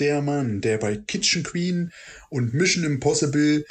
der 0.00 0.22
Mann, 0.22 0.60
der 0.60 0.78
bei 0.78 0.96
Kitchen 0.96 1.42
Queen 1.42 1.92
und 2.28 2.54
Mission 2.54 2.84
Impossible 2.84 3.64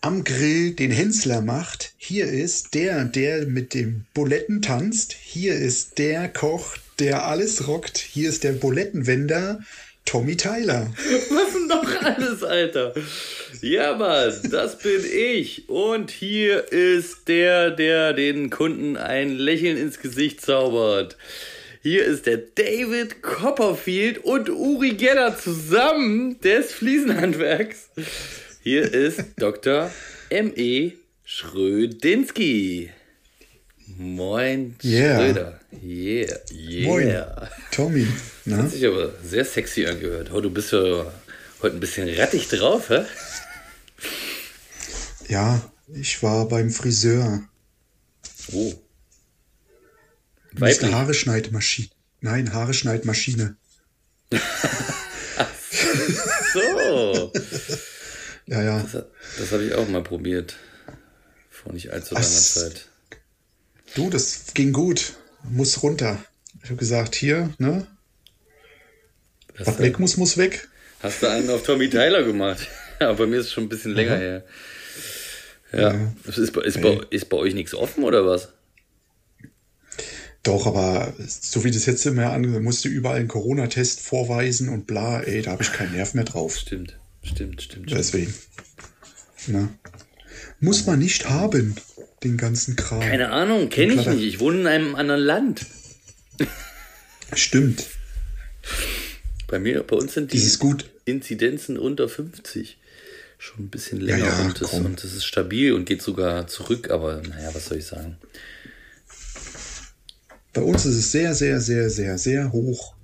am 0.00 0.24
Grill 0.24 0.72
den 0.72 0.90
Hensler 0.90 1.40
macht. 1.40 1.92
Hier 1.96 2.26
ist 2.26 2.74
der, 2.74 3.04
der 3.04 3.46
mit 3.46 3.74
dem 3.74 4.04
Buletten 4.14 4.62
tanzt. 4.62 5.12
Hier 5.12 5.54
ist 5.54 5.98
der 5.98 6.28
Koch, 6.28 6.76
der 6.98 7.26
alles 7.26 7.66
rockt. 7.66 7.98
Hier 7.98 8.28
ist 8.28 8.44
der 8.44 8.52
Bulettenwender, 8.52 9.60
Tommy 10.04 10.36
Tyler. 10.36 10.92
Was 11.30 11.52
denn 11.52 11.66
noch 11.66 12.02
alles, 12.02 12.42
Alter? 12.42 12.94
Ja, 13.60 13.96
Mann, 13.96 14.32
das 14.50 14.78
bin 14.78 15.04
ich. 15.04 15.68
Und 15.68 16.10
hier 16.10 16.72
ist 16.72 17.28
der, 17.28 17.70
der 17.70 18.12
den 18.12 18.50
Kunden 18.50 18.96
ein 18.96 19.36
Lächeln 19.36 19.76
ins 19.76 20.00
Gesicht 20.00 20.40
zaubert. 20.40 21.16
Hier 21.82 22.04
ist 22.04 22.26
der 22.26 22.38
David 22.38 23.22
Copperfield 23.22 24.18
und 24.18 24.50
Uri 24.50 24.94
Geller 24.94 25.38
zusammen 25.38 26.40
des 26.40 26.72
Fliesenhandwerks. 26.72 27.90
Hier 28.62 28.92
ist 28.92 29.20
Dr. 29.36 29.90
M.E. 30.30 30.92
Schrödinski. 31.24 32.90
Moin, 33.96 34.76
Yeah. 34.82 35.16
Schröder. 35.18 35.60
Yeah, 35.82 36.36
yeah. 36.52 36.86
Moin, 36.88 37.48
Tommy. 37.70 38.04
Hat 38.04 38.10
Na? 38.44 38.66
sich 38.66 38.86
aber 38.86 39.12
sehr 39.22 39.44
sexy 39.44 39.86
angehört. 39.86 40.30
Oh, 40.32 40.40
du 40.40 40.50
bist 40.50 40.72
ja 40.72 41.10
heute 41.62 41.76
ein 41.76 41.80
bisschen 41.80 42.08
rattig 42.08 42.48
drauf, 42.48 42.90
hä? 42.90 43.04
Ja, 45.28 45.62
ich 45.94 46.22
war 46.22 46.46
beim 46.48 46.70
Friseur. 46.70 47.42
Oh. 48.52 48.72
Weiblich. 50.60 50.92
Haare 50.92 51.14
Schneidmaschine. 51.14 51.88
Nein, 52.20 52.52
Haare 52.52 52.74
Schneidmaschine. 52.74 53.56
So. 56.52 57.32
Ja, 58.50 58.62
ja. 58.62 58.80
Das, 58.80 59.04
das 59.38 59.52
habe 59.52 59.64
ich 59.64 59.74
auch 59.74 59.86
mal 59.88 60.02
probiert. 60.02 60.56
Vor 61.50 61.74
nicht 61.74 61.92
allzu 61.92 62.14
langer 62.14 62.24
Was? 62.24 62.54
Zeit. 62.54 62.86
Du, 63.94 64.08
das 64.08 64.54
ging 64.54 64.72
gut. 64.72 65.12
Muss 65.50 65.82
runter. 65.82 66.24
Ich 66.62 66.70
habe 66.70 66.78
gesagt, 66.78 67.14
hier, 67.14 67.52
ne? 67.58 67.86
Hast 69.58 69.66
Was 69.66 69.78
weg 69.80 69.98
muss, 69.98 70.16
muss 70.16 70.38
weg. 70.38 70.66
hast 71.00 71.22
du 71.22 71.26
einen 71.26 71.50
auf 71.50 71.62
Tommy 71.62 71.90
Tyler 71.90 72.22
gemacht? 72.22 72.66
Ja, 73.00 73.12
bei 73.12 73.26
mir 73.26 73.38
ist 73.38 73.46
es 73.46 73.52
schon 73.52 73.64
ein 73.64 73.68
bisschen 73.68 73.94
länger 73.94 74.16
her. 74.16 74.44
Ja. 75.72 75.92
Ja. 75.92 76.12
Ist, 76.24 76.52
bei, 76.52 76.62
ist, 76.62 76.82
bei, 76.82 76.98
ist 77.10 77.28
bei 77.28 77.36
euch 77.36 77.54
nichts 77.54 77.72
offen 77.72 78.02
oder 78.02 78.26
was? 78.26 78.48
Doch, 80.42 80.66
aber 80.66 81.12
so 81.26 81.64
wie 81.64 81.70
das 81.70 81.86
jetzt 81.86 82.06
immer 82.06 82.30
an, 82.30 82.62
musste 82.62 82.88
überall 82.88 83.16
einen 83.16 83.28
Corona-Test 83.28 84.00
vorweisen 84.00 84.68
und 84.68 84.86
bla, 84.86 85.20
ey, 85.20 85.42
da 85.42 85.52
habe 85.52 85.62
ich 85.62 85.72
keinen 85.72 85.92
Nerv 85.92 86.14
mehr 86.14 86.24
drauf. 86.24 86.56
Stimmt, 86.56 86.96
stimmt, 87.22 87.62
stimmt. 87.62 87.90
Deswegen. 87.90 88.32
Ne? 89.46 89.68
Muss 90.60 90.86
man 90.86 90.98
nicht 90.98 91.28
haben, 91.28 91.76
den 92.22 92.36
ganzen 92.36 92.76
Kram. 92.76 93.00
Keine 93.00 93.30
Ahnung, 93.30 93.68
kenne 93.68 93.94
ich 93.94 94.06
nicht. 94.06 94.22
Ich 94.22 94.40
wohne 94.40 94.60
in 94.60 94.66
einem 94.66 94.94
anderen 94.94 95.20
Land. 95.20 95.66
Stimmt. 97.34 97.84
Bei 99.46 99.58
mir, 99.58 99.82
bei 99.82 99.96
uns 99.96 100.14
sind 100.14 100.32
die 100.32 100.36
Dieses 100.36 100.58
gut. 100.58 100.90
Inzidenzen 101.04 101.78
unter 101.78 102.08
50. 102.08 102.78
Schon 103.38 103.66
ein 103.66 103.68
bisschen 103.68 104.00
länger 104.00 104.26
ja, 104.26 104.40
und, 104.40 104.60
das, 104.60 104.72
und 104.74 105.02
das 105.02 105.12
ist 105.12 105.24
stabil 105.24 105.72
und 105.72 105.84
geht 105.84 106.02
sogar 106.02 106.48
zurück, 106.48 106.90
aber 106.90 107.22
naja, 107.22 107.50
was 107.52 107.66
soll 107.66 107.78
ich 107.78 107.86
sagen? 107.86 108.16
Bei 110.58 110.64
uns 110.64 110.84
ist 110.86 110.96
es 110.96 111.12
sehr, 111.12 111.36
sehr, 111.36 111.60
sehr, 111.60 111.88
sehr, 111.88 112.18
sehr 112.18 112.50
hoch. 112.50 112.96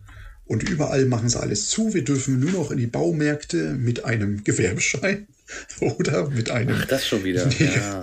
Und 0.45 0.69
überall 0.69 1.05
machen 1.05 1.29
sie 1.29 1.39
alles 1.39 1.69
zu. 1.69 1.95
Wir 1.95 2.03
dürfen 2.03 2.41
nur 2.41 2.51
noch 2.51 2.73
in 2.73 2.79
die 2.79 2.89
Baumärkte 2.89 3.75
mit 3.75 4.05
einem 4.05 4.43
Gewerbeschein 4.43 5.29
oder 5.81 6.31
mit 6.31 6.51
einem, 6.51 6.75
Ach, 6.81 6.87
das 6.87 7.07
schon 7.07 7.23
wieder. 7.23 7.49
Nee. 7.61 7.71
Ja, 7.77 8.03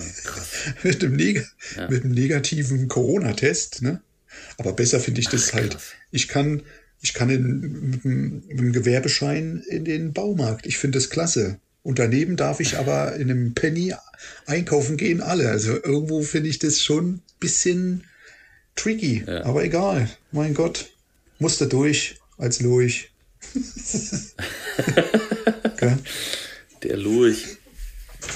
mit 0.83 1.03
einem, 1.03 1.17
neg 1.17 1.45
mit 1.89 2.05
einem 2.05 2.13
negativen 2.13 2.87
Corona-Test. 2.87 3.81
Ne? 3.81 3.99
Aber 4.57 4.71
besser 4.71 5.01
finde 5.01 5.19
ich 5.19 5.27
das 5.27 5.53
halt. 5.53 5.71
krass. 5.71 5.91
Ich 6.11 6.29
kann, 6.29 6.61
ich 7.01 7.13
kann 7.13 7.29
in, 7.29 7.89
mit, 7.89 8.05
einem, 8.05 8.43
mit 8.47 8.57
einem 8.57 8.71
Gewerbeschein 8.71 9.65
in 9.67 9.83
den 9.83 10.13
Baumarkt. 10.13 10.65
Ich 10.65 10.77
finde 10.77 10.97
das 10.97 11.09
klasse. 11.09 11.59
Und 11.83 11.99
daneben 11.99 12.37
darf 12.37 12.61
ich 12.61 12.77
aber 12.77 13.15
in 13.15 13.29
einem 13.29 13.53
Penny 13.53 13.93
einkaufen 14.45 14.95
gehen 14.95 15.19
alle. 15.19 15.49
Also 15.49 15.73
irgendwo 15.73 16.21
finde 16.21 16.47
ich 16.47 16.59
das 16.59 16.81
schon 16.81 17.15
ein 17.15 17.21
bisschen 17.41 18.05
tricky. 18.75 19.23
Ja. 19.25 19.45
Aber 19.45 19.63
egal. 19.63 20.09
Mein 20.31 20.53
Gott. 20.53 20.89
Musste 21.39 21.67
durch 21.67 22.19
als 22.37 22.61
Lurch. 22.61 23.09
Gell? 25.77 25.97
Der 26.83 26.97
Lurch. 26.97 27.45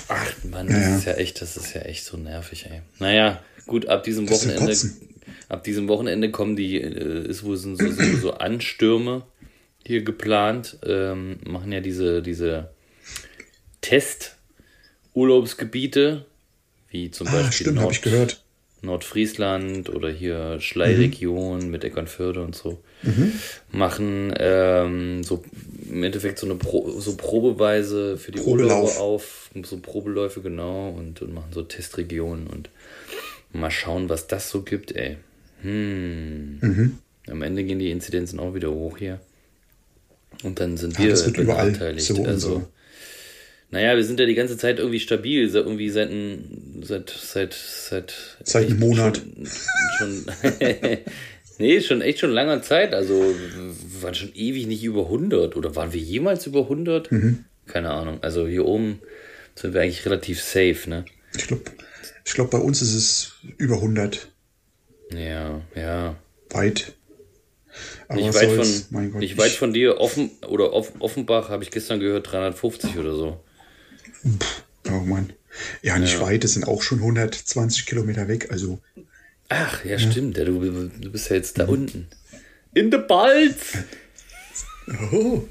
Ach 0.07 0.34
Mann, 0.44 0.68
das 0.68 0.75
Ja, 0.78 0.95
ist 0.97 1.06
ja 1.06 1.13
echt, 1.13 1.41
das 1.41 1.57
ist 1.57 1.74
ja 1.75 1.81
echt 1.81 2.06
so 2.06 2.18
nervig, 2.18 2.66
ey. 2.69 2.81
Naja, 3.00 3.44
gut, 3.68 3.88
ab 3.88 4.03
diesem 4.03 4.25
Das 4.28 4.47
Wochenende. 4.47 4.75
Ab 5.47 5.63
diesem 5.63 5.88
Wochenende 5.88 6.31
kommen 6.31 6.56
die, 6.56 6.81
äh, 6.81 7.28
ist 7.28 7.44
wohl 7.44 7.56
so, 7.57 7.75
so, 7.75 7.91
so, 7.91 8.34
Anstürme 8.34 9.25
hier 9.85 10.01
geplant. 10.03 10.78
Ähm, 10.85 11.38
machen 11.45 11.72
ja 11.72 11.81
diese, 11.81 12.24
diese 12.24 12.72
Test-Urlaubsgebiete, 13.81 16.25
wie 16.90 17.12
zum 17.12 17.28
Ah, 17.28 17.31
Beispiel 17.31 17.53
stimmt, 17.53 17.78
habe 17.78 17.84
Nord, 17.85 17.95
ich 17.95 18.01
gehört. 18.01 18.44
Nordfriesland 18.85 19.90
oder 19.90 20.09
hier 20.09 20.59
Schleiregion 20.62 21.69
mit 21.69 21.84
Eckernförde 21.84 22.41
und 22.41 22.56
so. 22.56 22.79
Mhm. 23.03 23.34
Machen 23.72 24.34
ähm, 24.38 25.23
so 25.23 25.44
im 25.90 26.03
Endeffekt 26.03 26.40
so 26.40 26.46
eine 26.46 26.56
Pro, 26.56 27.00
so 27.00 27.16
Probeweise 27.18 28.18
für 28.18 28.31
die 28.31 28.40
Probelauf. 28.40 28.97
Urlauber 28.97 29.00
auf, 29.01 29.50
so 29.63 29.78
Probeläufe 29.78 30.41
genau 30.41 30.90
und, 30.90 31.22
und 31.22 31.34
machen 31.34 31.51
so 31.51 31.62
Testregionen 31.63 32.47
und 32.47 32.69
mal 33.53 33.72
schauen, 33.72 34.09
was 34.09 34.28
das 34.28 34.50
so 34.50 34.62
gibt, 34.62 34.91
ey. 34.95 35.18
Hm. 35.62 36.59
Mhm. 36.62 36.97
Am 37.28 37.41
Ende 37.41 37.63
gehen 37.63 37.79
die 37.79 37.91
Inzidenzen 37.91 38.40
auch 38.40 38.53
wieder 38.53 38.72
hoch 38.72 38.97
hier. 38.97 39.19
Und 40.44 40.59
dann 40.59 40.78
sind 40.78 40.94
Ja, 40.95 41.06
wir 41.06 41.09
das 41.12 41.25
wird 41.25 41.38
überall 41.38 41.68
benachteiligt. 41.72 42.06
so 42.06 42.24
also, 42.25 42.50
so. 42.50 42.68
Naja, 43.72 43.96
wir 43.96 44.03
sind 44.06 44.20
ja 44.20 44.26
die 44.26 44.36
ganze 44.36 44.58
Zeit 44.58 44.80
irgendwie 44.80 45.00
stabil, 45.00 45.50
so 45.50 45.58
irgendwie 45.59 45.90
seit 45.90 46.09
ein- 46.09 46.81
seit 46.84 47.09
seit 47.09 47.53
seit 47.53 48.14
Seit 48.44 48.68
einem 48.68 48.80
Monat. 48.80 49.22
Schon, 49.98 50.26
schon 50.26 50.26
nee, 51.58 51.81
schon 51.81 52.02
echt 52.02 52.20
schon 52.20 52.31
langer 52.31 52.62
Zeit. 52.62 52.94
Also 52.94 53.14
wir 53.16 54.02
waren 54.04 54.16
schon 54.16 54.34
ewig 54.34 54.68
nicht 54.68 54.84
über 54.84 55.04
100 55.06 55.56
oder 55.56 55.75
waren 55.75 55.94
wir 55.94 56.00
jemals 56.02 56.46
über 56.48 56.62
100? 56.62 57.12
Mhm. 57.12 57.46
Keine 57.66 57.92
Ahnung. 57.92 58.20
Also 58.22 58.48
hier 58.48 58.66
oben 58.66 59.02
sind 59.56 59.74
wir 59.74 59.81
eigentlich 59.81 60.06
relativ 60.06 60.42
safe, 60.42 60.88
ne? 60.88 61.06
Ich 61.36 61.48
glaube, 61.48 61.64
ich 62.24 62.34
glaub, 62.34 62.52
bei 62.52 62.59
uns 62.59 62.81
ist 62.81 62.94
es 62.94 63.34
über 63.58 63.75
100. 63.75 64.30
Ja, 65.14 65.62
ja. 65.75 66.16
Weit. 66.52 66.94
Aber 68.08 68.22
Nicht 68.22 68.34
weit, 68.36 68.50
soll's? 68.52 68.88
von, 68.92 69.18
nicht 69.20 69.38
weit 69.38 69.52
von 69.52 69.74
dir, 69.74 70.00
offen 70.00 70.31
oder 70.48 70.72
Off, 70.72 70.94
Offenbach 71.00 71.50
habe 71.50 71.64
ich 71.64 71.72
gestern 71.72 72.00
gehört, 72.00 72.31
350 72.31 72.98
oder 72.98 73.16
so. 73.16 73.44
Oh 74.88 75.00
Mann. 75.01 75.33
Ja, 75.81 75.98
nicht 75.98 76.19
weit, 76.19 76.44
das 76.44 76.54
sind 76.54 76.68
auch 76.68 76.81
schon 76.81 77.00
120 77.00 77.86
Kilometer 77.86 78.27
weg. 78.27 78.51
Also, 78.51 78.80
Ach, 79.50 79.86
ja, 79.86 79.98
stimmt. 80.00 80.38
Ja, 80.38 80.44
du, 80.45 80.60
du 80.60 81.12
bist 81.12 81.30
ja 81.30 81.36
jetzt 81.36 81.60
da 81.60 81.66
unten. 81.66 82.07
In 82.74 82.92
der 82.92 82.98
Balz! 83.00 83.74
oh, 85.12 85.48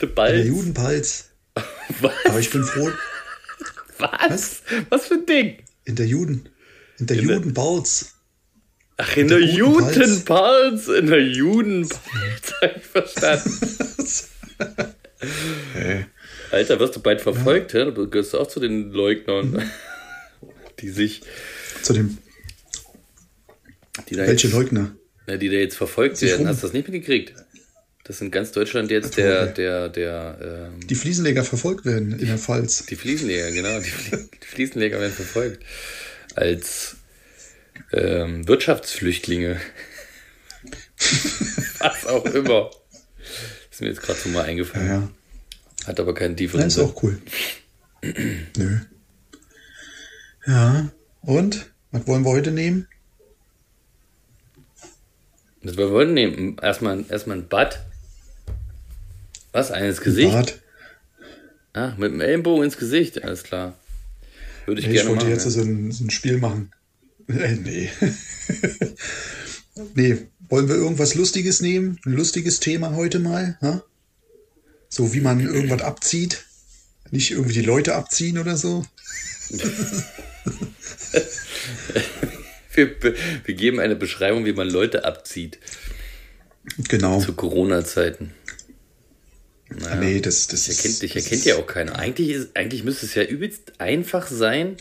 Der 0.00 0.08
der 0.08 0.14
Balz. 0.14 0.46
Judenpalz. 0.46 1.30
Was? 2.00 2.12
Aber 2.26 2.38
ich 2.38 2.50
bin 2.50 2.62
froh, 2.64 2.90
Was? 3.98 4.62
Was 4.88 5.06
für 5.06 5.14
ein 5.14 5.26
Ding? 5.26 5.56
in 5.84 5.96
der 5.96 6.06
Juden, 6.06 6.48
in 6.98 7.06
der 7.06 7.18
In 7.18 7.26
der- 7.26 7.36
Judenbalz. 7.38 8.14
Ach, 8.98 9.16
in 9.16 9.28
der 9.28 9.38
der 9.40 9.48
guten 9.58 9.80
Palz. 9.84 9.96
Judenpalz. 9.96 10.88
In 10.88 11.06
der 11.06 11.22
Judenpalz. 11.26 12.52
Hab 12.60 12.76
ich 12.76 12.82
verstanden. 12.84 13.58
Äh, 15.74 16.04
Alter, 16.50 16.80
wirst 16.80 16.96
du 16.96 17.00
bald 17.00 17.20
verfolgt, 17.20 17.72
hä? 17.74 17.90
Du 17.92 18.08
gehörst 18.08 18.34
auch 18.34 18.46
zu 18.48 18.60
den 18.60 18.90
Leugnern, 18.90 19.70
die 20.80 20.88
sich, 20.88 21.22
zu 21.82 21.92
dem, 21.92 22.18
welche 24.10 24.48
jetzt, 24.48 24.52
Leugner? 24.54 24.94
Ja, 25.28 25.36
die 25.36 25.48
da 25.48 25.54
jetzt 25.56 25.76
verfolgt 25.76 26.16
Sich 26.16 26.30
werden. 26.30 26.40
rum- 26.40 26.48
Hast 26.48 26.62
du 26.62 26.66
das 26.66 26.74
nicht 26.74 26.88
mitgekriegt? 26.88 27.34
Dass 28.04 28.20
in 28.20 28.30
ganz 28.32 28.50
Deutschland 28.50 28.90
jetzt 28.90 29.10
Ach, 29.12 29.16
der, 29.16 29.46
der, 29.46 29.88
der, 29.88 30.70
ähm, 30.72 30.86
Die 30.88 30.94
Fliesenleger 30.96 31.44
verfolgt 31.44 31.84
werden 31.84 32.18
in 32.18 32.26
der 32.26 32.38
Pfalz. 32.38 32.86
die 32.86 32.96
Fliesenleger, 32.96 33.52
genau, 33.52 33.78
die, 33.78 33.90
Flie 33.90 34.18
die 34.42 34.46
Fliesenleger 34.46 34.98
werden 34.98 35.12
verfolgt. 35.12 35.62
Als 36.34 36.96
ähm, 37.92 38.48
Wirtschaftsflüchtlinge. 38.48 39.60
Was 41.78 42.06
auch 42.06 42.24
immer. 42.26 42.70
Ist 43.70 43.80
mir 43.80 43.88
jetzt 43.88 44.02
gerade 44.02 44.18
so 44.18 44.28
mal 44.30 44.40
Ja, 44.40 44.44
eingefallen. 44.46 44.88
ja. 44.88 45.10
Hat 45.86 46.00
aber 46.00 46.14
keinen 46.14 46.36
tieferen 46.36 46.62
Ja, 46.62 46.66
ist 46.66 46.78
auch 46.78 47.02
cool. 47.02 47.20
Nö. 48.56 48.78
Ja, 50.46 50.90
und? 51.22 51.66
Was 51.92 52.06
wollen 52.06 52.24
wir 52.24 52.30
heute 52.30 52.50
nehmen? 52.50 52.86
Das 55.62 55.76
wir 55.76 55.90
wollten 55.90 56.14
nehmen. 56.14 56.56
Erstmal, 56.62 57.04
erstmal 57.08 57.38
ein 57.38 57.48
Bad. 57.48 57.84
Was? 59.52 59.70
Ein 59.70 59.84
ins 59.84 60.00
Gesicht? 60.00 60.32
Bart. 60.32 60.60
Ah, 61.72 61.92
mit 61.98 62.12
dem 62.12 62.20
Ellenbogen 62.20 62.64
ins 62.64 62.78
Gesicht, 62.78 63.22
alles 63.22 63.42
klar. 63.42 63.74
Würde 64.66 64.80
ich 64.80 64.86
Nee, 64.86 64.92
ich 64.94 64.98
gerne 64.98 65.10
wollte 65.10 65.24
machen. 65.24 65.34
jetzt 65.34 65.44
ja. 65.44 65.50
so 65.50 65.60
ein, 65.62 65.92
so 65.92 66.04
ein 66.04 66.10
Spiel 66.10 66.38
machen. 66.38 66.72
Äh, 67.30 67.54
nee. 67.54 67.88
nee, 69.94 70.26
wollen 70.48 70.66
wir 70.68 70.74
irgendwas 70.74 71.14
Lustiges 71.14 71.60
nehmen? 71.60 71.96
Ein 72.04 72.14
lustiges 72.14 72.58
Thema 72.58 72.96
heute 72.96 73.20
mal? 73.20 73.56
Ha? 73.60 73.84
So 74.90 75.14
wie 75.14 75.20
man 75.20 75.40
irgendwas 75.40 75.82
abzieht? 75.82 76.44
Nicht 77.12 77.30
irgendwie 77.30 77.54
die 77.54 77.62
Leute 77.62 77.94
abziehen 77.94 78.38
oder 78.38 78.56
so? 78.56 78.84
Wir, 82.72 82.88
wir 83.02 83.54
geben 83.54 83.80
eine 83.80 83.96
Beschreibung, 83.96 84.44
wie 84.44 84.52
man 84.52 84.68
Leute 84.70 85.04
abzieht 85.04 85.58
Genau. 86.88 87.20
zu 87.20 87.32
Corona-Zeiten. 87.34 88.32
Ah, 89.90 89.96
nee, 89.96 90.20
das, 90.20 90.46
das 90.46 90.62
Ich 90.62 90.68
ist. 90.68 90.76
erkennt, 90.78 91.02
dich 91.02 91.12
das 91.14 91.22
erkennt 91.24 91.40
ist- 91.40 91.46
ja 91.46 91.56
auch 91.56 91.66
keiner. 91.66 91.96
Eigentlich, 91.98 92.28
ist, 92.30 92.56
eigentlich 92.56 92.84
müsste 92.84 93.06
es 93.06 93.14
ja 93.16 93.24
übelst 93.24 93.80
einfach 93.80 94.28
sein, 94.28 94.76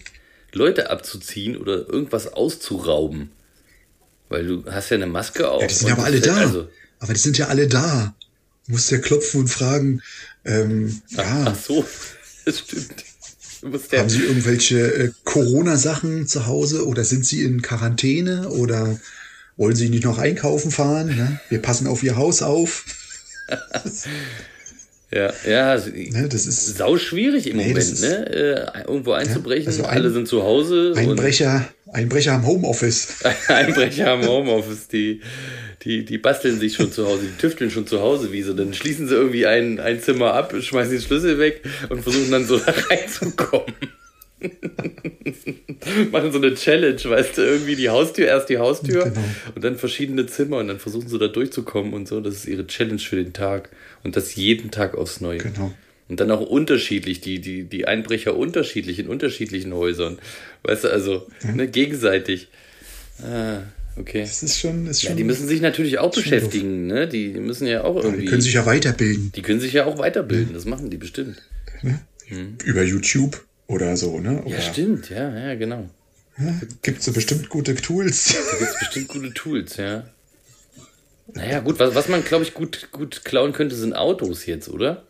Leute 0.52 0.92
abzuziehen 0.92 1.58
oder 1.58 1.88
irgendwas 1.90 2.28
auszurauben. 2.32 3.32
Weil 4.30 4.46
du 4.46 4.66
hast 4.72 4.92
ja 4.92 4.96
eine 4.98 5.08
Maske 5.08 5.50
auf. 5.50 5.62
Ja, 5.64 5.68
die 5.68 5.74
sind 5.74 5.88
ja 5.90 5.94
aber 5.96 6.04
alle 6.06 6.20
da. 6.22 6.36
Also, 6.38 6.70
Aber 7.00 7.14
die 7.14 7.20
sind 7.20 7.38
ja 7.40 7.48
alle 7.48 7.68
da. 7.68 8.16
Musst 8.70 8.92
ja 8.92 9.00
klopfen 9.00 9.42
und 9.42 9.48
fragen, 9.50 10.02
ähm, 10.46 11.02
ja, 11.10 11.44
ach 11.48 11.56
so, 11.56 11.84
das 12.46 12.60
stimmt. 12.60 13.04
Ja, 13.92 14.00
haben 14.00 14.10
Sie 14.10 14.22
irgendwelche 14.24 14.80
äh, 14.80 15.12
Corona-Sachen 15.26 16.28
zu 16.28 16.46
Hause 16.48 16.88
oder 16.88 17.04
sind 17.04 17.26
Sie 17.26 17.44
in 17.44 17.62
Quarantäne 17.62 18.48
oder 18.50 18.98
wollen 19.58 19.76
Sie 19.76 19.90
nicht 19.90 20.06
noch 20.06 20.18
einkaufen 20.18 20.72
fahren? 20.72 21.08
Ne? 21.08 21.42
Wir 21.50 21.62
passen 21.62 21.86
auf 21.88 22.02
Ihr 22.02 22.16
Haus 22.16 22.42
auf. 22.42 22.86
ja, 25.12 25.34
ja, 25.48 25.76
Ne? 25.76 26.30
Das 26.30 26.46
ist 26.46 26.78
sau 26.78 26.98
schwierig 26.98 27.48
im 27.48 27.58
Nee, 27.58 27.70
Moment, 27.70 27.80
ist- 27.92 28.02
ne? 28.02 28.28
Äh, 28.76 28.82
irgendwo 28.88 29.12
einzubrechen. 29.14 29.68
also 29.68 29.84
ein- 29.84 29.90
Alle 29.90 30.12
sind 30.12 30.28
zu 30.28 30.44
Hause. 30.44 30.94
Einbrecher, 30.96 31.68
Einbrecher 31.94 32.34
am 32.34 32.46
Homeoffice. 32.46 33.24
Einbrecher 33.48 34.14
im 34.16 34.28
Homeoffice, 34.28 34.88
die, 34.88 35.22
die, 35.84 36.06
die 36.06 36.18
basteln 36.18 36.60
sich 36.60 36.76
schon 36.76 36.92
zu 36.92 37.08
Hause, 37.08 37.24
die 37.26 37.38
tüfteln 37.42 37.72
schon 37.72 37.88
zu 37.88 38.02
Hause 38.02 38.32
wie 38.32 38.42
so. 38.42 38.54
Dann 38.54 38.74
schließen 38.74 39.08
sie 39.08 39.16
irgendwie 39.16 39.46
ein, 39.46 39.80
ein 39.80 40.02
Zimmer 40.02 40.34
ab, 40.34 40.54
schmeißen 40.60 40.92
den 40.92 41.02
Schlüssel 41.02 41.40
weg 41.40 41.62
und 41.90 42.02
versuchen 42.04 42.32
dann 42.32 42.46
so 42.46 42.58
da 42.66 42.74
reinzukommen. 42.90 43.74
Machen 46.12 46.32
so 46.32 46.38
eine 46.38 46.54
Challenge, 46.54 47.02
weißt 47.04 47.38
du, 47.38 47.42
irgendwie 47.42 47.76
die 47.76 47.90
Haustür, 47.90 48.28
erst 48.28 48.50
die 48.50 48.58
Haustür 48.58 49.06
Genau. 49.06 49.24
und 49.56 49.64
dann 49.64 49.78
verschiedene 49.78 50.26
Zimmer 50.28 50.58
und 50.58 50.68
dann 50.68 50.80
versuchen 50.80 51.08
sie 51.10 51.18
da 51.18 51.28
durchzukommen 51.28 51.94
und 51.94 52.08
so. 52.08 52.22
Das 52.22 52.36
ist 52.36 52.46
ihre 52.48 52.66
Challenge 52.68 53.00
für 53.00 53.18
den 53.18 53.34
Tag. 53.34 53.70
Und 54.04 54.16
das 54.16 54.36
jeden 54.36 54.72
Tag 54.72 54.96
aufs 54.96 55.20
Neue. 55.20 55.40
Genau. 55.40 55.74
Und 56.08 56.20
dann 56.22 56.32
auch 56.32 56.42
unterschiedlich, 56.42 57.22
die, 57.22 57.40
die, 57.40 57.66
die 57.66 57.86
Einbrecher 57.88 58.36
unterschiedlich 58.36 58.98
in 59.00 59.08
unterschiedlichen 59.08 59.74
Häusern. 59.74 60.18
Weißt 60.64 60.84
du, 60.84 60.90
also 60.90 61.28
ne, 61.54 61.68
gegenseitig. 61.68 62.50
Ah, 63.24 63.60
okay. 63.96 64.22
Das 64.22 64.44
ist 64.44 64.60
schon, 64.60 64.88
ist 64.88 65.02
schon 65.02 65.12
Ja, 65.12 65.16
die 65.16 65.24
müssen 65.24 65.48
sich 65.48 65.62
natürlich 65.62 66.00
auch 66.00 66.14
beschäftigen, 66.14 66.88
ne? 66.88 67.08
Die 67.08 67.30
müssen 67.30 67.68
ja 67.68 67.84
auch 67.84 68.00
die 68.02 68.08
irgendwie. 68.08 68.26
können 68.26 68.42
sich 68.42 68.54
ja 68.54 68.66
weiterbilden. 68.66 69.32
die 69.36 69.42
können 69.42 69.60
sich 69.60 69.74
ja 69.74 69.86
auch 69.86 69.98
weiterbilden, 69.98 70.54
das 70.54 70.66
machen 70.66 70.90
die 70.90 70.98
bestimmt. 70.98 71.42
Über 72.64 72.84
YouTube 72.84 73.44
oder 73.68 73.98
so, 73.98 74.20
ne? 74.20 74.42
Oder 74.44 74.56
Ja, 74.56 74.62
stimmt, 74.62 75.10
ja, 75.10 75.38
ja, 75.38 75.56
genau. 75.56 75.90
Gibt 76.82 77.04
so 77.04 77.12
bestimmt 77.12 77.50
gute 77.50 77.76
Tools. 77.76 78.34
Da 78.34 78.58
gibt 78.58 78.72
es 78.72 78.80
bestimmt 78.80 79.08
gute 79.10 79.34
Tools, 79.34 79.78
ja. 79.78 80.08
Naja, 81.34 81.60
gut, 81.60 81.80
was, 81.80 81.94
was 81.96 82.08
man, 82.08 82.24
glaube 82.24 82.44
ich, 82.44 82.54
gut, 82.54 82.90
gut 82.92 83.24
klauen 83.24 83.54
könnte, 83.54 83.76
sind 83.76 83.94
Autos 83.94 84.46
jetzt, 84.46 84.70
oder? 84.70 85.04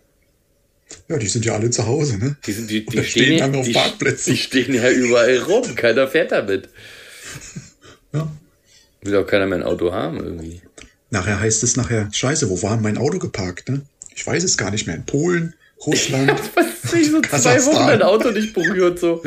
Ja, 1.07 1.17
die 1.17 1.27
sind 1.27 1.45
ja 1.45 1.53
alle 1.55 1.69
zu 1.69 1.85
Hause, 1.85 2.17
ne? 2.17 2.35
Die, 2.45 2.51
sind, 2.51 2.69
die, 2.69 2.85
die, 2.85 3.03
stehen 3.03 3.33
ja- 3.33 3.39
lange 3.45 3.57
auf 3.59 3.65
die, 3.65 3.73
Parkplätzen. 3.73 4.33
die 4.33 4.39
stehen 4.39 4.73
ja 4.73 4.89
überall 4.89 5.37
rum, 5.39 5.75
keiner 5.75 6.07
fährt 6.07 6.31
damit. 6.31 6.69
Ja. 8.11 8.27
Will 9.03 9.15
auch 9.17 9.27
keiner 9.27 9.45
mehr 9.45 9.59
ein 9.59 9.63
Auto 9.63 9.91
haben, 9.93 10.17
irgendwie. 10.17 10.61
Nachher 11.11 11.39
heißt 11.39 11.61
es 11.61 11.77
nachher, 11.77 12.09
scheiße, 12.11 12.49
wo 12.49 12.59
war 12.63 12.75
mein 12.77 12.97
Auto 12.97 13.19
geparkt, 13.19 13.69
ne? 13.69 13.83
Ich 14.15 14.25
weiß 14.25 14.43
es 14.43 14.57
gar 14.57 14.71
nicht 14.71 14.87
mehr. 14.87 14.95
In 14.95 15.05
Polen, 15.05 15.53
Russland. 15.85 16.31
Was 16.55 16.91
sich 16.91 17.11
so 17.11 17.21
zwei. 17.21 17.63
Wochen 17.65 17.87
dein 17.87 18.01
Auto 18.01 18.31
nicht 18.31 18.55
berührt 18.55 18.97
so. 18.99 19.21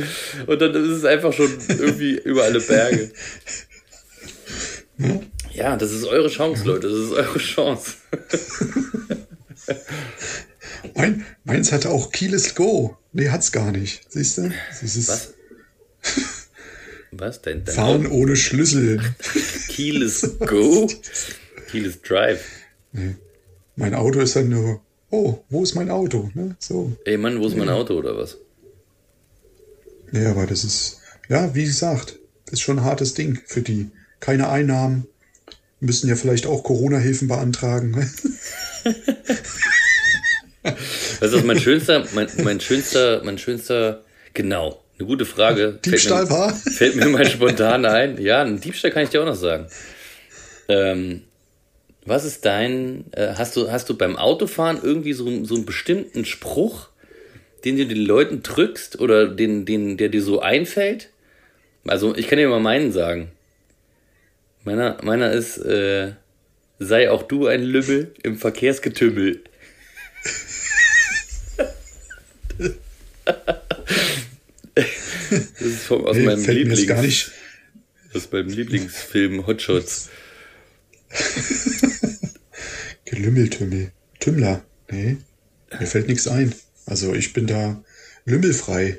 Und 0.49 0.61
dann 0.61 0.75
ist 0.75 0.91
es 0.91 1.05
einfach 1.05 1.33
schon 1.33 1.51
irgendwie 1.69 2.19
über 2.25 2.43
alle 2.43 2.61
Berge. 2.61 3.13
Ja, 5.55 5.77
das 5.77 5.93
ist 5.93 6.05
eure 6.05 6.29
Chance, 6.29 6.65
Leute. 6.65 6.89
Das 6.89 6.99
ist 6.99 7.13
eure 7.13 7.39
Chance. 7.39 7.95
Mein, 10.95 11.27
meins 11.45 11.73
hatte 11.73 11.91
auch 11.91 12.13
Keyless 12.13 12.55
Go. 12.55 12.97
Nee, 13.13 13.29
hat's 13.29 13.53
gar 13.53 13.73
nicht. 13.73 14.03
Siehst 14.09 14.39
du? 14.39 14.51
Was? 14.81 15.35
Was 17.13 17.43
denn? 17.43 17.65
Dein 17.65 17.75
Fahren 17.75 18.07
Auto? 18.07 18.15
ohne 18.15 18.37
Schlüssel. 18.37 19.01
Keyless 19.69 20.39
Go? 20.41 20.89
Keyless 21.71 22.01
Drive. 22.01 22.45
Mein 23.77 23.95
Auto 23.95 24.21
ist 24.21 24.37
dann 24.37 24.49
nur, 24.49 24.81
oh, 25.11 25.39
wo 25.51 25.63
ist 25.63 25.75
mein 25.75 25.91
Auto? 25.91 26.31
Ne? 26.35 26.57
So. 26.59 26.97
Ey 27.05 27.17
Mann, 27.19 27.41
wo 27.41 27.47
ist 27.47 27.57
mein 27.57 27.69
Auto 27.69 27.95
oder 27.95 28.17
was? 28.17 28.39
Nee, 30.11 30.27
aber 30.27 30.47
das 30.47 30.65
ist, 30.65 31.01
ja, 31.29 31.55
wie 31.55 31.65
gesagt, 31.65 32.19
das 32.45 32.55
ist 32.55 32.61
schon 32.61 32.79
ein 32.79 32.85
hartes 32.85 33.15
Ding 33.15 33.41
für 33.47 33.63
die. 33.63 33.91
Keine 34.21 34.49
Einnahmen. 34.49 35.07
Müssen 35.81 36.09
ja 36.09 36.15
vielleicht 36.15 36.47
auch 36.47 36.63
Corona-Hilfen 36.63 37.27
beantragen. 37.29 38.09
du, 40.65 41.33
was 41.33 41.45
mein 41.45 41.59
schönster, 41.59 42.05
mein, 42.15 42.29
mein 42.43 42.61
schönster, 42.61 43.23
mein 43.25 43.39
schönster, 43.39 44.03
genau, 44.35 44.83
eine 44.99 45.09
gute 45.09 45.25
Frage. 45.25 45.79
Diebstahl 45.85 46.29
war? 46.31 46.55
Fällt 46.55 46.97
mir 46.97 47.07
mal 47.07 47.27
spontan 47.27 47.85
ein. 47.85 48.21
Ja, 48.21 48.43
einen 48.43 48.61
Diebstahl 48.61 48.91
kann 48.91 49.03
ich 49.03 49.11
dir 49.11 49.23
auch 49.23 49.27
noch 49.27 49.35
sagen. 49.35 49.67
Ähm, 50.69 51.23
was 52.05 52.25
ist 52.25 52.45
dein, 52.45 53.05
äh, 53.13 53.35
hast 53.35 53.57
du, 53.57 53.71
hast 53.71 53.89
du 53.89 53.97
beim 53.97 54.17
Autofahren 54.17 54.81
irgendwie 54.83 55.13
so, 55.13 55.45
so 55.45 55.55
einen 55.55 55.67
bestimmten 55.67 56.25
Spruch, 56.25 56.89
den 57.65 57.77
du 57.77 57.87
den 57.87 58.05
Leuten 58.05 58.43
drückst 58.43 59.01
oder 59.01 59.29
den, 59.29 59.65
den, 59.65 59.97
der 59.97 60.09
dir 60.09 60.23
so 60.23 60.41
einfällt? 60.41 61.11
Also, 61.87 62.15
ich 62.17 62.29
kann 62.29 62.39
dir 62.39 62.49
mal 62.49 62.61
meinen 62.61 62.93
sagen. 62.93 63.31
Meiner, 64.65 64.99
meiner 65.03 65.33
ist, 65.33 65.59
äh, 65.59 66.13
sei 66.79 67.11
auch 67.11 67.25
du 67.25 67.47
ein 67.47 67.63
Lümmel 67.63 68.15
im 68.23 68.37
Verkehrsgetümmel. 68.37 69.43
Das 75.31 75.61
ist 75.61 75.83
vom, 75.85 76.05
aus 76.07 76.17
Nee, 76.17 76.25
meinem 76.25 76.45
Lieblings, 76.45 76.87
gar 76.87 77.03
nicht. 77.03 77.31
aus 78.15 78.31
meinem 78.31 78.49
Lieblingsfilm 78.49 79.47
Hotshots. 79.47 80.09
Gelümmeltümmel. 83.05 83.93
Tümmler. 84.21 84.65
Nee, 84.91 85.19
mir 85.79 85.87
fällt 85.87 86.09
nichts 86.09 86.29
ein. 86.29 86.55
Also 86.87 87.15
ich 87.15 87.33
bin 87.33 87.47
da 87.47 87.83
lümmelfrei 88.25 88.99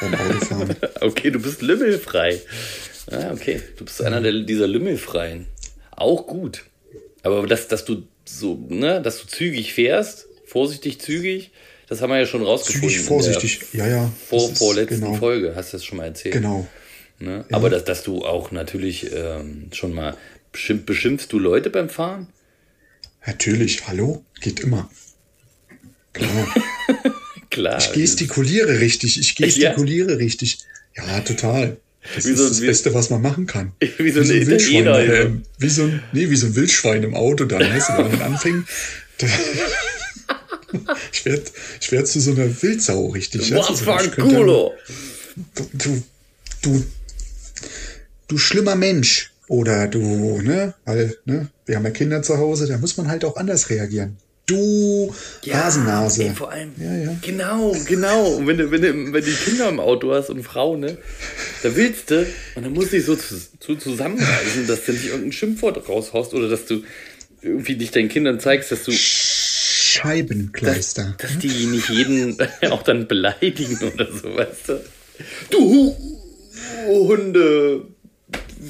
beim 0.00 0.14
Autofahren. 0.14 0.76
Okay, 1.00 1.30
du 1.30 1.38
bist 1.40 1.62
lümmelfrei. 1.62 2.40
Ah, 3.10 3.30
okay. 3.32 3.60
Du 3.76 3.84
bist 3.84 4.02
einer 4.02 4.20
der, 4.20 4.32
dieser 4.40 4.66
Lümmelfreien. 4.66 5.46
Auch 5.92 6.26
gut. 6.26 6.64
Aber 7.22 7.46
dass, 7.46 7.68
dass 7.68 7.84
du 7.84 8.06
so, 8.28 8.66
ne, 8.68 9.00
dass 9.02 9.20
du 9.20 9.26
zügig 9.26 9.72
fährst, 9.72 10.26
vorsichtig 10.44 11.00
zügig, 11.00 11.50
das 11.88 12.02
haben 12.02 12.10
wir 12.10 12.18
ja 12.18 12.26
schon 12.26 12.42
rausgefunden. 12.42 12.90
Zügig, 12.90 13.06
vorsichtig. 13.06 13.60
Ja, 13.72 13.86
ja. 13.86 14.12
Vor, 14.28 14.54
vorletzten 14.54 15.00
genau, 15.00 15.14
Folge, 15.14 15.54
hast 15.56 15.72
du 15.72 15.78
das 15.78 15.84
schon 15.84 15.98
mal 15.98 16.04
erzählt. 16.04 16.34
Genau. 16.34 16.66
Ne? 17.18 17.44
Aber 17.50 17.70
dass, 17.70 17.84
dass 17.84 18.02
du 18.04 18.24
auch 18.24 18.52
natürlich 18.52 19.10
ähm, 19.12 19.70
schon 19.72 19.94
mal 19.94 20.16
beschimpf, 20.52 20.86
beschimpfst 20.86 21.28
du 21.30 21.38
Leute 21.38 21.70
beim 21.70 21.88
Fahren? 21.88 22.28
Natürlich. 23.26 23.86
Hallo? 23.88 24.24
Geht 24.40 24.60
immer. 24.60 24.90
Klar. 26.12 26.54
Klar. 27.50 27.78
Ich 27.78 27.92
gestikuliere 27.92 28.80
richtig. 28.80 29.18
Ich 29.18 29.34
gestikuliere 29.36 30.18
richtig. 30.18 30.58
Ja, 30.96 31.20
total. 31.20 31.78
Das 32.14 32.24
Wie 32.26 32.30
ist 32.30 32.38
so- 32.38 32.48
das 32.48 32.60
wie- 32.62 32.66
Beste, 32.66 32.94
was 32.94 33.10
man 33.10 33.20
machen 33.22 33.46
kann. 33.46 33.72
Wie 33.98 34.10
so 34.10 34.20
ein 34.20 34.28
Wildschwein. 34.28 34.52
Italiener, 34.58 34.92
also. 34.94 35.12
ähm, 35.12 35.42
wie, 35.58 35.68
so 35.68 35.82
ein, 35.82 36.02
nee, 36.12 36.30
wie 36.30 36.36
so 36.36 36.46
ein 36.46 36.56
Wildschwein 36.56 37.02
im 37.02 37.14
Auto 37.14 37.44
dann. 37.44 37.60
Weißt 37.60 37.90
du, 37.90 37.98
wenn 37.98 38.10
man 38.12 38.22
anfängt. 38.22 38.66
Da, 39.18 39.26
ich 41.12 41.24
werde 41.24 41.42
ich 41.80 41.92
werd 41.92 42.06
zu 42.08 42.20
so 42.20 42.32
einer 42.32 42.62
Wildsau, 42.62 43.08
richtig. 43.08 43.52
Was 43.54 43.80
für 43.80 43.94
ein 43.96 44.10
Culo! 44.12 44.72
du, 45.74 46.02
du, 46.62 46.84
du 48.28 48.38
schlimmer 48.38 48.74
Mensch. 48.76 49.32
Oder 49.48 49.88
du, 49.88 50.42
ne, 50.42 50.74
weil, 50.84 51.16
ne, 51.24 51.48
wir 51.64 51.76
haben 51.76 51.84
ja 51.84 51.90
Kinder 51.90 52.20
zu 52.22 52.36
Hause, 52.36 52.66
da 52.68 52.76
muss 52.76 52.98
man 52.98 53.08
halt 53.08 53.24
auch 53.24 53.36
anders 53.36 53.70
reagieren. 53.70 54.18
Du 54.44 55.10
Rasennase. 55.46 56.24
Ey, 56.24 56.34
vor 56.34 56.50
allem, 56.52 56.72
Ja, 56.78 56.94
ja. 56.94 57.16
genau, 57.22 57.74
genau. 57.86 58.26
Und 58.34 58.46
wenn 58.46 58.58
du, 58.58 58.70
wenn 58.70 58.82
du, 58.82 58.92
wenn 58.92 59.12
du 59.12 59.22
die 59.22 59.32
Kinder 59.32 59.70
im 59.70 59.80
Auto 59.80 60.12
hast 60.12 60.28
und 60.28 60.42
Frau, 60.42 60.76
ne, 60.76 60.98
da 61.62 61.76
willst 61.76 62.10
du, 62.10 62.26
und 62.54 62.64
dann 62.64 62.72
musst 62.72 62.92
du 62.92 62.96
dich 62.96 63.06
so 63.06 63.16
zu, 63.16 63.36
zu 63.58 63.76
zusammenreißen, 63.76 64.66
dass 64.66 64.84
du 64.84 64.92
nicht 64.92 65.06
irgendein 65.06 65.32
Schimpfwort 65.32 65.88
raushaust 65.88 66.34
oder 66.34 66.48
dass 66.48 66.66
du 66.66 66.82
irgendwie 67.42 67.76
dich 67.76 67.90
deinen 67.90 68.08
Kindern 68.08 68.40
zeigst, 68.40 68.72
dass 68.72 68.84
du, 68.84 68.92
Scheibenkleister. 68.92 71.14
Dass, 71.18 71.32
dass 71.32 71.38
die 71.38 71.66
nicht 71.66 71.88
jeden 71.88 72.36
auch 72.70 72.82
dann 72.82 73.08
beleidigen 73.08 73.78
oder 73.78 74.12
so, 74.12 74.34
weißt 74.34 74.68
du? 74.68 74.84
Du 75.50 75.96
Hunde 76.86 77.86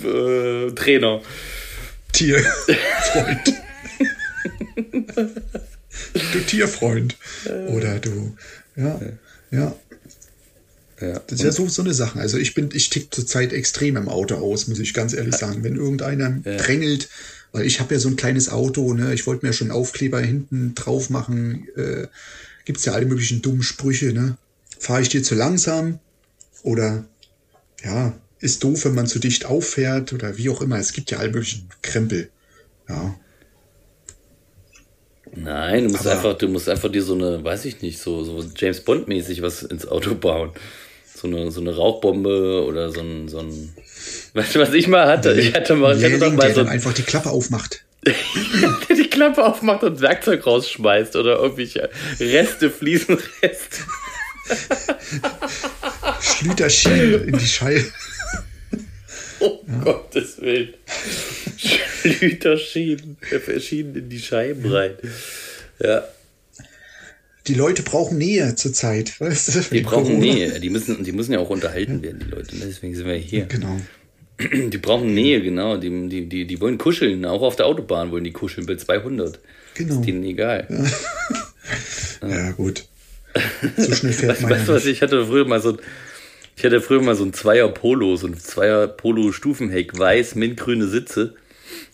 äh, 0.04 0.70
Trainer. 0.72 1.22
Tierfreund. 2.12 3.54
du 6.32 6.40
Tierfreund. 6.46 7.16
Oder 7.68 7.98
du. 7.98 8.36
Ja. 8.76 9.00
Ja. 9.50 9.74
Ja. 11.00 11.20
Das 11.26 11.38
ist 11.38 11.44
ja 11.44 11.52
so, 11.52 11.68
so 11.68 11.82
eine 11.82 11.94
Sache. 11.94 12.18
Also 12.18 12.38
ich 12.38 12.54
bin, 12.54 12.70
ich 12.72 12.90
tick 12.90 13.14
zurzeit 13.14 13.52
extrem 13.52 13.96
im 13.96 14.08
Auto 14.08 14.34
aus, 14.36 14.66
muss 14.66 14.80
ich 14.80 14.94
ganz 14.94 15.12
ehrlich 15.12 15.36
sagen. 15.36 15.62
Wenn 15.62 15.76
irgendeiner 15.76 16.30
drängelt, 16.30 17.08
weil 17.52 17.66
ich 17.66 17.80
habe 17.80 17.94
ja 17.94 18.00
so 18.00 18.08
ein 18.08 18.16
kleines 18.16 18.48
Auto, 18.50 18.92
ne, 18.94 19.14
ich 19.14 19.26
wollte 19.26 19.46
mir 19.46 19.52
schon 19.52 19.70
Aufkleber 19.70 20.20
hinten 20.20 20.74
drauf 20.74 21.08
machen, 21.08 21.68
äh, 21.76 22.08
gibt's 22.64 22.84
ja 22.84 22.92
alle 22.92 23.06
möglichen 23.06 23.42
dummen 23.42 23.62
Sprüche, 23.62 24.12
ne? 24.12 24.36
Fahre 24.78 25.02
ich 25.02 25.08
dir 25.08 25.22
zu 25.22 25.34
langsam? 25.34 25.98
Oder 26.62 27.04
ja, 27.84 28.18
ist 28.40 28.64
doof, 28.64 28.84
wenn 28.84 28.94
man 28.94 29.06
zu 29.06 29.18
dicht 29.20 29.44
auffährt 29.46 30.12
oder 30.12 30.36
wie 30.36 30.50
auch 30.50 30.60
immer. 30.60 30.78
Es 30.78 30.92
gibt 30.92 31.10
ja 31.10 31.18
alle 31.18 31.30
möglichen 31.30 31.68
Krempel. 31.82 32.28
Ja. 32.88 33.18
Nein, 35.34 35.84
du 35.84 35.90
musst 35.90 36.06
Aber- 36.06 36.16
einfach, 36.16 36.38
du 36.38 36.48
musst 36.48 36.68
einfach 36.68 36.90
dir 36.90 37.02
so 37.02 37.14
eine, 37.14 37.42
weiß 37.44 37.64
ich 37.66 37.82
nicht, 37.82 37.98
so, 37.98 38.24
so 38.24 38.44
James 38.56 38.80
Bond-mäßig 38.80 39.42
was 39.42 39.62
ins 39.62 39.86
Auto 39.86 40.14
bauen. 40.14 40.50
So 41.20 41.26
eine, 41.26 41.50
so 41.50 41.60
eine 41.60 41.74
Rauchbombe 41.74 42.64
oder 42.64 42.92
so 42.92 43.00
ein, 43.00 43.26
so 43.26 43.40
ein. 43.40 43.74
Weißt 44.34 44.54
du, 44.54 44.60
was 44.60 44.72
ich 44.72 44.86
mal 44.86 45.08
hatte? 45.08 45.32
Ich 45.32 45.52
hatte 45.52 45.74
mal, 45.74 45.98
ich 45.98 46.04
hatte 46.04 46.18
doch 46.20 46.32
mal 46.32 46.46
der 46.46 46.54
so 46.54 46.60
einfach 46.64 46.92
die 46.92 47.02
Klappe 47.02 47.30
aufmacht. 47.30 47.82
der 48.06 48.14
die 48.96 49.10
Klappe 49.10 49.44
aufmacht 49.44 49.82
und 49.82 50.00
Werkzeug 50.00 50.46
rausschmeißt 50.46 51.16
oder 51.16 51.40
irgendwelche 51.40 51.90
Reste, 52.20 52.70
Fliesenreste. 52.70 53.82
Schlüterschienen 56.20 57.28
in 57.28 57.38
die 57.38 57.46
Scheibe. 57.46 57.84
Oh 59.40 59.60
Gottes 59.84 60.40
Willen. 60.40 60.74
Schlüter 61.56 62.56
schieben, 62.56 63.16
äh, 63.30 63.60
schieben 63.60 63.94
in 63.94 64.08
die 64.08 64.18
Scheiben 64.18 64.68
rein. 64.72 64.96
Ja, 65.78 66.02
Die 67.48 67.54
Leute 67.54 67.82
brauchen 67.82 68.18
Nähe 68.18 68.54
zurzeit. 68.54 69.18
Weißt 69.20 69.54
du? 69.54 69.60
die 69.74 69.80
brauchen 69.80 70.18
Nähe. 70.18 70.60
Die 70.60 70.70
müssen, 70.70 71.02
die 71.02 71.12
müssen 71.12 71.32
ja 71.32 71.38
auch 71.38 71.50
unterhalten 71.50 72.02
werden, 72.02 72.20
die 72.24 72.30
Leute. 72.30 72.56
ne? 72.56 72.66
Deswegen 72.66 72.94
sind 72.94 73.06
wir 73.06 73.14
hier. 73.14 73.46
Genau. 73.46 73.80
Die 74.70 74.78
brauchen 74.78 75.14
Nähe, 75.14 75.42
genau. 75.42 75.78
Die, 75.78 76.08
die, 76.08 76.28
die, 76.28 76.46
die 76.46 76.60
wollen 76.60 76.78
kuscheln. 76.78 77.24
Auch 77.24 77.42
auf 77.42 77.56
der 77.56 77.66
Autobahn 77.66 78.12
wollen 78.12 78.22
die 78.22 78.30
kuscheln 78.30 78.68
bei 78.68 78.76
200. 78.76 79.40
Genau. 79.74 79.94
Ist 79.94 80.02
denen 80.06 80.22
egal. 80.22 80.68
Ja, 82.22 82.50
gut. 82.56 82.84
So 83.76 83.92
schnell 83.92 84.12
fährt 84.12 84.30
Weißt 84.30 84.42
man. 84.42 84.50
weißt 84.52 84.68
du 84.68 84.72
was, 84.74 84.86
ich 84.86 85.02
hatte 85.02 85.26
früher 85.26 85.44
mal 85.44 85.60
so 85.60 85.70
ein, 85.70 85.78
ich 86.56 86.64
hatte 86.64 86.80
früher 86.80 87.02
mal 87.02 87.16
so 87.16 87.24
ein 87.24 87.32
Zweier 87.32 87.68
Polo, 87.68 88.14
so 88.14 88.28
ein 88.28 88.38
Zweier 88.38 88.86
Polo 88.86 89.32
Stufenheck, 89.32 89.98
weiß, 89.98 90.36
mintgrüne 90.36 90.86
Sitze. 90.86 91.34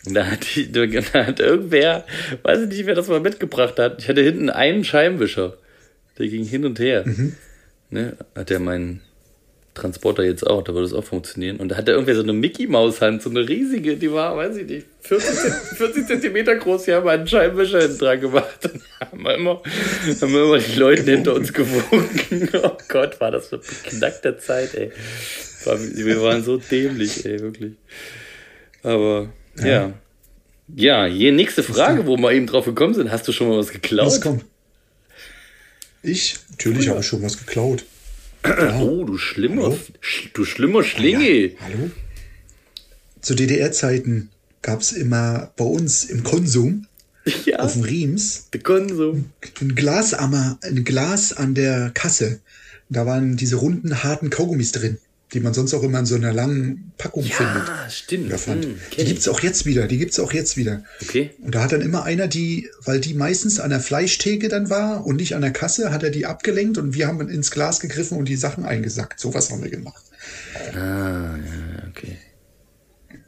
Und 0.06 0.14
da 0.14 0.26
hat, 0.26 0.46
die, 0.54 0.70
da 0.70 0.82
hat 1.26 1.40
irgendwer, 1.40 2.04
weiß 2.42 2.62
ich 2.62 2.68
nicht, 2.68 2.86
wer 2.86 2.94
das 2.94 3.08
mal 3.08 3.20
mitgebracht 3.20 3.78
hat. 3.78 4.00
Ich 4.02 4.08
hatte 4.08 4.20
hinten 4.22 4.50
einen 4.50 4.84
Scheibenwischer. 4.84 5.56
Der 6.18 6.28
ging 6.28 6.44
hin 6.44 6.64
und 6.64 6.78
her. 6.78 7.04
Ne, 7.90 8.16
hat 8.34 8.50
der 8.50 8.60
meinen 8.60 9.00
Transporter 9.74 10.22
jetzt 10.22 10.46
auch, 10.46 10.62
da 10.62 10.72
würde 10.72 10.86
es 10.86 10.92
auch 10.92 11.02
funktionieren. 11.02 11.56
Und 11.56 11.68
da 11.70 11.76
hat 11.76 11.88
er 11.88 11.94
irgendwer 11.94 12.14
so 12.14 12.22
eine 12.22 12.32
Mickey-Maus-Hand, 12.32 13.22
so 13.22 13.30
eine 13.30 13.48
riesige, 13.48 13.96
die 13.96 14.12
war, 14.12 14.36
weiß 14.36 14.56
ich 14.58 14.66
nicht, 14.68 14.86
40, 15.00 15.30
Zent- 15.34 15.54
40 15.76 16.06
Zentimeter 16.06 16.54
groß. 16.54 16.84
Die 16.84 16.92
haben 16.92 17.08
einen 17.08 17.26
Scheibenwischer 17.26 17.80
hinten 17.80 17.98
dran 17.98 18.20
gemacht. 18.20 18.58
Und 18.72 18.82
haben 19.00 19.22
wir 19.24 19.34
immer, 19.34 19.62
haben 20.20 20.32
wir 20.32 20.44
immer 20.44 20.58
die 20.58 20.78
Leute 20.78 21.02
hinter 21.02 21.34
uns 21.34 21.52
gewunken. 21.52 22.48
Oh 22.62 22.76
Gott, 22.88 23.20
war 23.20 23.32
das 23.32 23.52
eine 23.52 23.62
beknackte 23.62 24.36
Zeit, 24.38 24.74
ey. 24.74 24.92
Wir 25.94 26.22
waren 26.22 26.44
so 26.44 26.58
dämlich, 26.58 27.24
ey, 27.26 27.40
wirklich. 27.40 27.72
Aber, 28.84 29.28
ja. 29.62 29.92
Ja, 30.75 31.04
hier 31.04 31.32
nächste 31.32 31.62
Frage, 31.62 32.06
wo 32.06 32.16
wir 32.16 32.32
eben 32.32 32.46
drauf 32.46 32.64
gekommen 32.64 32.94
sind. 32.94 33.11
Hast 33.11 33.28
du 33.28 33.32
schon 33.32 33.49
mal 33.49 33.58
was 33.58 33.68
geklaut? 33.68 34.06
Was 34.06 34.20
kommt? 34.23 34.44
Ich? 36.02 36.37
Natürlich 36.50 36.88
habe 36.88 37.00
ich 37.00 37.06
schon 37.06 37.23
was 37.23 37.38
geklaut. 37.38 37.84
Oh, 38.78 39.04
du 39.04 39.16
schlimmer, 39.18 39.64
Hallo? 39.64 39.78
Sch- 40.02 40.28
du 40.34 40.44
schlimmer 40.44 40.82
Schlingel. 40.82 41.56
Hallo? 41.61 41.90
Zu 43.20 43.34
DDR-Zeiten 43.34 44.30
gab 44.62 44.80
es 44.80 44.92
immer 44.92 45.52
bei 45.56 45.64
uns 45.64 46.04
im 46.04 46.23
Konsum 46.25 46.87
Ja, 47.46 47.61
auf 47.61 47.73
dem 47.73 47.82
Riems 47.82 48.49
Konsum. 48.62 49.30
ein 49.62 49.75
Glas, 49.75 50.12
am- 50.14 50.58
ein 50.62 50.84
Glas 50.84 51.32
an 51.32 51.54
der 51.54 51.90
Kasse. 51.94 52.40
Da 52.90 53.06
waren 53.06 53.37
diese 53.37 53.56
runden, 53.56 54.02
harten 54.02 54.28
Kaugummis 54.28 54.73
drin, 54.73 54.99
die 55.34 55.40
man 55.40 55.52
sonst 55.52 55.74
auch 55.74 55.82
immer 55.82 55.98
in 55.98 56.06
so 56.06 56.14
einer 56.14 56.32
langen 56.32 56.92
Packung 56.96 57.24
findet. 57.24 57.68
Ja, 57.68 57.90
stimmt. 57.90 58.26
Oder 58.28 58.38
fand. 58.38 58.64
Hm, 58.64 58.78
die 58.96 59.00
ich. 59.02 59.08
gibt's 59.08 59.28
auch 59.28 59.40
jetzt 59.40 59.66
wieder, 59.66 59.86
die 59.86 59.98
gibt's 59.98 60.18
auch 60.18 60.32
jetzt 60.32 60.56
wieder. 60.56 60.84
Okay. 61.02 61.30
Und 61.42 61.54
da 61.54 61.62
hat 61.62 61.72
dann 61.72 61.82
immer 61.82 62.04
einer 62.04 62.28
die, 62.28 62.70
weil 62.84 63.00
die 63.00 63.14
meistens 63.14 63.60
an 63.60 63.70
der 63.70 63.80
Fleischtheke 63.80 64.48
dann 64.48 64.70
war 64.70 65.04
und 65.06 65.16
nicht 65.16 65.34
an 65.34 65.42
der 65.42 65.50
Kasse, 65.52 65.90
hat 65.90 66.02
er 66.02 66.10
die 66.10 66.24
abgelenkt 66.26 66.78
und 66.78 66.94
wir 66.94 67.06
haben 67.08 67.28
ins 67.28 67.50
Glas 67.50 67.80
gegriffen 67.80 68.16
und 68.16 68.28
die 68.28 68.36
Sachen 68.36 68.64
eingesackt. 68.64 69.20
Sowas 69.20 69.50
haben 69.50 69.62
wir 69.62 69.70
gemacht. 69.70 70.02
Ah, 70.74 71.36
ja, 71.36 71.88
okay. 71.90 72.16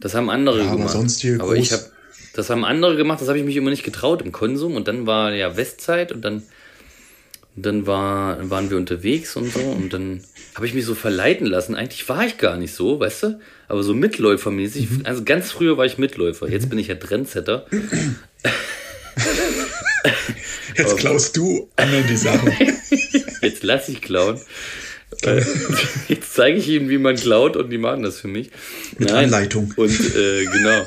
Das 0.01 0.15
haben 0.15 0.31
andere 0.31 0.61
Ja, 0.61 0.67
aber 0.69 0.77
gemacht. 0.77 0.93
sonst 0.93 1.21
hier 1.21 1.41
aber 1.41 1.55
ich 1.57 1.69
groß- 1.69 1.73
habe 1.73 1.91
das 2.35 2.51
haben 2.51 2.65
andere 2.67 2.97
gemacht, 2.97 3.21
das 3.23 3.29
habe 3.29 3.39
ich 3.39 3.45
mich 3.45 3.57
immer 3.57 3.71
nicht 3.71 3.83
getraut 3.83 4.21
im 4.21 4.31
Konsum 4.31 4.77
und 4.77 4.89
dann 4.89 5.07
war 5.07 5.33
ja 5.33 5.57
Westzeit 5.57 6.13
und 6.13 6.23
dann 6.23 6.43
dann 7.57 7.87
war, 7.87 8.51
waren 8.51 8.71
wir 8.71 8.77
unterwegs 8.77 9.35
und 9.35 9.51
so 9.53 9.61
und 9.61 9.93
dann 9.93 10.23
habe 10.55 10.67
ich 10.67 10.75
mich 10.75 10.85
so 10.85 10.95
verleiten 10.95 11.47
lassen. 11.47 11.75
Eigentlich 11.75 12.07
war 12.09 12.27
ich 12.27 12.37
gar 12.37 12.57
nicht 12.59 12.75
so, 12.75 13.01
weißt 13.01 13.23
du? 13.25 13.41
Aber 13.69 13.83
so 13.83 13.95
Mitläufermäßig. 13.95 14.91
Mhm. 14.91 15.01
Also 15.05 15.25
ganz 15.25 15.51
früher 15.51 15.79
war 15.79 15.87
ich 15.87 15.97
Mitläufer. 15.99 16.49
Jetzt 16.49 16.69
bin 16.69 16.79
ich 16.79 16.89
ja 16.89 16.95
Trendsetter. 16.97 17.67
Jetzt 20.77 20.99
klaust 20.99 21.37
du 21.37 21.71
anderen 21.77 22.07
die 22.07 22.17
Sachen. 22.17 22.53
Jetzt 23.43 23.63
lass 23.63 23.89
ich 23.89 24.03
klauen. 24.03 24.39
Jetzt 26.09 26.35
zeige 26.35 26.59
ich 26.59 26.69
ihnen, 26.69 26.91
wie 26.91 26.99
man 26.99 27.17
klaut 27.17 27.57
und 27.57 27.71
die 27.71 27.79
machen 27.79 28.03
das 28.03 28.21
für 28.21 28.29
mich. 28.29 28.51
Mit 28.99 29.11
Anleitung. 29.13 29.73
Und 29.77 29.99
äh, 30.15 30.45
genau. 30.45 30.87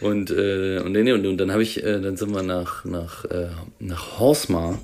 Und, 0.00 0.30
äh, 0.30 0.80
und, 0.80 0.92
nee, 0.92 1.12
und, 1.12 1.24
und 1.24 1.38
dann 1.38 1.52
habe 1.52 1.62
ich, 1.62 1.82
äh, 1.82 2.00
dann 2.00 2.16
sind 2.16 2.34
wir 2.34 2.42
nach, 2.42 2.84
nach, 2.84 3.24
äh, 3.26 3.48
nach 3.78 4.18
Horsmar 4.18 4.80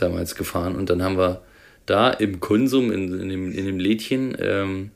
damals 0.00 0.34
gefahren 0.34 0.76
und 0.76 0.90
dann 0.90 1.02
haben 1.02 1.16
wir 1.18 1.42
da 1.86 2.10
im 2.10 2.40
Konsum, 2.40 2.92
in, 2.92 3.20
in, 3.20 3.28
dem, 3.28 3.52
in 3.52 3.66
dem 3.66 3.78
Lädchen, 3.78 4.36
ähm, 4.40 4.90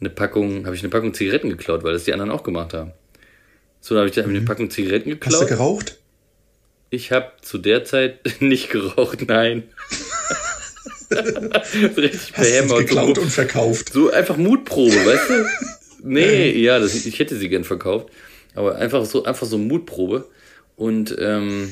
eine 0.00 0.10
Packung, 0.10 0.64
habe 0.66 0.74
ich 0.74 0.82
eine 0.82 0.90
Packung 0.90 1.12
Zigaretten 1.12 1.50
geklaut, 1.50 1.82
weil 1.82 1.92
das 1.92 2.04
die 2.04 2.12
anderen 2.12 2.30
auch 2.30 2.42
gemacht 2.42 2.72
haben. 2.72 2.92
So, 3.80 3.94
da 3.94 4.00
habe 4.00 4.08
ich 4.08 4.14
dann 4.14 4.30
ich 4.30 4.36
eine 4.36 4.46
Packung 4.46 4.70
Zigaretten 4.70 5.10
Hast 5.12 5.20
du 5.20 5.40
geklaut. 5.40 5.48
geraucht? 5.48 5.96
Ich 6.90 7.12
habe 7.12 7.32
zu 7.42 7.58
der 7.58 7.84
Zeit 7.84 8.20
nicht 8.40 8.70
geraucht, 8.70 9.26
nein. 9.26 9.64
Richtig 11.96 12.32
behämmert. 12.34 12.78
geklaut 12.78 13.16
So, 13.16 13.22
und 13.22 13.30
verkauft? 13.30 13.92
so 13.92 14.10
einfach 14.10 14.36
Mutprobe, 14.36 14.94
weißt 14.94 15.30
du? 15.30 15.44
Nee, 16.02 16.52
ja, 16.58 16.78
das, 16.78 16.94
ich 16.94 17.18
hätte 17.18 17.36
sie 17.36 17.50
gern 17.50 17.62
verkauft. 17.62 18.08
Aber 18.54 18.76
einfach 18.76 19.04
so, 19.04 19.24
einfach 19.24 19.46
so 19.46 19.58
Mutprobe. 19.58 20.26
Und 20.74 21.14
ähm, 21.18 21.70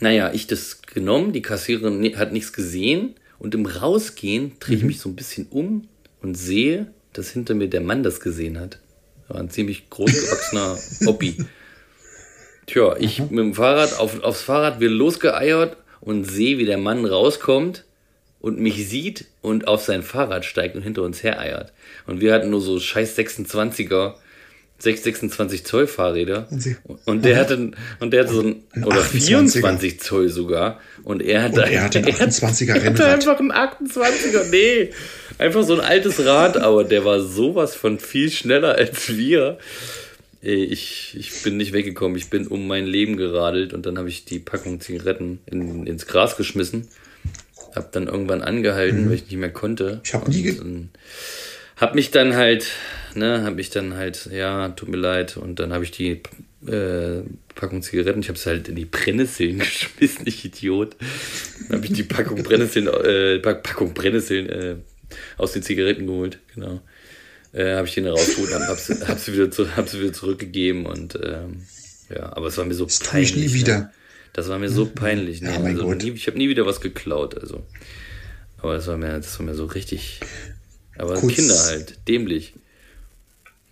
naja, 0.00 0.32
ich 0.34 0.48
das 0.48 0.80
genommen, 0.96 1.32
die 1.32 1.42
Kassiererin 1.42 2.16
hat 2.16 2.32
nichts 2.32 2.54
gesehen. 2.54 3.14
Und 3.38 3.54
im 3.54 3.66
Rausgehen 3.66 4.52
drehe 4.60 4.78
ich 4.78 4.82
mich 4.82 4.98
so 4.98 5.10
ein 5.10 5.14
bisschen 5.14 5.46
um 5.50 5.88
und 6.22 6.36
sehe, 6.36 6.86
dass 7.12 7.30
hinter 7.30 7.54
mir 7.54 7.68
der 7.68 7.82
Mann 7.82 8.02
das 8.02 8.20
gesehen 8.20 8.58
hat. 8.58 8.78
War 9.28 9.38
ein 9.38 9.50
ziemlich 9.50 9.90
großgewachsener 9.90 10.78
Oppi. 11.06 11.36
Tja, 12.64 12.96
ich 12.98 13.20
mit 13.20 13.38
dem 13.38 13.54
Fahrrad 13.54 13.98
auf, 13.98 14.22
aufs 14.22 14.40
Fahrrad 14.40 14.80
wieder 14.80 14.90
losgeeiert 14.90 15.76
und 16.00 16.24
sehe, 16.24 16.56
wie 16.56 16.64
der 16.64 16.78
Mann 16.78 17.04
rauskommt 17.04 17.84
und 18.40 18.58
mich 18.58 18.88
sieht 18.88 19.26
und 19.42 19.68
auf 19.68 19.82
sein 19.82 20.02
Fahrrad 20.02 20.46
steigt 20.46 20.76
und 20.76 20.82
hinter 20.82 21.02
uns 21.02 21.22
hereiert. 21.22 21.74
Und 22.06 22.22
wir 22.22 22.32
hatten 22.32 22.48
nur 22.48 22.62
so 22.62 22.80
scheiß 22.80 23.18
26er, 23.18 24.14
6, 24.78 25.02
26 25.04 25.64
Zoll 25.64 25.86
Fahrräder. 25.86 26.48
Und 27.06 27.24
der 27.24 27.36
hatte, 27.38 27.70
und 28.00 28.10
der 28.12 28.24
hatte 28.24 28.34
so 28.34 28.42
ein, 28.42 28.62
oder 28.84 29.00
28er. 29.00 29.26
24 29.26 30.00
Zoll 30.00 30.28
sogar. 30.28 30.80
Und 31.02 31.22
er 31.22 31.42
hatte, 31.44 31.62
Und 31.62 31.70
er 31.70 31.82
hatte 31.84 31.98
ein 32.00 32.04
28er 32.04 32.66
er 32.74 32.74
hatte 32.74 32.84
Rennrad. 32.84 33.00
einfach 33.08 33.40
ein 33.40 33.52
28er, 33.52 34.44
nee. 34.50 34.90
Einfach 35.38 35.62
so 35.64 35.74
ein 35.74 35.80
altes 35.80 36.24
Rad, 36.24 36.56
aber 36.58 36.84
der 36.84 37.04
war 37.04 37.20
sowas 37.20 37.74
von 37.74 37.98
viel 37.98 38.30
schneller 38.30 38.74
als 38.74 39.16
wir. 39.16 39.58
Ich, 40.42 41.16
ich 41.18 41.42
bin 41.42 41.56
nicht 41.56 41.72
weggekommen. 41.72 42.16
Ich 42.16 42.28
bin 42.30 42.46
um 42.46 42.66
mein 42.66 42.86
Leben 42.86 43.16
geradelt 43.16 43.72
und 43.72 43.84
dann 43.86 43.98
habe 43.98 44.08
ich 44.08 44.24
die 44.26 44.38
Packung 44.38 44.80
Zigaretten 44.80 45.40
in, 45.46 45.86
ins 45.86 46.06
Gras 46.06 46.36
geschmissen. 46.36 46.86
Hab 47.74 47.92
dann 47.92 48.06
irgendwann 48.06 48.42
angehalten, 48.42 49.06
weil 49.08 49.16
ich 49.16 49.24
nicht 49.24 49.36
mehr 49.36 49.50
konnte. 49.52 50.00
Ich 50.04 50.14
hab 50.14 50.28
nie 50.28 50.42
ge- 50.42 50.60
hab 51.76 51.94
mich 51.94 52.10
dann 52.10 52.34
halt 52.34 52.72
ne, 53.16 53.42
habe 53.42 53.60
ich 53.60 53.70
dann 53.70 53.94
halt, 53.94 54.28
ja, 54.30 54.68
tut 54.70 54.88
mir 54.88 54.96
leid. 54.96 55.36
Und 55.36 55.58
dann 55.58 55.72
habe 55.72 55.84
ich 55.84 55.90
die 55.90 56.22
äh, 56.66 57.22
Packung 57.54 57.82
Zigaretten, 57.82 58.20
ich 58.20 58.28
habe 58.28 58.38
es 58.38 58.46
halt 58.46 58.68
in 58.68 58.76
die 58.76 58.84
Brennnesseln 58.84 59.58
geschmissen, 59.58 60.26
ich 60.26 60.44
Idiot. 60.44 60.96
Dann 61.68 61.78
habe 61.78 61.86
ich 61.86 61.92
die 61.92 62.02
Packung 62.04 62.42
Brennnesseln, 62.42 62.86
äh, 62.86 63.38
Packung 63.38 63.94
Brennnesseln 63.94 64.48
äh, 64.48 64.76
aus 65.38 65.52
den 65.52 65.62
Zigaretten 65.62 66.06
geholt, 66.06 66.38
genau. 66.54 66.80
Äh, 67.52 67.76
habe 67.76 67.86
ich 67.86 67.94
den 67.94 68.06
rausgeholt, 68.06 68.52
habe 68.52 68.66
hab 68.66 68.78
sie, 68.78 68.94
hab 69.06 69.18
sie, 69.18 69.32
wieder 69.32 69.50
zu, 69.50 69.76
hab 69.76 69.88
sie 69.88 70.00
wieder 70.00 70.12
zurückgegeben 70.12 70.84
und 70.84 71.18
ähm, 71.22 71.62
ja, 72.14 72.36
aber 72.36 72.48
es 72.48 72.58
war 72.58 72.64
mir 72.64 72.74
so 72.74 72.84
das 72.84 72.98
peinlich. 72.98 73.32
Tue 73.32 73.42
ich 73.42 73.52
nie 73.52 73.58
wieder. 73.58 73.78
Ne? 73.78 73.90
Das 74.34 74.48
war 74.48 74.58
mir 74.58 74.68
so 74.68 74.84
peinlich. 74.84 75.40
Ne? 75.40 75.52
Ja, 75.52 75.62
also. 75.62 75.94
Nie, 75.94 76.10
ich 76.10 76.26
habe 76.26 76.36
nie 76.36 76.50
wieder 76.50 76.66
was 76.66 76.82
geklaut, 76.82 77.38
also. 77.38 77.64
Aber 78.58 78.74
das 78.74 78.86
war 78.86 78.98
mir, 78.98 79.12
das 79.14 79.38
war 79.38 79.46
mir 79.46 79.54
so 79.54 79.64
richtig. 79.64 80.20
Aber 80.98 81.14
Kurz. 81.14 81.34
Kinder 81.34 81.58
halt, 81.58 81.98
dämlich. 82.08 82.54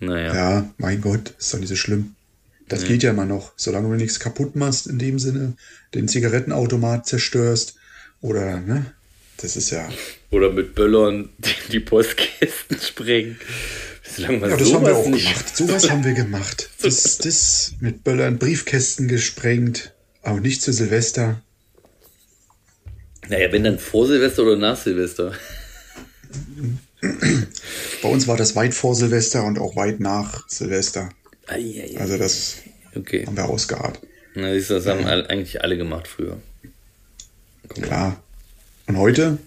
Naja. 0.00 0.34
Ja, 0.34 0.70
mein 0.78 1.00
Gott, 1.00 1.34
ist 1.38 1.54
doch 1.54 1.58
nicht 1.58 1.68
so 1.68 1.76
schlimm. 1.76 2.14
Das 2.68 2.82
ja. 2.82 2.88
geht 2.88 3.02
ja 3.02 3.10
immer 3.10 3.24
noch. 3.24 3.52
Solange 3.56 3.88
du 3.88 3.94
nichts 3.94 4.20
kaputt 4.20 4.56
machst, 4.56 4.86
in 4.86 4.98
dem 4.98 5.18
Sinne, 5.18 5.54
den 5.94 6.08
Zigarettenautomat 6.08 7.06
zerstörst 7.06 7.76
oder, 8.20 8.60
ne? 8.60 8.86
Das 9.38 9.56
ist 9.56 9.70
ja. 9.70 9.88
Oder 10.30 10.50
mit 10.50 10.74
Böllern 10.74 11.30
die 11.72 11.80
Postkästen 11.80 12.78
sprengen. 12.80 13.38
Solange 14.16 14.38
man 14.38 14.50
ja, 14.50 14.56
das 14.56 14.72
haben 14.72 14.86
wir 14.86 14.96
auch 14.96 15.06
nicht 15.06 15.28
gemacht. 15.28 15.56
Sowas 15.56 15.90
haben 15.90 16.04
wir 16.04 16.14
gemacht. 16.14 16.70
Das, 16.82 17.16
das 17.16 17.72
mit 17.80 18.04
Böllern 18.04 18.38
Briefkästen 18.38 19.08
gesprengt, 19.08 19.94
aber 20.22 20.40
nicht 20.40 20.60
zu 20.60 20.70
Silvester. 20.70 21.40
Naja, 23.28 23.50
wenn 23.52 23.64
dann 23.64 23.78
vor 23.78 24.06
Silvester 24.06 24.42
oder 24.42 24.56
nach 24.56 24.76
Silvester. 24.76 25.32
Bei 28.04 28.10
uns 28.10 28.28
war 28.28 28.36
das 28.36 28.54
weit 28.54 28.74
vor 28.74 28.94
Silvester 28.94 29.44
und 29.44 29.58
auch 29.58 29.76
weit 29.76 29.98
nach 29.98 30.46
Silvester. 30.46 31.08
Eieiei. 31.46 31.98
Also 31.98 32.18
das 32.18 32.56
okay. 32.94 33.24
haben 33.26 33.34
wir 33.34 33.46
ausgeharrt. 33.46 33.98
Na, 34.34 34.52
siehst 34.52 34.68
du, 34.68 34.74
das 34.74 34.86
haben 34.86 35.00
ja. 35.00 35.24
eigentlich 35.24 35.62
alle 35.62 35.78
gemacht 35.78 36.06
früher. 36.06 36.36
Klar. 37.70 38.22
Und 38.86 38.98
heute 38.98 39.38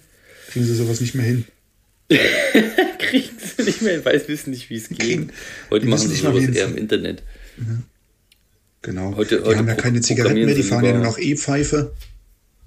kriegen 0.49 0.65
sie 0.65 0.73
sowas 0.73 1.01
nicht 1.01 1.13
mehr 1.13 1.25
hin. 1.25 1.45
kriegen 2.97 3.29
sie 3.37 3.63
nicht 3.63 3.83
mehr 3.83 3.93
hin, 3.93 4.05
weil 4.05 4.19
sie 4.19 4.27
wissen 4.27 4.49
nicht, 4.49 4.71
wie 4.71 4.77
es 4.77 4.89
geht. 4.89 5.29
Heute 5.69 5.85
die 5.85 5.91
machen 5.91 6.09
sie 6.09 6.15
sowas 6.15 6.43
eher 6.43 6.65
im 6.65 6.77
Internet. 6.77 7.21
Mhm. 7.57 7.83
Genau. 8.81 9.15
Heute, 9.17 9.37
die 9.37 9.43
heute 9.43 9.57
haben 9.59 9.67
ja 9.67 9.75
keine 9.75 10.01
Zigaretten 10.01 10.45
mehr, 10.45 10.55
die 10.55 10.63
fahren 10.63 10.83
ja 10.83 10.93
nur 10.93 11.03
noch 11.03 11.19
E-Pfeife. 11.19 11.93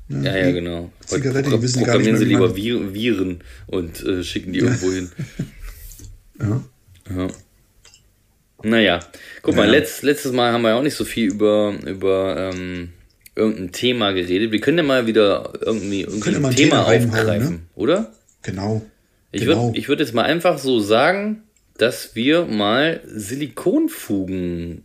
Ne? 0.06 0.24
Ja, 0.28 0.36
ja, 0.36 0.50
genau. 0.52 0.92
Zigarette, 1.04 1.50
die 1.50 1.62
wissen 1.62 1.84
gar 1.84 1.96
nicht 1.98 2.06
mehr, 2.06 2.16
sie 2.16 2.24
lieber 2.24 2.54
Viren 2.54 3.42
und 3.66 4.04
äh, 4.04 4.22
schicken 4.22 4.52
die 4.52 4.60
ja. 4.60 4.66
irgendwo 4.66 4.92
hin. 4.92 5.10
ja. 6.40 6.62
ja. 7.16 7.28
Naja, 8.62 9.00
guck 9.42 9.54
ja. 9.54 9.60
mal, 9.60 9.70
letzt, 9.70 10.02
letztes 10.02 10.32
Mal 10.32 10.52
haben 10.52 10.62
wir 10.62 10.70
ja 10.70 10.76
auch 10.76 10.82
nicht 10.82 10.94
so 10.94 11.04
viel 11.04 11.30
über, 11.30 11.74
über 11.86 12.52
ähm, 12.52 12.90
irgendein 13.34 13.72
Thema 13.72 14.12
geredet. 14.12 14.52
Wir 14.52 14.60
können 14.60 14.78
ja 14.78 14.84
mal 14.84 15.06
wieder 15.06 15.52
irgendwie, 15.60 16.02
irgendwie 16.02 16.34
ein 16.34 16.54
Thema, 16.54 16.82
aufgreifen, 16.82 17.54
ne? 17.54 17.60
oder? 17.74 18.12
Genau. 18.42 18.82
Ich 19.32 19.42
genau. 19.42 19.72
würde 19.72 19.88
würd 19.88 20.00
jetzt 20.00 20.14
mal 20.14 20.24
einfach 20.24 20.58
so 20.58 20.80
sagen, 20.80 21.42
dass 21.78 22.14
wir 22.14 22.44
mal 22.44 23.00
Silikonfugen 23.06 24.84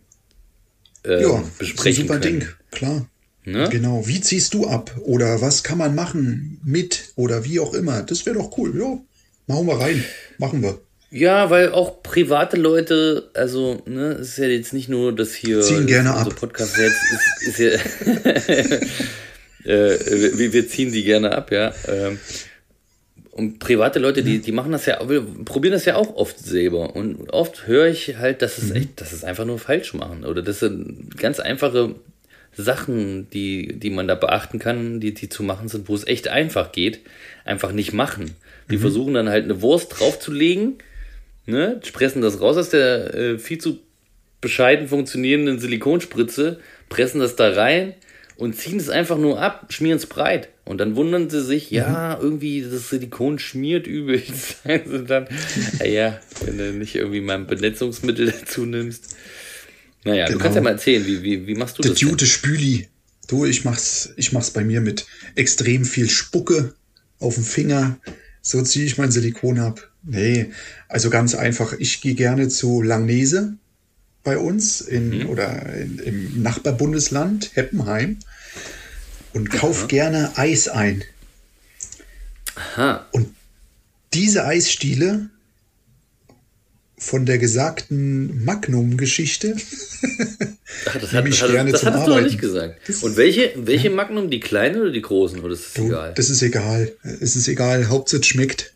äh, 1.04 1.22
ja, 1.22 1.42
besprechen 1.58 2.06
super 2.06 2.20
können. 2.20 2.40
Ding, 2.40 2.48
klar. 2.70 3.06
Ne? 3.44 3.68
Genau. 3.70 4.06
Wie 4.06 4.20
ziehst 4.20 4.54
du 4.54 4.66
ab? 4.66 4.96
Oder 5.02 5.40
was 5.40 5.62
kann 5.62 5.78
man 5.78 5.94
machen 5.94 6.60
mit? 6.64 7.12
Oder 7.14 7.44
wie 7.44 7.60
auch 7.60 7.74
immer. 7.74 8.02
Das 8.02 8.26
wäre 8.26 8.36
doch 8.36 8.58
cool. 8.58 8.76
Ja, 8.76 8.98
machen 9.46 9.66
wir 9.68 9.80
rein. 9.80 10.04
Machen 10.38 10.62
wir. 10.62 10.80
Ja, 11.10 11.50
weil 11.50 11.70
auch 11.72 12.02
private 12.02 12.56
Leute, 12.56 13.30
also, 13.34 13.82
ne, 13.86 14.12
es 14.20 14.30
ist 14.30 14.38
ja 14.38 14.46
jetzt 14.46 14.72
nicht 14.72 14.88
nur, 14.88 15.14
dass 15.14 15.34
hier 15.34 15.60
ziehen 15.60 15.86
gerne 15.86 16.12
ab. 16.12 16.34
Podcast 16.34 16.76
jetzt 16.78 17.00
ist, 17.12 17.48
ist 17.48 17.58
ja, 17.58 17.70
äh, 19.72 20.38
wir, 20.38 20.52
wir, 20.52 20.68
ziehen 20.68 20.90
die 20.92 21.04
gerne 21.04 21.32
ab, 21.32 21.52
ja. 21.52 21.72
Ähm, 21.86 22.18
und 23.30 23.58
private 23.60 23.98
Leute, 23.98 24.22
die, 24.24 24.40
die 24.40 24.50
machen 24.50 24.72
das 24.72 24.86
ja, 24.86 24.96
probieren 25.44 25.74
das 25.74 25.84
ja 25.84 25.94
auch 25.94 26.16
oft 26.16 26.38
selber. 26.38 26.96
Und 26.96 27.28
oft 27.30 27.66
höre 27.66 27.86
ich 27.86 28.16
halt, 28.16 28.42
dass 28.42 28.58
es 28.58 28.70
mhm. 28.70 28.76
echt, 28.76 29.00
dass 29.00 29.12
es 29.12 29.24
einfach 29.24 29.44
nur 29.44 29.58
falsch 29.58 29.94
machen. 29.94 30.24
Oder 30.24 30.42
das 30.42 30.60
sind 30.60 31.18
ganz 31.18 31.38
einfache 31.38 31.94
Sachen, 32.56 33.28
die, 33.30 33.78
die 33.78 33.90
man 33.90 34.08
da 34.08 34.14
beachten 34.14 34.58
kann, 34.58 35.00
die, 35.00 35.12
die 35.12 35.28
zu 35.28 35.42
machen 35.42 35.68
sind, 35.68 35.88
wo 35.88 35.94
es 35.94 36.06
echt 36.06 36.28
einfach 36.28 36.72
geht, 36.72 37.00
einfach 37.44 37.72
nicht 37.72 37.92
machen. 37.92 38.34
Die 38.70 38.78
mhm. 38.78 38.80
versuchen 38.80 39.14
dann 39.14 39.28
halt 39.28 39.44
eine 39.44 39.60
Wurst 39.60 40.00
draufzulegen 40.00 40.78
ne, 41.46 41.80
pressen 41.92 42.22
das 42.22 42.40
raus 42.40 42.56
aus 42.56 42.70
der 42.70 43.14
äh, 43.14 43.38
viel 43.38 43.58
zu 43.58 43.80
bescheiden 44.40 44.88
funktionierenden 44.88 45.58
Silikonspritze, 45.58 46.60
pressen 46.88 47.20
das 47.20 47.36
da 47.36 47.50
rein 47.50 47.94
und 48.36 48.54
ziehen 48.54 48.78
es 48.78 48.90
einfach 48.90 49.18
nur 49.18 49.40
ab, 49.40 49.66
schmieren 49.70 49.96
es 49.96 50.06
breit. 50.06 50.50
Und 50.64 50.78
dann 50.78 50.96
wundern 50.96 51.30
sie 51.30 51.42
sich, 51.42 51.70
ja, 51.70 52.16
mhm. 52.18 52.24
irgendwie 52.24 52.62
das 52.62 52.90
Silikon 52.90 53.38
schmiert 53.38 53.86
übel. 53.86 54.20
Sie 54.64 55.04
dann, 55.04 55.28
naja, 55.78 56.20
wenn 56.44 56.58
du 56.58 56.72
nicht 56.72 56.96
irgendwie 56.96 57.20
mal 57.20 57.36
ein 57.36 57.46
Benetzungsmittel 57.46 58.32
dazu 58.32 58.66
nimmst. 58.66 59.14
Naja, 60.02 60.26
genau. 60.26 60.38
du 60.38 60.42
kannst 60.42 60.56
ja 60.56 60.62
mal 60.62 60.70
erzählen, 60.70 61.06
wie, 61.06 61.22
wie, 61.22 61.46
wie 61.46 61.54
machst 61.54 61.78
du 61.78 61.82
Der 61.82 61.92
das? 61.92 62.00
Der 62.00 62.08
Jute 62.08 62.26
Spüli. 62.26 62.88
Du, 63.28 63.44
ich 63.44 63.64
mach's, 63.64 64.12
ich 64.16 64.32
mach's 64.32 64.50
bei 64.50 64.64
mir 64.64 64.80
mit 64.80 65.06
extrem 65.36 65.84
viel 65.84 66.08
Spucke 66.08 66.74
auf 67.20 67.34
dem 67.34 67.44
Finger. 67.44 67.98
So 68.42 68.60
ziehe 68.62 68.86
ich 68.86 68.98
mein 68.98 69.12
Silikon 69.12 69.60
ab. 69.60 69.88
Nee, 70.06 70.50
also 70.88 71.10
ganz 71.10 71.34
einfach. 71.34 71.72
Ich 71.78 72.00
gehe 72.00 72.14
gerne 72.14 72.48
zu 72.48 72.80
Langnese 72.80 73.54
bei 74.22 74.38
uns 74.38 74.80
in, 74.80 75.18
mhm. 75.20 75.28
oder 75.28 75.74
in, 75.74 75.98
im 75.98 76.42
Nachbarbundesland 76.42 77.50
Heppenheim 77.54 78.18
und 79.32 79.50
kauf 79.50 79.82
ja. 79.82 79.86
gerne 79.86 80.32
Eis 80.36 80.68
ein. 80.68 81.04
Aha. 82.54 83.06
Und 83.12 83.28
diese 84.14 84.46
Eisstiele 84.46 85.28
von 86.98 87.26
der 87.26 87.38
gesagten 87.38 88.44
Magnum-Geschichte. 88.44 89.54
das 89.54 90.86
hat, 90.94 91.02
das, 91.02 91.10
gerne 91.38 91.72
das 91.72 91.84
hattest 91.84 92.06
du 92.06 92.10
noch 92.10 92.20
nicht 92.22 92.40
gesagt. 92.40 92.80
Und 93.02 93.16
welche, 93.16 93.52
welche 93.56 93.90
Magnum, 93.90 94.30
die 94.30 94.40
kleinen 94.40 94.80
oder 94.80 94.90
die 94.90 95.02
großen? 95.02 95.40
Oder 95.40 95.52
ist 95.52 95.66
das 95.66 95.74
du, 95.74 95.86
egal? 95.88 96.14
Das 96.14 96.30
ist 96.30 96.42
egal. 96.42 96.92
Es 97.20 97.36
ist 97.36 97.48
egal. 97.48 97.88
Hauptsache 97.88 98.20
es 98.20 98.26
schmeckt. 98.26 98.72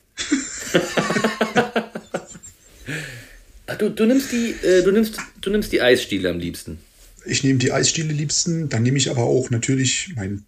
Ach, 3.66 3.76
du, 3.78 3.90
du, 3.90 4.06
nimmst 4.06 4.32
die, 4.32 4.54
äh, 4.66 4.82
du, 4.82 4.90
nimmst, 4.90 5.16
du 5.40 5.50
nimmst 5.50 5.72
die 5.72 5.80
Eisstiele 5.80 6.30
am 6.30 6.38
liebsten. 6.38 6.78
Ich 7.26 7.44
nehme 7.44 7.58
die 7.58 7.72
Eisstiele 7.72 8.12
liebsten, 8.12 8.68
dann 8.68 8.82
nehme 8.82 8.98
ich 8.98 9.10
aber 9.10 9.24
auch 9.24 9.50
natürlich 9.50 10.12
meinen 10.16 10.46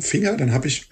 Finger, 0.00 0.36
dann 0.36 0.52
habe 0.52 0.68
ich 0.68 0.88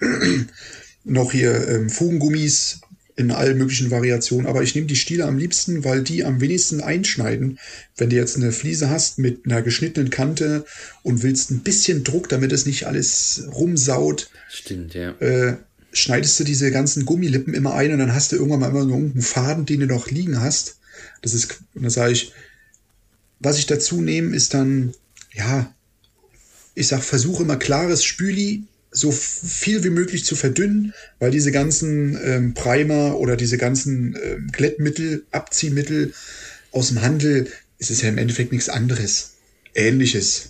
noch 1.03 1.31
hier 1.31 1.67
ähm, 1.67 1.89
Fugengummis 1.89 2.81
in 3.15 3.31
allen 3.31 3.57
möglichen 3.57 3.91
Variationen, 3.91 4.47
aber 4.47 4.63
ich 4.63 4.75
nehme 4.75 4.87
die 4.87 4.95
Stiele 4.95 5.25
am 5.25 5.37
liebsten, 5.37 5.83
weil 5.83 6.01
die 6.01 6.23
am 6.23 6.41
wenigsten 6.41 6.81
einschneiden. 6.81 7.59
Wenn 7.97 8.09
du 8.09 8.15
jetzt 8.15 8.35
eine 8.35 8.51
Fliese 8.51 8.89
hast 8.89 9.19
mit 9.19 9.45
einer 9.45 9.61
geschnittenen 9.61 10.09
Kante 10.09 10.65
und 11.03 11.23
willst 11.23 11.51
ein 11.51 11.59
bisschen 11.59 12.03
Druck, 12.03 12.29
damit 12.29 12.51
es 12.51 12.65
nicht 12.65 12.87
alles 12.87 13.47
rumsaut, 13.53 14.29
Stimmt, 14.49 14.93
ja. 14.93 15.11
Äh, 15.19 15.57
schneidest 15.93 16.39
du 16.39 16.43
diese 16.43 16.71
ganzen 16.71 17.05
Gummilippen 17.05 17.53
immer 17.53 17.73
ein 17.73 17.91
und 17.91 17.99
dann 17.99 18.13
hast 18.13 18.31
du 18.31 18.37
irgendwann 18.37 18.61
mal 18.61 18.69
immer 18.69 18.85
nur 18.85 18.97
einen 18.97 19.21
Faden, 19.21 19.65
den 19.65 19.81
du 19.81 19.87
noch 19.87 20.09
liegen 20.09 20.39
hast. 20.39 20.77
Das 21.21 21.33
ist, 21.33 21.59
und 21.73 21.83
da 21.83 21.89
sage 21.89 22.13
ich, 22.13 22.33
was 23.39 23.57
ich 23.57 23.65
dazu 23.65 24.01
nehme, 24.01 24.35
ist 24.35 24.53
dann, 24.53 24.93
ja, 25.33 25.73
ich 26.75 26.87
sag, 26.87 27.03
versuche 27.03 27.43
immer 27.43 27.57
klares 27.57 28.03
Spüli 28.03 28.63
so 28.91 29.11
viel 29.11 29.83
wie 29.83 29.89
möglich 29.89 30.25
zu 30.25 30.35
verdünnen, 30.35 30.93
weil 31.19 31.31
diese 31.31 31.51
ganzen 31.51 32.19
ähm, 32.23 32.53
Primer 32.53 33.17
oder 33.17 33.37
diese 33.37 33.57
ganzen 33.57 34.17
ähm, 34.21 34.49
Glättmittel, 34.51 35.25
Abziehmittel 35.31 36.13
aus 36.71 36.89
dem 36.89 37.01
Handel, 37.01 37.47
ist 37.79 37.89
es 37.89 38.01
ja 38.01 38.09
im 38.09 38.17
Endeffekt 38.17 38.51
nichts 38.51 38.69
anderes. 38.69 39.33
Ähnliches. 39.73 40.49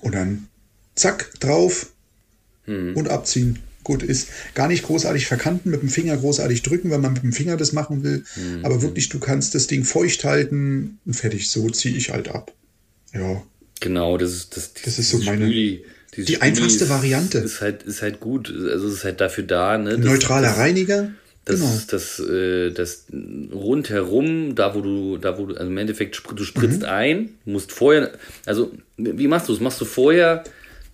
Und 0.00 0.14
dann 0.14 0.48
zack, 0.94 1.30
drauf 1.40 1.92
hm. 2.64 2.96
und 2.96 3.08
abziehen 3.08 3.58
gut 3.84 4.02
ist. 4.02 4.28
Gar 4.54 4.68
nicht 4.68 4.82
großartig 4.84 5.26
verkanten, 5.26 5.70
mit 5.70 5.82
dem 5.82 5.88
Finger 5.88 6.16
großartig 6.16 6.62
drücken, 6.62 6.90
wenn 6.90 7.00
man 7.00 7.12
mit 7.12 7.22
dem 7.22 7.32
Finger 7.32 7.56
das 7.56 7.72
machen 7.72 8.02
will. 8.02 8.24
Mhm. 8.36 8.64
Aber 8.64 8.82
wirklich, 8.82 9.08
du 9.10 9.20
kannst 9.20 9.54
das 9.54 9.66
Ding 9.66 9.84
feucht 9.84 10.24
halten 10.24 10.98
und 11.04 11.14
fertig. 11.14 11.48
So 11.48 11.70
ziehe 11.70 11.96
ich 11.96 12.10
halt 12.10 12.28
ab. 12.28 12.52
Ja. 13.12 13.42
Genau, 13.80 14.16
das 14.16 14.32
ist, 14.32 14.56
das, 14.56 14.72
das 14.84 14.98
ist 14.98 15.10
so 15.10 15.18
meine. 15.18 15.44
Spüli, 15.44 15.84
die 16.16 16.22
Spüli 16.22 16.38
einfachste 16.38 16.84
ist, 16.84 16.90
Variante. 16.90 17.38
Ist 17.38 17.60
halt, 17.60 17.82
ist 17.82 18.02
halt 18.02 18.20
gut. 18.20 18.48
Also 18.48 18.88
es 18.88 18.94
ist 18.94 19.04
halt 19.04 19.20
dafür 19.20 19.44
da, 19.44 19.76
ne? 19.78 19.98
Das, 19.98 20.06
Neutraler 20.06 20.48
das, 20.48 20.58
Reiniger. 20.58 21.10
Das, 21.44 21.60
genau. 21.60 21.80
das, 21.88 22.20
äh, 22.20 22.70
das 22.70 23.04
rundherum, 23.52 24.54
da 24.54 24.74
wo 24.74 24.80
du, 24.80 25.18
da 25.18 25.36
wo 25.36 25.46
du, 25.46 25.54
also 25.54 25.66
im 25.66 25.76
Endeffekt, 25.76 26.22
du 26.34 26.44
spritzt 26.44 26.80
mhm. 26.80 26.86
ein, 26.86 27.28
musst 27.44 27.72
vorher, 27.72 28.12
also 28.46 28.72
wie 28.96 29.28
machst 29.28 29.48
du 29.48 29.52
es? 29.52 29.60
Machst 29.60 29.80
du 29.80 29.84
vorher 29.84 30.44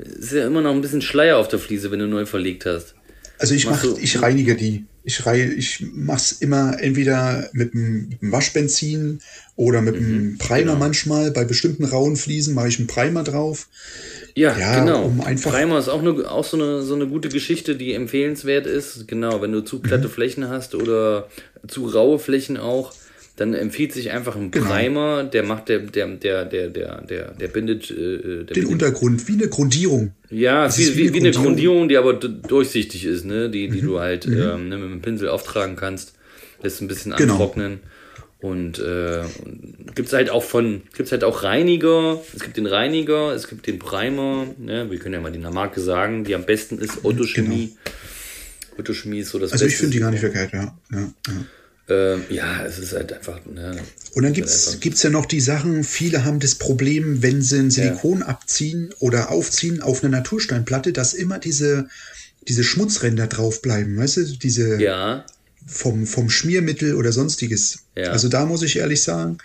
ist 0.02 0.32
ja 0.32 0.46
immer 0.46 0.60
noch 0.62 0.72
ein 0.74 0.80
bisschen 0.80 1.02
Schleier 1.02 1.38
auf 1.38 1.48
der 1.48 1.58
Fliese, 1.58 1.90
wenn 1.90 1.98
du 2.00 2.06
neu 2.06 2.26
verlegt 2.26 2.66
hast. 2.66 2.94
Also 3.38 3.54
ich 3.54 3.66
mach, 3.66 3.82
ich 4.00 4.20
reinige 4.20 4.54
die. 4.54 4.84
Ich 5.02 5.24
reihe, 5.24 5.46
ich 5.50 5.82
mach's 5.94 6.30
immer 6.32 6.78
entweder 6.78 7.48
mit 7.54 7.72
dem, 7.72 8.08
mit 8.10 8.20
dem 8.20 8.32
Waschbenzin 8.32 9.20
oder 9.56 9.80
mit 9.80 9.94
dem 9.96 10.36
Primer 10.36 10.58
genau. 10.72 10.76
manchmal. 10.76 11.30
Bei 11.30 11.44
bestimmten 11.46 11.86
rauen 11.86 12.16
Fliesen 12.16 12.54
mache 12.54 12.68
ich 12.68 12.78
einen 12.78 12.86
Primer 12.86 13.24
drauf. 13.24 13.68
Ja, 14.34 14.56
Ja, 14.58 14.80
genau. 14.84 15.04
um 15.06 15.22
einfach- 15.22 15.52
Primer 15.52 15.78
ist 15.78 15.88
auch, 15.88 16.00
eine, 16.02 16.30
auch 16.30 16.44
so, 16.44 16.58
eine, 16.58 16.82
so 16.82 16.94
eine 16.94 17.06
gute 17.06 17.30
Geschichte, 17.30 17.76
die 17.76 17.94
empfehlenswert 17.94 18.66
ist. 18.66 19.08
Genau, 19.08 19.40
wenn 19.40 19.52
du 19.52 19.62
zu 19.62 19.78
platte 19.78 20.08
Mhm. 20.08 20.12
Flächen 20.12 20.48
hast 20.50 20.74
oder 20.74 21.28
zu 21.66 21.86
raue 21.86 22.18
Flächen 22.18 22.58
auch, 22.58 22.92
dann 23.40 23.54
empfiehlt 23.54 23.92
sich 23.94 24.10
einfach 24.10 24.36
ein 24.36 24.50
Genau. 24.50 24.66
Primer, 24.70 25.24
der 25.24 25.42
macht 25.44 25.70
der, 25.70 25.78
der, 25.78 26.06
der, 26.08 26.44
der, 26.44 26.68
der, 26.68 27.00
der, 27.00 27.30
der 27.32 27.48
bindet, 27.48 27.90
äh, 27.90 27.94
der 27.94 28.44
Den 28.44 28.46
bindet 28.46 28.66
Untergrund, 28.72 29.26
wie 29.28 29.32
eine 29.32 29.48
Grundierung. 29.48 30.12
Ja, 30.28 30.66
Es 30.66 30.76
wie, 30.76 30.82
ist 30.82 30.96
wie, 30.96 31.14
wie 31.14 31.20
eine 31.20 31.30
Grundierung. 31.30 31.88
Die 31.88 31.96
aber 31.96 32.12
durchsichtig 32.14 33.06
ist, 33.06 33.24
ne? 33.24 33.48
Die, 33.48 33.68
Mhm. 33.68 33.72
die 33.72 33.80
du 33.80 33.98
halt 33.98 34.26
ähm, 34.26 34.68
ne, 34.68 34.76
mit 34.76 34.90
dem 34.90 35.00
Pinsel 35.00 35.28
auftragen 35.30 35.74
kannst, 35.76 36.12
lässt 36.62 36.82
ein 36.82 36.88
bisschen 36.88 37.16
Genau. 37.16 37.32
antrocknen. 37.34 37.80
Und 38.40 38.78
äh, 38.78 39.22
gibt's 39.94 40.12
halt 40.12 40.28
auch 40.30 40.42
von, 40.44 40.82
gibt's 40.94 41.10
halt 41.12 41.24
auch 41.24 41.42
Reiniger. 41.42 42.20
Es 42.34 42.42
gibt 42.42 42.56
den 42.58 42.66
Reiniger, 42.66 43.34
es 43.34 43.48
gibt 43.48 43.66
den 43.66 43.78
Primer. 43.78 44.46
Ne? 44.58 44.90
Wir 44.90 44.98
können 44.98 45.14
ja 45.14 45.20
mal 45.20 45.32
die 45.32 45.38
Marke 45.38 45.80
sagen, 45.80 46.24
die 46.24 46.34
am 46.34 46.44
besten 46.44 46.78
ist 46.78 47.04
Otto 47.04 47.24
Chemie. 47.24 47.72
Otto 48.78 48.92
Chemie 48.94 49.20
ist 49.20 49.30
so 49.30 49.38
das 49.38 49.52
Also 49.52 49.64
ich 49.64 49.72
Beste. 49.72 49.80
finde 49.84 49.94
die 49.96 50.00
gar 50.00 50.10
nicht 50.10 50.20
verkehrt, 50.20 50.52
ja. 50.52 50.74
ja, 50.92 50.98
ja. 51.00 51.32
Ähm, 51.90 52.24
ja, 52.30 52.64
es 52.64 52.78
ist 52.78 52.92
halt 52.92 53.12
einfach. 53.12 53.40
Ne, 53.46 53.76
Und 54.14 54.22
dann 54.22 54.32
es 54.32 54.36
gibt's 54.36 54.68
einfach- 54.68 54.80
gibt's 54.80 55.02
ja 55.02 55.10
noch 55.10 55.26
die 55.26 55.40
Sachen, 55.40 55.84
viele 55.84 56.24
haben 56.24 56.40
das 56.40 56.54
Problem, 56.54 57.22
wenn 57.22 57.42
sie 57.42 57.58
ein 57.58 57.70
Silikon 57.70 58.22
abziehen 58.22 58.90
oder 58.98 59.30
aufziehen 59.30 59.82
auf 59.82 60.02
eine 60.02 60.10
Natursteinplatte, 60.10 60.92
dass 60.92 61.14
immer 61.14 61.38
diese, 61.38 61.88
diese 62.48 62.64
Schmutzränder 62.64 63.26
drauf 63.26 63.60
bleiben, 63.62 63.96
weißt 63.96 64.16
du, 64.18 64.24
diese 64.24 64.80
Ja, 64.80 65.24
vom, 65.66 66.06
vom 66.06 66.30
Schmiermittel 66.30 66.94
oder 66.94 67.12
sonstiges. 67.12 67.80
Ja. 67.96 68.10
Also 68.12 68.28
da 68.28 68.46
muss 68.46 68.62
ich 68.62 68.78
ehrlich 68.78 69.02
sagen, 69.02 69.38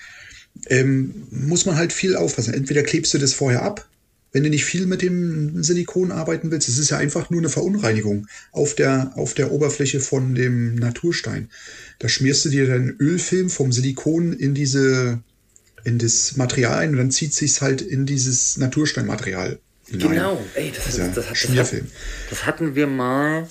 ähm, 0.67 1.13
muss 1.29 1.65
man 1.65 1.75
halt 1.75 1.91
viel 1.91 2.15
aufpassen. 2.15 2.53
Entweder 2.53 2.83
klebst 2.83 3.13
du 3.13 3.17
das 3.17 3.33
vorher 3.33 3.61
ab, 3.63 3.87
wenn 4.31 4.43
du 4.43 4.49
nicht 4.49 4.65
viel 4.65 4.85
mit 4.85 5.01
dem 5.01 5.61
Silikon 5.63 6.11
arbeiten 6.11 6.51
willst. 6.51 6.67
Es 6.69 6.77
ist 6.77 6.89
ja 6.89 6.97
einfach 6.97 7.29
nur 7.29 7.39
eine 7.41 7.49
Verunreinigung 7.49 8.27
auf 8.51 8.75
der, 8.75 9.11
auf 9.15 9.33
der 9.33 9.51
Oberfläche 9.51 9.99
von 9.99 10.35
dem 10.35 10.75
Naturstein. 10.75 11.49
Da 11.99 12.09
schmierst 12.09 12.45
du 12.45 12.49
dir 12.49 12.67
dann 12.67 12.95
Ölfilm 12.99 13.49
vom 13.49 13.71
Silikon 13.71 14.33
in 14.33 14.53
diese, 14.53 15.19
in 15.83 15.97
das 15.97 16.35
Material 16.35 16.79
ein 16.79 16.91
und 16.91 16.97
dann 16.97 17.11
zieht 17.11 17.33
sich's 17.33 17.61
halt 17.61 17.81
in 17.81 18.05
dieses 18.05 18.57
Natursteinmaterial 18.57 19.59
hinein. 19.87 20.09
Genau, 20.11 20.45
ey, 20.55 20.71
das, 20.75 20.85
Dieser 20.85 21.05
das, 21.07 21.15
das, 21.15 21.27
das, 21.29 21.37
Schmierfilm. 21.37 21.85
hat, 21.85 22.31
das 22.31 22.45
hatten 22.45 22.75
wir 22.75 22.87
mal 22.87 23.47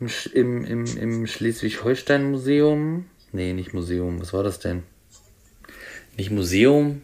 im, 0.00 0.08
im, 0.32 0.64
im, 0.64 0.96
im 0.96 1.26
Schleswig-Holstein-Museum. 1.26 3.06
Nee, 3.32 3.52
nicht 3.52 3.74
Museum, 3.74 4.20
was 4.20 4.32
war 4.32 4.42
das 4.42 4.58
denn? 4.58 4.82
Nicht 6.16 6.30
Museum, 6.30 7.02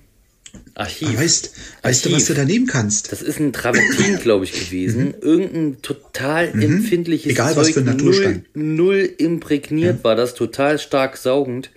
Archiv. 0.74 1.08
Aber 1.08 1.18
weißt, 1.20 1.50
weißt 1.82 2.04
du, 2.06 2.08
was 2.10 2.14
Archiv. 2.14 2.26
du 2.28 2.34
da 2.34 2.44
nehmen 2.44 2.66
kannst? 2.66 3.12
Das 3.12 3.22
ist 3.22 3.38
ein 3.38 3.52
Travertin, 3.52 4.18
glaube 4.22 4.44
ich, 4.44 4.52
gewesen. 4.52 5.14
Irgendein 5.20 5.82
total 5.82 6.48
empfindliches 6.48 7.26
Mhm. 7.26 7.30
Egal, 7.30 7.56
was 7.56 7.70
für 7.70 7.80
ein 7.80 7.86
null, 7.86 7.94
Naturstein. 7.96 8.44
null 8.54 9.10
imprägniert 9.18 10.02
war 10.04 10.16
das, 10.16 10.34
total 10.34 10.78
stark 10.78 11.16
saugend. 11.16 11.70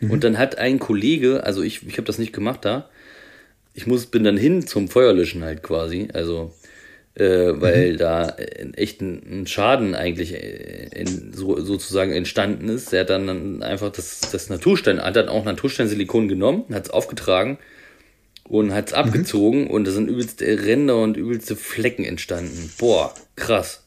Mhm. 0.00 0.10
Und 0.10 0.24
dann 0.24 0.38
hat 0.38 0.58
ein 0.58 0.78
Kollege, 0.78 1.44
also 1.44 1.62
ich, 1.62 1.86
ich 1.86 1.94
habe 1.94 2.04
das 2.06 2.18
nicht 2.18 2.32
gemacht 2.32 2.64
da, 2.64 2.88
ich 3.74 3.86
muss, 3.86 4.06
bin 4.06 4.24
dann 4.24 4.36
hin 4.36 4.66
zum 4.66 4.88
Feuerlöschen 4.88 5.44
halt 5.44 5.62
quasi, 5.62 6.08
also 6.12 6.52
äh, 7.14 7.24
weil 7.60 7.92
Mhm. 7.92 7.96
da 7.98 8.36
echt 8.76 9.00
ein, 9.02 9.42
ein 9.42 9.46
Schaden 9.46 9.94
eigentlich 9.94 10.34
äh, 10.34 10.88
in, 10.94 11.32
so, 11.34 11.60
sozusagen 11.60 12.12
entstanden 12.12 12.68
ist. 12.68 12.92
Er 12.92 13.00
hat 13.00 13.10
dann, 13.10 13.26
dann 13.26 13.62
einfach 13.62 13.90
das, 13.92 14.20
das 14.32 14.48
Naturstein, 14.48 15.00
hat 15.00 15.16
dann 15.16 15.28
auch 15.28 15.44
Natursteinsilikon 15.44 16.28
genommen, 16.28 16.64
hat 16.72 16.84
es 16.86 16.90
aufgetragen 16.90 17.58
und 18.48 18.72
hat 18.72 18.88
es 18.88 18.92
Mhm. 18.92 18.98
abgezogen 18.98 19.66
und 19.68 19.86
da 19.86 19.90
sind 19.92 20.08
übelste 20.08 20.44
Ränder 20.64 21.00
und 21.00 21.16
übelste 21.16 21.54
Flecken 21.54 22.04
entstanden. 22.04 22.72
Boah, 22.78 23.14
krass. 23.36 23.84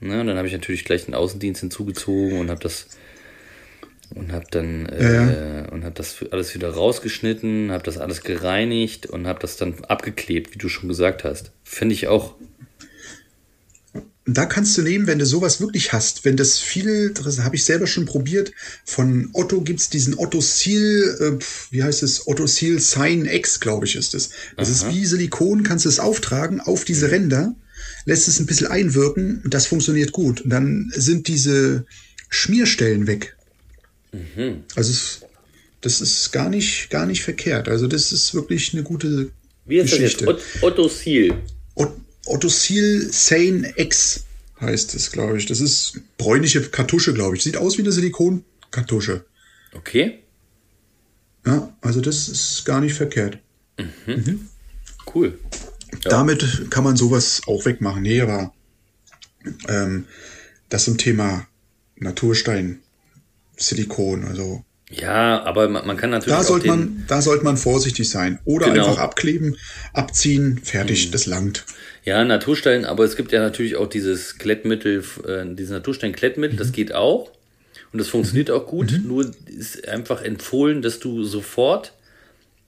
Ne, 0.00 0.20
und 0.20 0.26
dann 0.26 0.36
habe 0.36 0.46
ich 0.48 0.52
natürlich 0.52 0.84
gleich 0.84 1.06
den 1.06 1.14
Außendienst 1.14 1.60
hinzugezogen 1.60 2.38
und 2.38 2.50
habe 2.50 2.60
das 2.60 2.88
und 4.14 4.32
habe 4.32 4.44
dann 4.50 4.86
äh, 4.86 5.66
und 5.70 5.84
habe 5.84 5.94
das 5.94 6.16
alles 6.30 6.54
wieder 6.54 6.70
rausgeschnitten, 6.70 7.70
habe 7.70 7.84
das 7.84 7.96
alles 7.98 8.22
gereinigt 8.22 9.06
und 9.06 9.26
habe 9.26 9.38
das 9.40 9.56
dann 9.56 9.82
abgeklebt, 9.84 10.52
wie 10.54 10.58
du 10.58 10.68
schon 10.68 10.88
gesagt 10.88 11.24
hast. 11.24 11.52
Finde 11.64 11.94
ich 11.94 12.08
auch. 12.08 12.34
Da 14.24 14.46
kannst 14.46 14.78
du 14.78 14.82
nehmen, 14.82 15.08
wenn 15.08 15.18
du 15.18 15.26
sowas 15.26 15.60
wirklich 15.60 15.92
hast, 15.92 16.24
wenn 16.24 16.36
das 16.36 16.60
viel, 16.60 17.10
das 17.12 17.40
habe 17.40 17.56
ich 17.56 17.64
selber 17.64 17.88
schon 17.88 18.04
probiert, 18.06 18.52
von 18.84 19.30
Otto 19.32 19.62
gibt's 19.62 19.90
diesen 19.90 20.16
Otto 20.16 20.40
Seal, 20.40 21.16
äh, 21.40 21.44
wie 21.72 21.82
heißt 21.82 22.04
es, 22.04 22.28
Otto 22.28 22.46
Seal 22.46 22.78
Sign 22.78 23.26
X, 23.26 23.58
glaube 23.58 23.84
ich, 23.86 23.96
ist 23.96 24.14
es. 24.14 24.30
Das 24.56 24.68
ist 24.68 24.88
wie 24.90 25.04
Silikon, 25.04 25.64
kannst 25.64 25.86
du 25.86 25.88
es 25.88 25.98
auftragen 25.98 26.60
auf 26.60 26.84
diese 26.84 27.10
Ränder, 27.10 27.56
lässt 28.04 28.28
es 28.28 28.38
ein 28.38 28.46
bisschen 28.46 28.68
einwirken 28.68 29.42
das 29.44 29.66
funktioniert 29.66 30.12
gut. 30.12 30.42
Und 30.42 30.50
dann 30.50 30.92
sind 30.94 31.26
diese 31.26 31.84
Schmierstellen 32.28 33.08
weg. 33.08 33.36
Also 34.76 34.90
es, 34.92 35.20
das 35.80 36.00
ist 36.00 36.30
gar 36.32 36.48
nicht, 36.48 36.90
gar 36.90 37.06
nicht 37.06 37.24
verkehrt. 37.24 37.66
Also 37.68 37.88
das 37.88 38.12
ist 38.12 38.34
wirklich 38.34 38.72
eine 38.72 38.84
gute 38.84 39.30
Wie 39.66 39.78
ist 39.78 39.90
Geschichte. 39.90 40.26
das 40.26 40.36
jetzt? 40.54 40.62
Ot- 40.62 40.72
Otto 40.78 40.88
Seal. 40.88 41.34
Ot- 42.26 42.36
Ottosil 42.44 43.12
Sane 43.12 43.72
X 43.76 44.24
heißt 44.60 44.94
es, 44.94 45.10
glaube 45.12 45.38
ich. 45.38 45.46
Das 45.46 45.60
ist 45.60 46.00
bräunliche 46.18 46.60
Kartusche, 46.62 47.12
glaube 47.14 47.36
ich. 47.36 47.42
Sieht 47.42 47.56
aus 47.56 47.76
wie 47.78 47.82
eine 47.82 47.92
Silikonkartusche. 47.92 49.24
Okay, 49.74 50.22
Ja, 51.46 51.74
also 51.80 52.00
das 52.00 52.28
ist 52.28 52.64
gar 52.64 52.80
nicht 52.80 52.94
verkehrt. 52.94 53.38
cool. 55.14 55.38
Damit 56.04 56.70
kann 56.70 56.84
man 56.84 56.96
sowas 56.96 57.42
auch 57.46 57.64
wegmachen. 57.64 58.02
Nee, 58.02 58.20
aber 58.20 58.52
ähm, 59.68 60.06
das 60.68 60.84
zum 60.84 60.98
Thema 60.98 61.46
Naturstein, 61.96 62.80
Silikon, 63.56 64.24
also 64.24 64.64
Ja, 64.92 65.42
aber 65.44 65.68
man, 65.68 65.86
man 65.86 65.96
kann 65.96 66.10
natürlich 66.10 66.36
da 66.38 66.44
sollte 66.44 66.66
man, 66.68 67.04
da 67.08 67.22
sollte 67.22 67.44
man 67.44 67.56
vorsichtig 67.56 68.08
sein. 68.10 68.38
Oder 68.44 68.70
Genau. 68.70 68.86
einfach 68.88 68.98
abkleben, 69.02 69.56
abziehen, 69.92 70.60
fertig, 70.62 71.10
das 71.10 71.26
langt. 71.26 71.64
Ja, 72.04 72.24
Naturstein, 72.24 72.84
aber 72.84 73.04
es 73.04 73.16
gibt 73.16 73.32
ja 73.32 73.40
natürlich 73.40 73.76
auch 73.76 73.86
dieses 73.88 74.38
Klettmittel, 74.38 75.04
äh, 75.26 75.44
dieses 75.54 75.70
Naturstein-Klettmittel, 75.72 76.56
das 76.58 76.72
geht 76.72 76.94
auch. 76.94 77.30
Und 77.92 77.98
das 78.00 78.08
funktioniert 78.08 78.50
auch 78.50 78.66
gut. 78.66 79.00
Nur 79.06 79.30
ist 79.46 79.86
einfach 79.88 80.22
empfohlen, 80.22 80.82
dass 80.82 80.98
du 80.98 81.24
sofort 81.24 81.92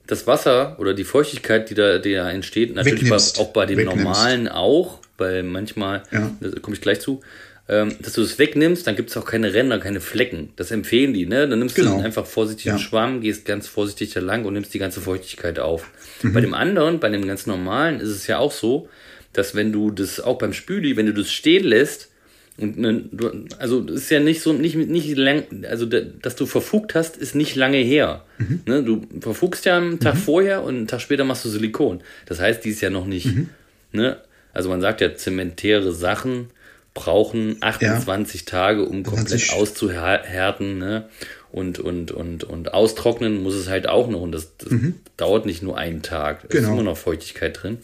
das 0.07 0.27
Wasser 0.27 0.77
oder 0.79 0.93
die 0.93 1.05
Feuchtigkeit, 1.05 1.71
die 1.71 1.75
da, 1.75 1.99
die 1.99 2.13
da 2.13 2.31
entsteht, 2.31 2.75
natürlich 2.75 3.09
bei, 3.09 3.17
auch 3.17 3.53
bei 3.53 3.65
den 3.67 3.79
Wegnimmst. 3.79 4.05
normalen 4.05 4.49
auch, 4.49 4.99
weil 5.17 5.43
manchmal, 5.43 6.03
Ja. 6.13 6.31
da 6.41 6.51
komme 6.61 6.77
ich 6.77 6.83
gleich 6.83 7.01
zu, 7.01 7.23
ähm, 7.69 7.95
dass 8.01 8.13
du 8.13 8.21
das 8.21 8.39
wegnimmst, 8.39 8.87
dann 8.87 8.95
gibt 8.97 9.11
es 9.11 9.17
auch 9.17 9.25
keine 9.25 9.55
Ränder, 9.55 9.79
keine 9.79 10.01
Flecken. 10.01 10.51
Das 10.57 10.71
empfehlen 10.71 11.15
die, 11.15 11.25
ne? 11.27 11.49
Dann 11.49 11.59
nimmst 11.61 11.77
Genau. 11.77 11.97
du 11.99 12.05
einfach 12.05 12.27
vorsichtig 12.27 12.67
Ja. 12.67 12.73
einen 12.73 12.81
Schwamm, 12.83 13.21
gehst 13.23 13.47
ganz 13.47 13.69
vorsichtig 13.69 14.13
da 14.13 14.21
lang 14.21 14.45
und 14.45 14.53
nimmst 14.55 14.75
die 14.75 14.79
ganze 14.79 15.01
Feuchtigkeit 15.01 15.59
auf. 15.59 15.91
Mhm. 16.23 16.33
Bei 16.35 16.41
dem 16.43 16.53
anderen, 16.55 17.01
bei 17.01 17.09
dem 17.09 17.27
ganz 17.27 17.47
normalen, 17.47 18.01
ist 18.01 18.11
es 18.11 18.27
ja 18.27 18.39
auch 18.39 18.53
so, 18.53 18.89
dass 19.33 19.55
wenn 19.55 19.73
du 19.73 19.91
das 19.91 20.21
auch 20.21 20.37
beim 20.39 20.53
Spüli, 20.53 20.97
wenn 20.97 21.07
du 21.07 21.15
das 21.15 21.31
stehen 21.33 21.65
lässt, 21.65 22.11
und 22.57 22.79
ne, 22.79 23.03
du, 23.11 23.47
also 23.59 23.81
das 23.81 23.97
ist 23.97 24.11
ja 24.11 24.21
nicht 24.21 24.41
so, 24.41 24.53
nicht, 24.53 24.77
nicht 24.77 25.17
lang, 25.17 25.43
also 25.69 25.87
da, 25.87 26.01
dass 26.01 26.37
du 26.37 26.47
verfugt 26.47 26.95
hast, 26.95 27.17
ist 27.17 27.35
nicht 27.35 27.57
lange 27.57 27.79
her. 27.79 28.25
Mhm. 28.39 28.61
Ne, 28.67 28.83
du 28.85 29.03
verfugst 29.21 29.65
ja 29.65 29.77
einen 29.79 29.99
Tag 29.99 30.17
vorher 30.17 30.63
und 30.63 30.77
einen 30.77 30.87
Tag 30.87 31.01
später 31.01 31.25
machst 31.25 31.45
du 31.45 31.49
Silikon. 31.49 32.01
Das 32.27 32.39
heißt, 32.41 32.65
die 32.65 32.69
ist 32.71 32.81
ja 32.81 32.91
noch 32.91 33.07
nicht, 33.07 33.27
Mhm. 33.27 33.49
ne, 33.91 34.19
also 34.53 34.69
man 34.69 34.81
sagt 34.81 35.01
ja, 35.01 35.15
zementäre 35.17 35.91
Sachen 35.93 36.51
brauchen 36.95 37.57
28 37.61 38.45
Tage, 38.45 38.85
um 38.85 39.03
komplett 39.03 39.29
20. 39.41 39.53
auszuhärten, 39.53 40.79
ne? 40.79 41.09
Und, 41.51 41.79
und, 41.79 42.11
und, 42.11 42.43
und 42.45 42.75
austrocknen 42.75 43.43
muss 43.43 43.55
es 43.55 43.69
halt 43.69 43.89
auch 43.89 44.09
noch. 44.09 44.21
Und 44.21 44.33
das, 44.33 44.57
das 44.59 44.73
dauert 45.17 45.47
nicht 45.47 45.63
nur 45.63 45.79
einen 45.79 46.03
Tag. 46.03 46.39
Es 46.39 46.45
ist 46.45 46.51
Genau. 46.61 46.73
immer 46.73 46.83
noch 46.83 46.97
Feuchtigkeit 46.97 47.63
drin. 47.63 47.79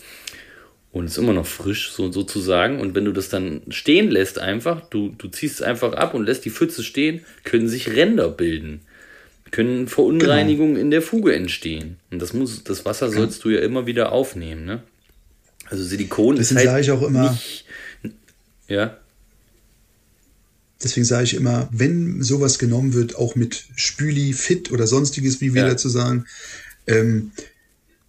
Und 0.93 1.07
ist 1.07 1.19
immer 1.19 1.33
noch 1.33 1.47
frisch, 1.47 1.93
so, 1.93 2.11
sozusagen. 2.11 2.81
Und 2.81 2.97
wenn 2.97 3.05
du 3.05 3.13
das 3.13 3.29
dann 3.29 3.63
stehen 3.69 4.11
lässt 4.11 4.41
einfach, 4.41 4.81
du, 4.91 5.11
du 5.17 5.29
ziehst 5.29 5.57
es 5.57 5.63
einfach 5.63 5.93
ab 5.93 6.15
und 6.15 6.25
lässt 6.27 6.45
die 6.45 6.51
Pfütze 6.51 6.83
stehen, 6.83 7.25
können 7.45 7.69
sich 7.69 7.95
Ränder 7.95 8.29
bilden. 8.29 8.81
Können 9.53 9.87
Verunreinigungen 9.87 10.77
in 10.77 10.91
der 10.91 11.03
Fuge 11.03 11.35
entstehen. 11.37 11.97
Und 12.11 12.21
das 12.21 12.33
muss, 12.33 12.65
das 12.65 12.85
Wasser 12.85 13.09
sollst 13.11 13.45
du 13.45 13.51
ja 13.51 13.61
immer 13.61 13.87
wieder 13.87 14.11
aufnehmen, 14.11 14.65
ne? 14.65 14.83
Also 15.69 15.85
Silikon 15.85 16.35
Deswegen 16.37 16.59
ist 16.61 16.67
halt 16.67 16.67
sage 16.69 16.81
ich 16.83 16.91
auch 16.91 17.03
immer- 17.07 17.31
nicht, 17.31 17.65
ja, 18.67 18.97
Deswegen 20.83 21.05
sage 21.05 21.25
ich 21.25 21.35
immer, 21.35 21.69
wenn 21.73 22.23
sowas 22.23 22.59
genommen 22.59 22.95
wird, 22.95 23.17
auch 23.17 23.35
mit 23.37 23.65
Spüli, 23.77 24.33
Fit 24.33 24.71
oder 24.71 24.87
sonstiges, 24.87 25.41
wie 25.41 25.55
wir 25.55 25.63
Ja. 25.63 25.69
dazu 25.69 25.89
sagen, 25.89 26.25
ähm, 26.87 27.33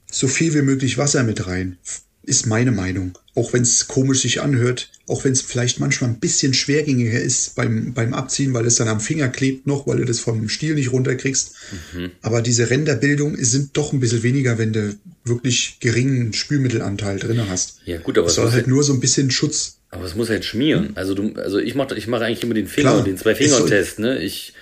so 0.10 0.27
viel 0.27 0.53
wie 0.53 0.62
möglich 0.62 0.97
Wasser 0.97 1.23
mit 1.23 1.47
rein. 1.47 1.77
ist 2.23 2.45
meine 2.45 2.71
Meinung. 2.71 3.17
Auch 3.34 3.51
wenn 3.51 3.63
es 3.63 3.88
komisch 3.88 4.21
sich 4.21 4.41
anhört, 4.41 4.91
auch 5.07 5.23
wenn 5.23 5.31
es 5.34 5.41
vielleicht 5.41 5.79
manchmal 5.79 6.12
ein 6.12 6.19
bisschen 6.19 6.53
schwergängiger 6.53 7.19
ist 7.19 7.55
beim, 7.55 7.93
beim 7.95 8.13
Abziehen, 8.13 8.53
weil 8.53 8.67
es 8.67 8.75
dann 8.75 8.88
am 8.88 8.99
Finger 8.99 9.27
klebt 9.29 9.65
noch, 9.65 9.88
weil 9.88 9.97
du 9.97 10.05
das 10.05 10.19
vom 10.19 10.47
Stiel 10.47 10.75
nicht 10.75 10.91
runterkriegst. 10.91 11.53
Mhm. 11.95 12.12
Aber 12.21 12.43
diese 12.43 12.69
Ränderbildung 12.69 13.43
sind 13.43 13.75
doch 13.75 13.91
ein 13.91 13.99
bisschen 13.99 14.21
weniger, 14.21 14.60
wenn 14.60 14.71
du 14.71 14.95
wirklich 15.25 15.77
geringen 15.79 16.31
Spülmittelanteil 16.34 17.17
drin 17.17 17.41
hast. 17.49 17.77
Ja, 17.86 17.97
gut, 17.97 18.19
aber 18.19 18.27
es 18.27 18.36
soll 18.36 18.51
halt 18.51 18.67
nur 18.67 18.84
so 18.84 18.93
ein 18.93 18.99
bisschen 18.99 19.31
Schutz. 19.31 19.77
Aber 19.91 20.06
es 20.06 20.15
muss 20.15 20.30
halt 20.30 20.45
schmieren. 20.45 20.91
Also 20.95 21.13
du, 21.13 21.34
also 21.36 21.60
ich 21.60 21.75
mache 21.75 21.95
ich 21.95 22.08
mach 22.08 22.21
eigentlich 22.21 22.43
immer 22.43 22.54
den 22.54 22.67
Finger, 22.67 22.91
Klar, 22.91 23.04
den 23.04 23.17
Zwei-Finger-Test, 23.17 23.99
ne? 23.99 24.19
Ich 24.19 24.54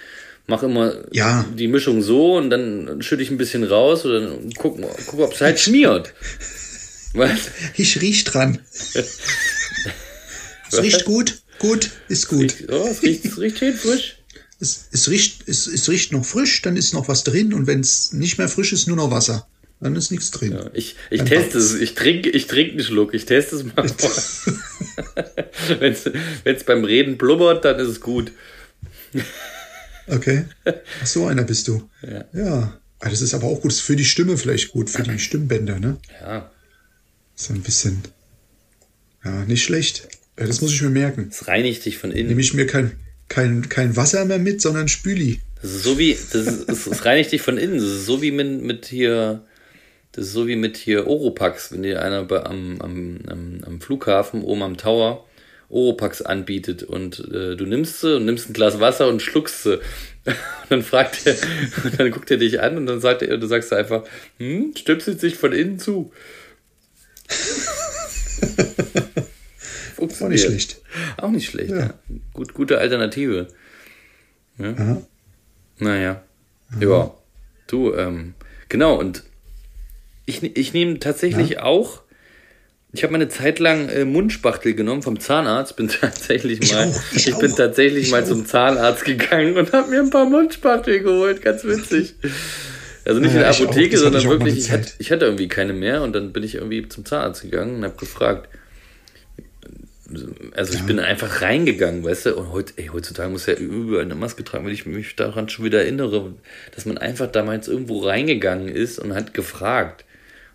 mache 0.47 0.65
immer 0.65 0.95
ja. 1.11 1.45
die 1.55 1.67
Mischung 1.67 2.01
so 2.01 2.35
und 2.37 2.49
dann 2.49 3.01
schütte 3.01 3.21
ich 3.21 3.29
ein 3.29 3.37
bisschen 3.37 3.63
raus 3.63 4.05
oder 4.05 4.27
guck, 4.57 4.79
guck 5.05 5.19
ob 5.19 5.33
es 5.33 5.41
halt 5.41 5.59
schmiert. 5.59 6.13
Was? 7.13 7.39
Ich 7.75 8.01
riech 8.01 8.23
dran. 8.23 8.59
es 8.93 10.81
riecht 10.81 11.05
gut. 11.05 11.41
Gut, 11.59 11.91
ist 12.07 12.27
gut. 12.29 12.55
Oh, 12.69 12.87
es 12.89 13.03
riecht, 13.03 13.25
es 13.25 13.37
riecht 13.37 13.59
schön 13.59 13.75
frisch. 13.75 14.17
Es, 14.59 14.87
es, 14.91 15.09
riecht, 15.09 15.47
es, 15.47 15.67
es 15.67 15.89
riecht 15.89 16.11
noch 16.11 16.25
frisch, 16.25 16.61
dann 16.61 16.75
ist 16.75 16.93
noch 16.93 17.07
was 17.07 17.23
drin 17.23 17.53
und 17.53 17.67
wenn 17.67 17.81
es 17.81 18.13
nicht 18.13 18.37
mehr 18.37 18.49
frisch 18.49 18.73
ist, 18.73 18.87
nur 18.87 18.97
noch 18.97 19.11
Wasser. 19.11 19.47
Dann 19.81 19.95
ist 19.95 20.11
nichts 20.11 20.31
drin. 20.31 20.51
Ja, 20.51 20.69
ich 20.73 20.97
ich 21.09 21.23
teste 21.23 21.57
es, 21.57 21.75
ich 21.75 21.95
trinke 21.95 22.29
ich 22.29 22.47
trink 22.47 22.71
einen 22.71 22.83
Schluck, 22.83 23.13
ich 23.13 23.25
teste 23.25 23.55
es 23.55 23.63
mal. 23.63 23.89
wenn 25.79 25.93
es 26.43 26.63
beim 26.65 26.83
Reden 26.83 27.17
blubbert, 27.17 27.63
dann 27.63 27.79
ist 27.79 27.87
es 27.87 28.01
gut. 28.01 28.33
okay. 30.07 30.45
Ach, 30.65 31.05
so 31.05 31.27
einer 31.27 31.43
bist 31.43 31.69
du. 31.69 31.89
Ja. 32.01 32.25
ja. 32.33 32.79
Ah, 32.99 33.09
das 33.09 33.21
ist 33.21 33.33
aber 33.33 33.47
auch 33.47 33.61
gut, 33.61 33.71
das 33.71 33.77
ist 33.77 33.85
für 33.85 33.95
die 33.95 34.03
Stimme 34.03 34.37
vielleicht 34.37 34.71
gut, 34.71 34.89
für 34.89 35.03
die 35.03 35.17
Stimmbänder, 35.17 35.79
ne? 35.79 35.97
Ja. 36.21 36.51
So 37.35 37.53
ein 37.53 37.61
bisschen. 37.61 38.03
Ja, 39.23 39.45
nicht 39.45 39.63
schlecht. 39.63 40.09
Ja, 40.37 40.45
das 40.45 40.59
muss 40.59 40.73
ich 40.73 40.81
mir 40.81 40.89
merken. 40.89 41.29
Es 41.31 41.47
reinigt 41.47 41.85
dich 41.85 41.97
von 41.97 42.11
innen. 42.11 42.27
Nehme 42.27 42.41
ich 42.41 42.53
mir 42.53 42.67
kein, 42.67 42.99
kein, 43.29 43.69
kein 43.69 43.95
Wasser 43.95 44.25
mehr 44.25 44.39
mit, 44.39 44.61
sondern 44.61 44.89
Spüli. 44.89 45.39
Das 45.61 45.71
ist 45.71 45.83
so 45.83 45.97
wie, 45.97 46.13
das, 46.13 46.47
ist, 46.47 46.67
das 46.67 47.05
reinigt 47.05 47.31
dich 47.31 47.41
von 47.41 47.57
innen. 47.57 47.75
Das 47.75 47.87
ist 47.87 48.05
so 48.05 48.21
wie 48.21 48.31
mit, 48.31 48.61
mit 48.61 48.85
hier, 48.85 49.45
das 50.11 50.27
ist 50.27 50.33
so 50.33 50.47
wie 50.47 50.55
mit 50.55 50.77
hier 50.77 51.07
Oropax, 51.07 51.71
wenn 51.71 51.83
dir 51.83 52.01
einer 52.01 52.29
am, 52.45 52.81
am, 52.81 53.19
am, 53.27 53.61
am 53.65 53.81
Flughafen 53.81 54.43
oben 54.43 54.63
am 54.63 54.77
Tower 54.77 55.25
Oropax 55.69 56.23
anbietet 56.23 56.81
und 56.83 57.19
äh, 57.31 57.55
du 57.55 57.65
nimmst 57.65 58.01
sie 58.01 58.15
und 58.15 58.25
nimmst 58.25 58.49
ein 58.49 58.53
Glas 58.53 58.79
Wasser 58.79 59.07
und 59.07 59.21
schluckst 59.21 59.63
sie. 59.63 59.75
Und 59.75 59.83
dann 60.69 60.81
fragt 60.81 61.27
er, 61.27 61.35
und 61.83 61.99
dann 61.99 62.09
guckt 62.11 62.31
er 62.31 62.37
dich 62.37 62.59
an 62.59 62.75
und 62.75 62.87
dann 62.87 62.99
sagt 62.99 63.21
er, 63.21 63.37
du 63.37 63.45
sagst 63.45 63.71
einfach, 63.71 64.03
hm, 64.37 64.73
stöpselt 64.75 65.19
sich 65.19 65.35
von 65.35 65.53
innen 65.53 65.77
zu. 65.77 66.11
Auch 69.97 70.27
nicht 70.27 70.43
schlecht. 70.43 70.81
Auch 71.17 71.29
nicht 71.29 71.49
schlecht, 71.49 71.71
ja. 71.71 71.79
ja. 71.79 71.93
Gut, 72.33 72.53
gute 72.53 72.79
Alternative. 72.79 73.47
Ja? 74.57 74.71
Aha. 74.71 75.01
Naja. 75.77 76.23
Aha. 76.71 76.79
Ja. 76.81 77.13
Du, 77.67 77.93
ähm, 77.93 78.33
genau, 78.69 78.97
und 78.97 79.23
ich, 80.29 80.43
ich 80.55 80.73
nehme 80.73 80.99
tatsächlich 80.99 81.49
ja. 81.51 81.63
auch, 81.63 82.03
ich 82.91 83.03
habe 83.03 83.11
meine 83.11 83.29
Zeit 83.29 83.59
lang 83.59 83.89
äh, 83.89 84.05
Mundspachtel 84.05 84.73
genommen 84.73 85.03
vom 85.03 85.19
Zahnarzt, 85.19 85.75
bin 85.75 85.87
tatsächlich 86.01 86.71
mal, 86.71 86.89
ich, 86.89 87.17
ich, 87.17 87.27
ich 87.29 87.37
bin 87.37 87.55
tatsächlich 87.55 88.05
ich 88.05 88.11
mal 88.11 88.23
auch. 88.23 88.27
zum 88.27 88.45
Zahnarzt 88.45 89.05
gegangen 89.05 89.57
und 89.57 89.73
habe 89.73 89.89
mir 89.89 89.99
ein 89.99 90.09
paar 90.09 90.25
Mundspachtel 90.25 91.01
geholt, 91.01 91.41
ganz 91.41 91.63
witzig. 91.63 92.15
Also 93.05 93.21
nicht 93.21 93.33
ja, 93.33 93.41
in 93.41 93.41
der 93.41 93.49
Apotheke, 93.49 93.97
sondern 93.97 94.23
wirklich, 94.23 94.57
ich 94.57 94.71
hatte, 94.71 94.91
ich 94.99 95.11
hatte 95.11 95.25
irgendwie 95.25 95.47
keine 95.47 95.73
mehr 95.73 96.03
und 96.03 96.13
dann 96.13 96.33
bin 96.33 96.43
ich 96.43 96.55
irgendwie 96.55 96.87
zum 96.87 97.05
Zahnarzt 97.05 97.41
gegangen 97.41 97.77
und 97.77 97.83
habe 97.83 97.95
gefragt. 97.95 98.49
Also 100.53 100.73
ich 100.73 100.79
ja. 100.79 100.85
bin 100.85 100.99
einfach 100.99 101.43
reingegangen, 101.43 102.03
weißt 102.03 102.27
du, 102.27 102.35
und 102.35 102.51
heute, 102.51 102.73
ey, 102.77 102.87
heutzutage 102.87 103.29
muss 103.29 103.45
ja 103.45 103.53
überall 103.53 104.03
eine 104.03 104.15
Maske 104.15 104.43
tragen, 104.43 104.65
wenn 104.65 104.73
ich 104.73 104.87
mich 104.87 105.15
daran 105.15 105.49
schon 105.49 105.65
wieder 105.65 105.81
erinnere, 105.81 106.33
dass 106.73 106.85
man 106.85 106.97
einfach 106.97 107.27
damals 107.27 107.67
irgendwo 107.67 107.99
reingegangen 107.99 108.67
ist 108.67 108.97
und 108.97 109.13
hat 109.13 109.35
gefragt. 109.35 110.05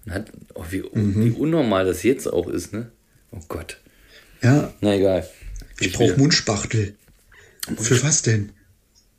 Hat, 0.09 0.31
oh, 0.55 0.65
wie, 0.71 0.83
mhm. 0.93 1.25
wie 1.25 1.31
unnormal 1.31 1.87
das 1.87 2.03
jetzt 2.03 2.27
auch 2.27 2.49
ist, 2.49 2.73
ne? 2.73 2.91
Oh 3.31 3.41
Gott. 3.49 3.79
Ja. 4.43 4.73
Na 4.81 4.95
egal. 4.95 5.29
Ich, 5.81 5.89
ich 5.89 5.93
brauche 5.95 6.17
Mundspachtel. 6.19 6.95
Für 7.79 8.03
was 8.03 8.23
denn? 8.23 8.51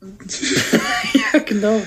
ja, 0.00 1.40
genau. 1.40 1.82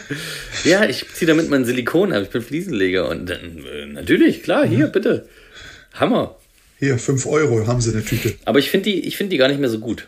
Ja, 0.65 0.83
ich 0.85 1.05
ziehe 1.13 1.27
damit 1.27 1.49
mein 1.49 1.63
Silikon 1.63 2.11
ab. 2.11 2.23
Ich 2.23 2.29
bin 2.29 2.41
Fliesenleger. 2.41 3.07
Und 3.07 3.29
dann, 3.29 3.65
äh, 3.65 3.85
natürlich, 3.85 4.43
klar, 4.43 4.65
hier, 4.67 4.87
mhm. 4.87 4.91
bitte. 4.91 5.29
Hammer. 5.93 6.37
Hier, 6.79 6.97
5 6.97 7.25
Euro 7.27 7.67
haben 7.67 7.81
sie 7.81 7.89
in 7.89 7.97
der 7.97 8.05
Tüte. 8.05 8.35
Aber 8.45 8.59
ich 8.59 8.69
finde 8.69 8.91
die, 8.91 9.11
find 9.11 9.31
die 9.31 9.37
gar 9.37 9.47
nicht 9.47 9.59
mehr 9.59 9.69
so 9.69 9.79
gut. 9.79 10.07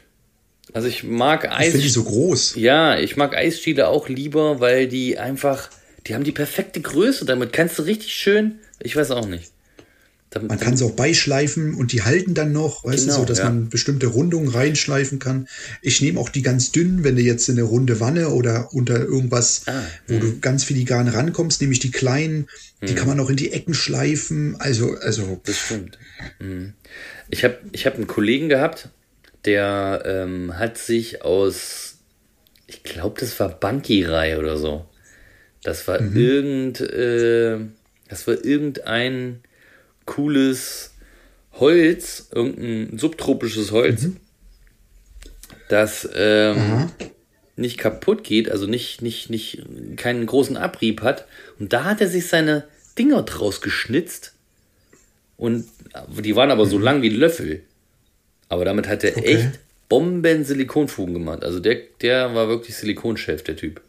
Also 0.73 0.87
ich 0.87 1.03
mag 1.03 1.49
Eis. 1.49 1.67
Ich 1.67 1.71
finde 1.71 1.87
die 1.87 1.89
so 1.89 2.03
groß. 2.03 2.55
Ja, 2.55 2.97
ich 2.97 3.17
mag 3.17 3.35
Eisstiele 3.35 3.87
auch 3.87 4.07
lieber, 4.07 4.59
weil 4.59 4.87
die 4.87 5.17
einfach, 5.17 5.69
die 6.07 6.15
haben 6.15 6.23
die 6.23 6.31
perfekte 6.31 6.81
Größe. 6.81 7.25
Damit 7.25 7.51
kannst 7.51 7.77
du 7.77 7.83
richtig 7.83 8.13
schön, 8.13 8.59
ich 8.83 8.95
weiß 8.95 9.11
auch 9.11 9.27
nicht. 9.27 9.51
Man 10.39 10.59
kann 10.61 10.77
sie 10.77 10.85
auch 10.85 10.91
beischleifen 10.91 11.73
und 11.73 11.91
die 11.91 12.03
halten 12.03 12.33
dann 12.33 12.53
noch, 12.53 12.85
weißt 12.85 13.07
genau, 13.07 13.15
du, 13.15 13.19
so 13.19 13.25
dass 13.25 13.39
ja. 13.39 13.45
man 13.45 13.67
bestimmte 13.67 14.07
Rundungen 14.07 14.47
reinschleifen 14.47 15.19
kann. 15.19 15.49
Ich 15.81 16.01
nehme 16.01 16.21
auch 16.21 16.29
die 16.29 16.41
ganz 16.41 16.71
dünnen, 16.71 17.03
wenn 17.03 17.17
du 17.17 17.21
jetzt 17.21 17.49
in 17.49 17.57
eine 17.57 17.63
runde 17.63 17.99
Wanne 17.99 18.29
oder 18.29 18.73
unter 18.73 18.97
irgendwas, 18.97 19.63
ah, 19.65 19.83
wo 20.07 20.19
du 20.19 20.27
hm. 20.27 20.41
ganz 20.41 20.63
filigran 20.63 21.09
rankommst, 21.09 21.59
nehme 21.59 21.73
ich 21.73 21.79
die 21.79 21.91
kleinen, 21.91 22.47
die 22.81 22.89
hm. 22.89 22.95
kann 22.95 23.07
man 23.09 23.19
auch 23.19 23.29
in 23.29 23.35
die 23.35 23.51
Ecken 23.51 23.73
schleifen. 23.73 24.55
Also, 24.59 24.95
also. 25.01 25.41
Das 25.43 25.57
stimmt. 25.57 25.97
Hm. 26.39 26.73
Ich 27.29 27.43
habe 27.43 27.57
ich 27.73 27.85
hab 27.85 27.95
einen 27.95 28.07
Kollegen 28.07 28.47
gehabt, 28.47 28.87
der 29.43 30.03
ähm, 30.05 30.57
hat 30.57 30.77
sich 30.77 31.23
aus, 31.23 31.95
ich 32.67 32.83
glaube, 32.83 33.19
das 33.19 33.37
war 33.37 33.49
Bankirai 33.49 34.39
oder 34.39 34.55
so. 34.55 34.85
Das 35.61 35.87
war 35.89 36.01
mhm. 36.01 36.15
irgend, 36.15 36.79
äh, 36.79 37.59
das 38.11 38.27
war 38.27 38.43
irgendein 38.43 39.39
cooles 40.05 40.93
Holz, 41.53 42.27
irgendein 42.31 42.99
subtropisches 42.99 43.71
Holz, 43.71 44.03
mhm. 44.03 44.17
das 45.69 46.07
ähm, 46.13 46.91
nicht 47.55 47.77
kaputt 47.77 48.25
geht, 48.25 48.51
also 48.51 48.67
nicht, 48.67 49.01
nicht, 49.01 49.29
nicht 49.29 49.63
keinen 49.95 50.25
großen 50.25 50.57
Abrieb 50.57 51.01
hat. 51.01 51.25
Und 51.57 51.71
da 51.71 51.85
hat 51.85 52.01
er 52.01 52.09
sich 52.09 52.27
seine 52.27 52.65
Dinger 52.97 53.23
draus 53.23 53.61
geschnitzt. 53.61 54.33
Und 55.37 55.65
die 56.21 56.35
waren 56.35 56.51
aber 56.51 56.65
so 56.65 56.77
mhm. 56.77 56.83
lang 56.83 57.01
wie 57.01 57.09
Löffel. 57.09 57.63
Aber 58.49 58.65
damit 58.65 58.89
hat 58.89 59.05
er 59.05 59.15
okay. 59.15 59.35
echt 59.35 59.59
Bomben-Silikonfugen 59.87 61.13
gemacht. 61.13 61.45
Also 61.45 61.61
der, 61.61 61.77
der 62.01 62.35
war 62.35 62.49
wirklich 62.49 62.75
Silikonchef, 62.75 63.41
der 63.43 63.55
Typ. 63.55 63.81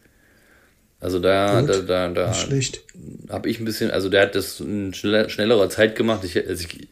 Also 1.02 1.18
da, 1.18 1.60
Gut, 1.60 1.68
da, 1.68 1.80
da, 1.80 2.08
da 2.08 2.32
habe 3.28 3.50
ich 3.50 3.58
ein 3.58 3.64
bisschen, 3.64 3.90
also 3.90 4.08
der 4.08 4.22
hat 4.22 4.36
das 4.36 4.60
in 4.60 4.94
schnellerer 4.94 5.68
Zeit 5.68 5.96
gemacht. 5.96 6.22
Ich, 6.22 6.36
also 6.48 6.64
ich, 6.64 6.86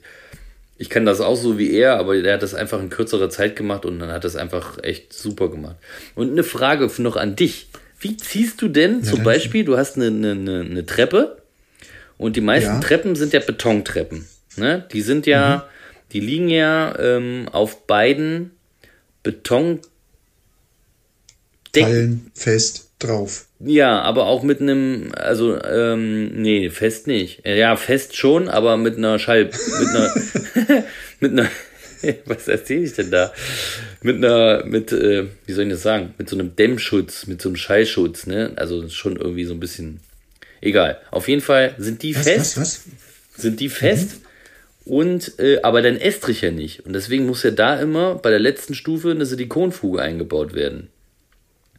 ich 0.79 0.90
kann 0.90 1.07
das 1.07 1.20
auch 1.20 1.37
so 1.37 1.59
wie 1.59 1.73
er, 1.73 1.96
aber 1.96 2.20
der 2.20 2.35
hat 2.35 2.42
das 2.42 2.53
einfach 2.53 2.81
in 2.81 2.90
kürzerer 2.90 3.31
Zeit 3.31 3.55
gemacht 3.55 3.87
und 3.87 4.01
dann 4.01 4.11
hat 4.11 4.25
das 4.25 4.35
einfach 4.35 4.83
echt 4.83 5.12
super 5.12 5.49
gemacht. 5.49 5.77
Und 6.16 6.33
eine 6.33 6.42
Frage 6.42 6.90
noch 6.99 7.16
an 7.16 7.37
dich. 7.37 7.68
Wie 8.01 8.16
ziehst 8.16 8.61
du 8.61 8.66
denn 8.66 9.03
ja, 9.05 9.12
zum 9.12 9.23
Beispiel, 9.23 9.64
du 9.64 9.77
hast 9.77 9.96
eine, 9.96 10.07
eine, 10.07 10.66
eine 10.68 10.87
Treppe 10.87 11.37
und 12.18 12.35
die 12.35 12.40
meisten 12.40 12.73
ja. 12.75 12.81
Treppen 12.81 13.14
sind 13.14 13.33
ja 13.33 13.38
Betontreppen. 13.38 14.27
Ne? 14.57 14.88
Die 14.92 15.03
sind 15.03 15.27
ja, 15.27 15.57
mhm. 15.57 16.11
die 16.12 16.20
liegen 16.20 16.49
ja 16.49 16.99
ähm, 16.99 17.49
auf 17.53 17.87
beiden 17.87 18.51
Beton 19.23 19.79
Fallen 21.73 22.33
fest 22.35 22.89
drauf. 23.01 23.47
Ja, 23.59 24.01
aber 24.03 24.27
auch 24.27 24.43
mit 24.43 24.61
einem, 24.61 25.13
also, 25.17 25.61
ähm, 25.63 26.41
nee, 26.41 26.71
fest 26.71 27.07
nicht. 27.07 27.47
Ja, 27.47 27.77
fest 27.77 28.17
schon, 28.17 28.49
aber 28.49 28.77
mit 28.77 28.97
einer 28.97 29.19
Schall, 29.19 29.47
mit 29.47 29.89
einer, 29.89 30.85
mit 31.21 31.33
einer, 31.33 31.51
was 32.27 32.49
erzähle 32.49 32.85
ich 32.85 32.95
denn 32.95 33.11
da? 33.11 33.33
Mit 34.03 34.17
einer, 34.17 34.65
mit, 34.65 34.93
äh, 34.93 35.27
wie 35.47 35.53
soll 35.53 35.65
ich 35.65 35.71
das 35.71 35.83
sagen? 35.83 36.15
Mit 36.19 36.29
so 36.29 36.37
einem 36.37 36.57
Dämmschutz, 36.57 37.27
mit 37.27 37.43
so 37.43 37.49
einem 37.49 37.57
Schallschutz, 37.57 38.27
ne? 38.27 38.53
Also 38.57 38.89
schon 38.89 39.17
irgendwie 39.17 39.45
so 39.45 39.55
ein 39.55 39.61
bisschen, 39.61 40.01
egal. 40.61 41.01
Auf 41.11 41.29
jeden 41.29 41.43
Fall 41.43 41.75
sind 41.79 42.03
die 42.03 42.17
was, 42.17 42.25
fest. 42.25 42.57
Was, 42.57 42.81
was? 43.37 43.43
Sind 43.43 43.61
die 43.61 43.69
fest. 43.69 44.17
Mhm. 44.17 44.93
Und, 44.93 45.39
äh, 45.39 45.61
aber 45.63 45.83
dein 45.83 46.01
Estrich 46.01 46.41
ja 46.41 46.51
nicht. 46.51 46.87
Und 46.87 46.95
deswegen 46.95 47.27
muss 47.27 47.43
ja 47.43 47.51
da 47.51 47.81
immer 47.81 48.17
bei 48.17 48.31
der 48.31 48.39
letzten 48.39 48.75
Stufe 48.75 49.11
eine 49.11 49.27
Silikonfuge 49.27 50.01
eingebaut 50.01 50.55
werden. 50.55 50.89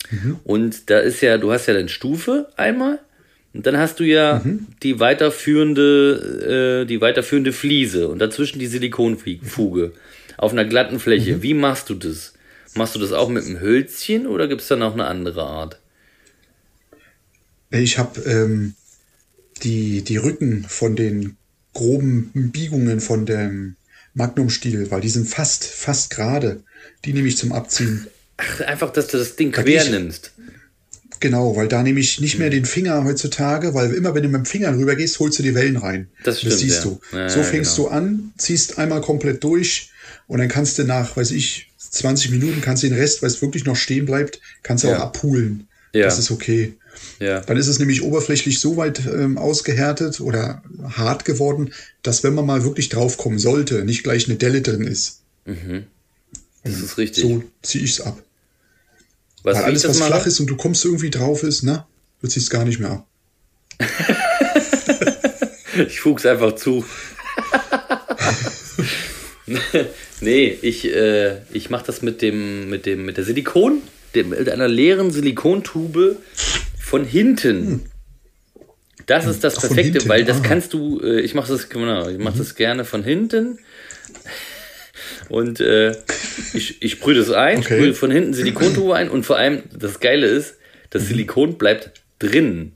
Mhm. 0.10 0.40
Und 0.44 0.90
da 0.90 1.00
ist 1.00 1.22
ja, 1.22 1.38
du 1.38 1.52
hast 1.52 1.68
ja 1.68 1.74
dann 1.74 1.90
Stufe 1.90 2.48
einmal 2.58 3.00
und 3.54 3.66
dann 3.66 3.78
hast 3.78 4.00
du 4.00 4.04
ja 4.04 4.42
mhm. 4.44 4.68
die 4.82 5.00
weiterführende, 5.00 6.82
äh, 6.84 6.88
die 6.88 7.02
weiterführende 7.02 7.54
Fliese 7.54 8.08
und 8.08 8.20
dazwischen 8.20 8.60
die 8.60 8.68
Silikonfuge 8.68 9.94
auf 10.38 10.52
einer 10.52 10.66
glatten 10.66 11.00
Fläche. 11.00 11.38
Mhm. 11.38 11.44
Wie 11.44 11.54
machst 11.54 11.90
du 11.90 11.96
das? 11.96 12.34
Machst 12.76 12.96
du 12.96 13.00
das 13.00 13.12
auch 13.12 13.30
mit 13.30 13.46
einem 13.46 13.60
Hölzchen 13.60 14.28
oder 14.28 14.48
gibt 14.48 14.62
es 14.62 14.68
da 14.68 14.76
noch 14.76 14.94
eine 14.94 15.06
andere 15.06 15.44
Art? 15.44 15.80
Ich 17.70 17.98
habe 17.98 18.22
ähm, 18.22 18.76
die, 19.64 20.04
die 20.04 20.18
Rücken 20.18 20.66
von 20.68 20.96
den 20.96 21.38
groben 21.74 22.32
Biegungen 22.52 23.00
von 23.00 23.26
dem 23.26 23.76
Magnumstiel, 24.14 24.92
weil 24.92 25.02
die 25.02 25.10
sind 25.10 25.28
fast, 25.28 25.66
fast 25.66 26.10
gerade. 26.10 26.64
Die 27.06 27.14
nehme 27.14 27.28
ich 27.28 27.38
zum 27.38 27.52
Abziehen. 27.52 28.08
Ach, 28.42 28.62
einfach, 28.62 28.92
dass 28.92 29.08
du 29.08 29.18
das 29.18 29.36
Ding 29.36 29.52
quer 29.52 29.90
nimmst. 29.90 30.32
Genau, 31.20 31.56
weil 31.56 31.68
da 31.68 31.84
nehme 31.84 32.00
ich 32.00 32.20
nicht 32.20 32.40
mehr 32.40 32.50
den 32.50 32.66
Finger 32.66 33.04
heutzutage, 33.04 33.76
weil 33.76 33.94
immer 33.94 34.16
wenn 34.16 34.24
du 34.24 34.30
mit 34.30 34.40
dem 34.42 34.46
Finger 34.46 34.76
rüber 34.76 34.96
gehst, 34.96 35.20
holst 35.20 35.38
du 35.38 35.44
die 35.44 35.54
Wellen 35.54 35.78
rein. 35.78 36.08
Das 36.24 36.40
stimmt. 36.40 36.54
Das 36.54 36.60
siehst 36.62 36.84
ja. 36.84 36.90
du. 36.90 37.00
Ja, 37.16 37.30
so 37.30 37.44
fängst 37.44 37.76
genau. 37.76 37.90
du 37.90 37.94
an, 37.94 38.34
ziehst 38.38 38.80
einmal 38.80 39.02
komplett 39.02 39.44
durch 39.44 39.92
und 40.28 40.40
dann 40.40 40.48
kannst 40.48 40.80
du 40.80 40.84
nach, 40.84 41.16
weiß 41.16 41.30
ich, 41.32 41.70
20 41.78 42.32
Minuten 42.32 42.62
kannst 42.62 42.82
du 42.82 42.88
den 42.88 42.98
Rest, 42.98 43.22
weil 43.22 43.30
es 43.30 43.42
wirklich 43.42 43.66
noch 43.66 43.76
stehen 43.76 44.06
bleibt, 44.06 44.40
kannst 44.64 44.84
du 44.84 44.88
Ja. 44.88 44.98
auch 44.98 45.02
abpulen. 45.02 45.68
Ja. 45.94 46.06
Das 46.06 46.18
ist 46.18 46.32
okay. 46.32 46.74
Ja. 47.20 47.42
Dann 47.42 47.58
ist 47.58 47.68
es 47.68 47.78
nämlich 47.78 48.02
oberflächlich 48.02 48.60
so 48.60 48.78
weit 48.78 49.02
ähm, 49.06 49.38
ausgehärtet 49.38 50.22
oder 50.22 50.64
hart 50.84 51.26
geworden, 51.26 51.72
dass 52.02 52.24
wenn 52.24 52.34
man 52.34 52.46
mal 52.46 52.64
wirklich 52.64 52.90
draufkommen 52.90 53.38
sollte, 53.38 53.86
nicht 53.86 54.04
gleich 54.04 54.28
eine 54.28 54.38
Delle 54.38 54.62
drin 54.62 54.88
ist. 54.88 55.20
Das 56.64 56.80
ist 56.80 56.98
richtig. 56.98 57.24
So 57.24 57.44
ziehe 57.62 57.84
ich 57.84 57.92
es 57.92 58.02
ab. 58.02 58.22
Was 59.44 59.58
Weil 59.58 59.64
alles, 59.64 59.88
was 59.88 60.00
mache? 60.00 60.12
flach 60.12 60.26
ist 60.26 60.40
und 60.40 60.48
du 60.48 60.56
kommst 60.56 60.86
irgendwie 60.86 61.10
drauf 61.10 61.44
ist, 61.44 61.64
ne? 61.64 61.86
Du 62.22 62.28
ziehst 62.28 62.50
gar 62.50 62.66
nicht 62.66 62.80
mehr 62.80 62.92
ab. 62.92 63.08
Ich 65.88 66.02
fuch's 66.02 66.26
einfach 66.26 66.56
zu. 66.56 66.86
nee, 70.22 70.58
ich, 70.62 70.94
äh, 70.94 71.38
ich 71.52 71.70
mache 71.70 71.86
das 71.86 72.02
mit 72.02 72.22
dem, 72.22 72.70
mit 72.70 72.86
dem, 72.86 73.06
mit 73.06 73.18
der 73.18 73.24
Silikon, 73.24 73.82
dem, 74.16 74.30
mit 74.30 74.50
einer 74.50 74.68
leeren 74.68 75.12
Silikontube 75.12 76.18
von 76.80 77.06
hinten. 77.06 77.86
Das 79.06 79.26
ist 79.26 79.44
das 79.44 79.58
Ach, 79.58 79.62
Perfekte, 79.62 80.08
weil 80.08 80.26
das 80.26 80.38
ah. 80.38 80.44
kannst 80.44 80.74
du, 80.74 81.00
äh, 81.02 81.22
ich 81.22 81.34
mache 81.34 81.52
das, 81.52 81.70
genau, 81.70 82.08
ich 82.08 82.18
mache 82.18 82.38
das 82.38 82.56
gerne 82.56 82.86
von 82.86 83.04
hinten. 83.04 83.60
Und 85.30 85.60
äh, 85.60 85.95
ich, 86.54 86.82
ich 86.82 86.91
sprühe 86.93 87.15
das 87.15 87.32
ein, 87.32 87.60
Okay. 87.60 87.76
sprühe 87.76 87.93
von 87.93 88.12
hinten 88.12 88.34
Silikontube 88.34 88.95
ein 88.95 89.10
und 89.10 89.26
vor 89.26 89.38
allem 89.38 89.63
das 89.78 90.00
Geile 90.00 90.28
ist, 90.28 90.56
das 90.89 91.08
Silikon 91.08 91.58
bleibt 91.58 91.91
drin. 92.19 92.74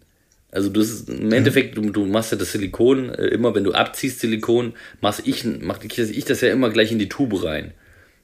Also 0.52 0.70
du 0.70 0.80
ist, 0.80 1.10
im 1.10 1.34
Endeffekt, 1.34 1.76
du, 1.78 1.90
du 1.90 2.06
machst 2.06 2.32
ja 2.32 2.38
das 2.38 2.54
Silikon, 2.54 3.10
äh, 3.10 3.28
immer 3.28 3.54
wenn 3.56 3.66
du 3.66 3.74
abziehst 3.74 4.22
Silikon, 4.22 4.74
mach 5.02 5.20
ich, 5.26 5.44
mach 5.60 5.84
ich, 5.84 5.96
das- 5.96 6.10
ich 6.10 6.24
das 6.26 6.40
ja 6.42 6.50
immer 6.52 6.70
gleich 6.70 6.92
in 6.92 7.00
die 7.00 7.10
Tube 7.10 7.44
rein. 7.44 7.74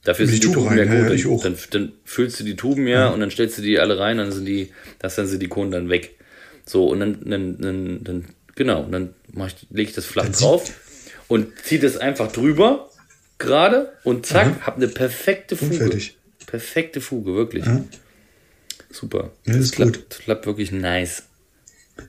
Dafür 0.04 0.26
In 0.26 0.32
die 0.32 0.38
sind 0.38 0.44
die 0.50 0.54
Tube 0.54 0.64
Tuben 0.64 0.78
ja 0.78 0.84
rein, 0.84 0.90
gut. 0.92 1.04
ja, 1.04 1.10
ja, 1.10 1.14
ich 1.14 1.28
auch. 1.28 1.44
dann, 1.44 1.58
dann 1.72 1.92
füllst 2.06 2.40
du 2.40 2.44
die 2.46 2.56
Tuben 2.56 2.88
ja, 2.88 3.10
und 3.10 3.20
dann 3.20 3.30
stellst 3.32 3.58
du 3.58 3.62
die 3.62 3.80
alle 3.80 4.00
rein, 4.00 4.18
dann 4.18 4.32
sind 4.32 4.46
die, 4.46 4.72
das 5.00 5.12
ist 5.12 5.18
dann 5.18 5.28
Silikon 5.28 5.72
dann 5.72 5.90
weg. 5.90 6.16
So, 6.66 6.88
und 6.88 7.02
dann, 7.02 7.18
dann, 7.26 7.58
dann, 7.60 8.04
dann 8.04 8.26
genau, 8.56 8.84
und 8.84 8.92
dann 8.94 9.14
mach 9.34 9.48
ich, 9.48 9.56
lege 9.70 9.90
ich 9.90 9.96
das 9.96 10.06
flach 10.06 10.24
Dann 10.24 10.32
drauf 10.34 10.72
und 11.28 11.48
ziehe 11.64 11.82
das 11.82 11.98
einfach 11.98 12.32
drüber, 12.32 12.90
gerade, 13.42 13.92
und 14.04 14.26
zack, 14.26 14.66
hab 14.66 14.78
eine 14.78 14.88
perfekte 14.88 15.58
Fuge. 15.58 15.76
fertig. 15.76 16.18
Perfekte 16.46 17.02
Fuge, 17.02 17.34
wirklich. 17.34 17.66
Super. 18.92 19.32
Ja, 19.46 19.54
das 19.54 19.66
ist 19.66 19.72
klappt, 19.74 19.94
gut. 19.94 20.06
Das 20.10 20.20
klappt 20.20 20.46
wirklich 20.46 20.72
nice. 20.72 21.24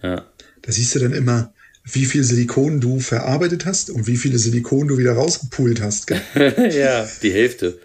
Ja. 0.03 0.27
Da 0.62 0.73
siehst 0.73 0.95
du 0.95 1.01
dann 1.01 1.12
immer, 1.12 1.53
wie 1.85 2.05
viel 2.05 2.23
Silikon 2.25 2.81
du 2.81 3.01
verarbeitet 3.01 3.66
hast 3.66 3.90
und 3.90 4.07
wie 4.07 4.16
viele 4.16 4.38
Silikon 4.38 4.88
du 4.88 4.99
wieder 4.99 5.12
rausgepult 5.14 5.81
hast. 5.81 6.11
Ja, 6.35 7.09
die 7.23 7.33
Hälfte. 7.33 7.79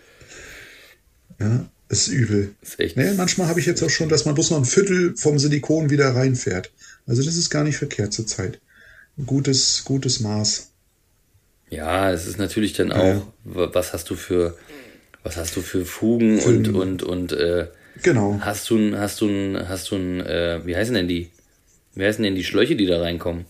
Ja, 1.40 1.66
das 1.90 2.08
ist 2.08 2.08
übel. 2.10 2.56
Ist 2.62 2.80
echt. 2.80 2.98
Nee, 2.98 3.14
manchmal 3.14 3.48
habe 3.48 3.60
ich 3.60 3.66
jetzt 3.66 3.82
auch 3.84 3.90
schon, 3.90 4.10
dass 4.10 4.26
man 4.26 4.36
bloß 4.36 4.52
noch 4.52 4.58
ein 4.58 4.66
Viertel 4.66 5.16
vom 5.16 5.40
Silikon 5.40 5.90
wieder 5.90 6.16
reinfährt. 6.16 6.72
Also 7.06 7.24
das 7.24 7.36
ist 7.38 7.50
gar 7.50 7.64
nicht 7.64 7.78
verkehrt 7.78 8.14
zur 8.14 8.28
Zeit. 8.28 8.60
Ein 9.18 9.26
gutes, 9.26 9.84
gutes 9.86 10.20
Maß. 10.20 10.72
Ja, 11.70 12.12
es 12.12 12.26
ist 12.28 12.38
natürlich 12.38 12.74
dann 12.74 12.92
auch, 12.92 13.04
Ja. 13.04 13.34
wa- 13.44 13.70
was 13.74 13.94
hast 13.94 14.10
du 14.10 14.16
für, 14.16 14.58
was 15.24 15.36
hast 15.38 15.56
du 15.56 15.62
für 15.62 15.86
Fugen 15.86 16.40
Für 16.40 16.50
und, 16.50 16.68
und, 16.70 17.04
und, 17.04 17.32
äh, 17.34 17.68
Genau. 18.04 18.40
hast 18.42 18.70
du 18.70 18.78
ein, 18.78 18.98
hast 18.98 19.20
du 19.22 19.28
ein, 19.28 19.68
hast 19.68 19.92
du 19.92 19.96
ein, 19.96 20.22
äh, 20.22 20.62
wie 20.66 20.76
heißen 20.76 20.94
denn 20.94 21.08
die? 21.08 21.32
Wie 21.96 22.06
heißen 22.06 22.24
denn 22.24 22.36
die 22.36 22.44
Schläuche, 22.44 22.76
die 22.76 22.86
da 22.86 23.02
reinkommen? 23.02 23.46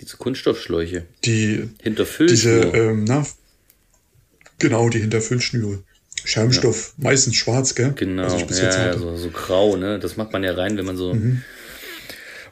Diese 0.00 0.16
Kunststoffschläuche. 0.16 1.06
Die, 1.24 1.70
Hinterfüllt. 1.82 2.30
diese, 2.30 2.50
ähm, 2.74 3.04
na, 3.04 3.24
genau, 4.58 4.88
die 4.88 5.00
Hinterfüllschnüre. 5.00 5.82
Schermstoff, 6.24 6.94
meistens 6.96 7.36
schwarz, 7.36 7.74
gell? 7.74 7.92
Genau, 7.94 8.24
Was 8.24 8.34
ich 8.34 8.46
bis 8.46 8.58
ja, 8.58 8.86
ja, 8.86 8.98
so, 8.98 9.16
so 9.16 9.30
grau, 9.30 9.76
ne? 9.76 9.98
Das 10.00 10.16
macht 10.16 10.32
man 10.32 10.42
ja 10.42 10.52
rein, 10.54 10.76
wenn 10.76 10.84
man 10.86 10.96
so. 10.96 11.14
Mhm. 11.14 11.42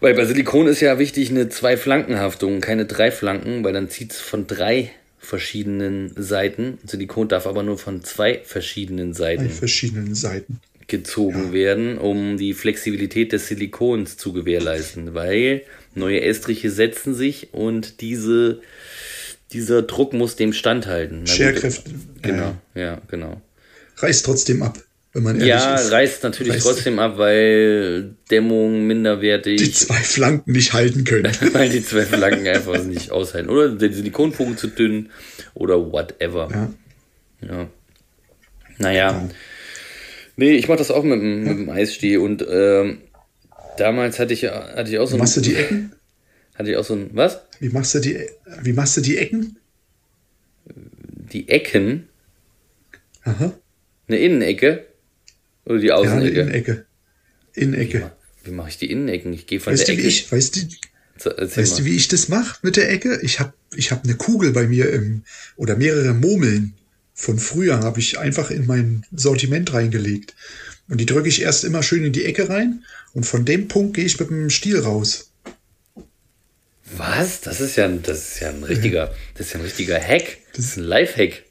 Weil 0.05 0.13
bei 0.13 0.27
Silikon 0.27 0.67
ist 0.67 0.81
ja 0.81 0.99
wichtig 0.99 1.31
eine 1.31 1.49
Zwei-Flanken-Haftung, 1.49 2.61
keine 2.61 2.85
drei 2.85 3.11
Flanken, 3.11 3.65
weil 3.65 3.73
dann 3.73 3.89
zieht 3.89 4.13
es 4.13 4.21
von 4.21 4.47
drei 4.47 4.91
verschiedenen 5.19 6.13
Seiten. 6.15 6.77
Silikon 6.85 7.29
darf 7.29 7.47
aber 7.47 7.63
nur 7.63 7.79
von 7.79 8.05
zwei 8.05 8.43
verschiedenen 8.45 9.15
Seiten 9.15 9.49
verschiedenen 9.49 10.15
Seiten. 10.15 10.61
gezogen 10.89 11.55
werden, 11.55 11.97
um 11.97 12.37
die 12.37 12.53
Flexibilität 12.53 13.33
des 13.33 13.49
Silikons 13.49 14.19
zu 14.19 14.35
gewährleisten, 14.35 15.15
weil 15.15 15.63
neue 15.95 16.21
Estriche 16.21 16.71
setzen 16.71 17.15
sich 17.15 17.55
und 17.55 18.03
diese, 18.03 18.61
dieser 19.55 19.81
Druck 19.81 20.13
muss 20.13 20.37
dem 20.37 20.53
standhalten. 20.53 21.27
Scherkräfte. 21.27 21.93
Genau, 22.21 22.55
ja, 22.75 23.01
genau. 23.09 23.41
Reißt 23.97 24.27
trotzdem 24.27 24.65
ab, 24.65 24.79
wenn 25.15 25.23
man 25.23 25.37
ehrlich 25.37 25.49
Ja, 25.49 25.75
ist. 25.77 25.91
reißt 25.93 26.23
natürlich 26.25 26.55
Reißt- 26.55 26.63
trotzdem 26.63 26.99
ab, 26.99 27.17
weil 27.19 28.15
Dämmung 28.31 28.87
minderwertig, 28.87 29.59
Die 29.63 29.73
zwei 29.73 29.95
Flanken 29.95 30.53
nicht 30.53 30.73
halten 30.73 31.05
können. 31.05 31.33
weil 31.53 31.71
die 31.71 31.83
zwei 31.85 32.03
Flanken 32.05 32.47
einfach 32.49 32.83
nicht 32.85 33.11
aushalten. 33.11 33.49
Oder 33.49 33.71
der 33.71 33.93
Silikonbogen 33.93 34.57
zu 34.57 34.67
dünn 34.69 35.11
oder 35.55 35.91
whatever. 35.93 36.49
Ja. 37.41 37.49
Ja. 37.49 37.69
Naja. 38.79 39.13
Genau. 39.13 39.31
Nee, 40.37 40.53
ich 40.57 40.67
mach 40.69 40.77
das 40.77 40.91
auch 40.91 41.05
mit, 41.05 41.21
dem- 41.21 41.45
mit 41.45 41.59
dem 41.59 41.71
Eissteh 41.71 42.17
und 42.17 42.45
ähm, 42.51 42.99
damals 43.79 44.19
hatte 44.19 44.35
ich, 44.35 44.43
ja- 44.43 44.75
hatte 44.75 44.91
ich 44.91 44.99
auch 44.99 45.07
so 45.07 45.17
Machst 45.17 45.37
du 45.37 45.41
die 45.41 45.57
ein, 45.57 45.63
Ecken? 45.65 45.93
hatte 46.57 46.71
ich 46.71 46.77
auch 46.77 46.85
so 46.85 46.95
ein, 46.95 47.11
was? 47.13 47.41
Wie 47.61 47.69
machst 47.69 47.95
du 47.95 48.01
die, 48.01 48.19
wie 48.63 48.73
machst 48.73 48.97
du 48.97 49.01
die 49.01 49.17
Ecken? 49.19 49.59
Die 51.33 51.49
Ecken, 51.49 52.09
Aha. 53.25 53.53
eine 54.09 54.19
Innenecke 54.19 54.87
oder 55.67 55.79
die 55.79 55.87
Ja, 55.89 55.99
eine 55.99 56.11
Außenecke? 56.11 56.41
Innenecke. 56.41 56.87
Innenecke. 57.55 58.13
Wie 58.45 58.51
mache 58.51 58.69
ich 58.69 58.79
die 58.79 58.91
Innenecken? 58.91 59.33
Ich 59.33 59.47
gehe 59.47 59.61
von 59.61 59.73
Weißt 59.73 59.83
du, 59.89 59.93
der 59.93 59.97
wie 59.97 60.01
Ecke. 60.01 60.09
ich, 60.09 60.31
weißt 60.33 60.57
du, 60.57 60.61
So, 61.19 61.31
weißt 61.31 61.79
du, 61.79 61.85
wie 61.85 61.97
ich 61.97 62.09
das 62.09 62.29
mache 62.29 62.59
mit 62.63 62.77
der 62.77 62.91
Ecke? 62.91 63.21
Ich 63.23 63.41
habe 63.41 63.53
ich 63.77 63.91
hab 63.91 64.05
eine 64.05 64.15
Kugel 64.17 64.53
bei 64.53 64.67
mir 64.67 64.91
im, 64.93 65.23
oder 65.57 65.77
mehrere 65.77 66.13
Murmeln 66.13 66.75
von 67.15 67.39
früher 67.39 67.79
habe 67.81 68.01
ich 68.01 68.19
einfach 68.19 68.51
in 68.51 68.67
mein 68.67 69.07
Sortiment 69.15 69.73
reingelegt. 69.73 70.35
Und 70.89 71.01
die 71.01 71.07
drücke 71.07 71.29
ich 71.29 71.41
erst 71.43 71.65
immer 71.65 71.83
schön 71.83 72.05
in 72.05 72.13
die 72.13 72.25
Ecke 72.25 72.49
rein 72.49 72.85
und 73.15 73.25
von 73.25 73.45
dem 73.45 73.69
Punkt 73.69 73.95
gehe 73.95 74.05
ich 74.05 74.19
mit 74.21 74.29
dem 74.29 74.51
Stiel 74.51 74.79
raus. 74.81 75.31
Was? 76.97 77.41
Das 77.41 77.61
ist 77.61 77.77
ja 77.77 77.87
ein, 77.87 78.03
das 78.03 78.33
ist 78.35 78.41
ja 78.41 78.51
ein 78.51 78.63
richtiger, 78.63 79.15
das 79.37 79.47
ist 79.47 79.53
ja 79.55 79.61
ein 79.61 79.65
richtiger 79.65 80.01
Hack. 80.01 80.39
Das 80.55 80.65
ist 80.67 80.77
ein 80.77 80.85
Live-Hack. 80.85 81.45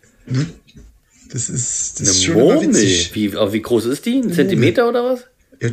Das 1.31 1.49
ist, 1.49 1.99
das 1.99 2.01
Eine 2.01 2.09
ist 2.09 2.23
schon 2.23 2.33
Murmel. 2.35 2.73
Wie, 2.73 3.33
wie 3.33 3.61
groß 3.61 3.85
ist 3.85 4.05
die? 4.05 4.19
Ein 4.19 4.31
Zentimeter 4.31 4.87
oder 4.87 5.03
was? 5.03 5.21
Ja, 5.61 5.69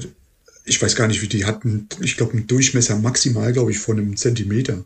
ich 0.64 0.80
weiß 0.80 0.94
gar 0.96 1.06
nicht, 1.08 1.22
wie 1.22 1.28
die 1.28 1.44
hatten. 1.44 1.88
Ich 2.00 2.16
glaube, 2.16 2.32
einen 2.32 2.46
Durchmesser 2.46 2.96
maximal, 2.96 3.52
glaube 3.52 3.70
ich, 3.70 3.78
von 3.78 3.98
einem 3.98 4.16
Zentimeter. 4.16 4.84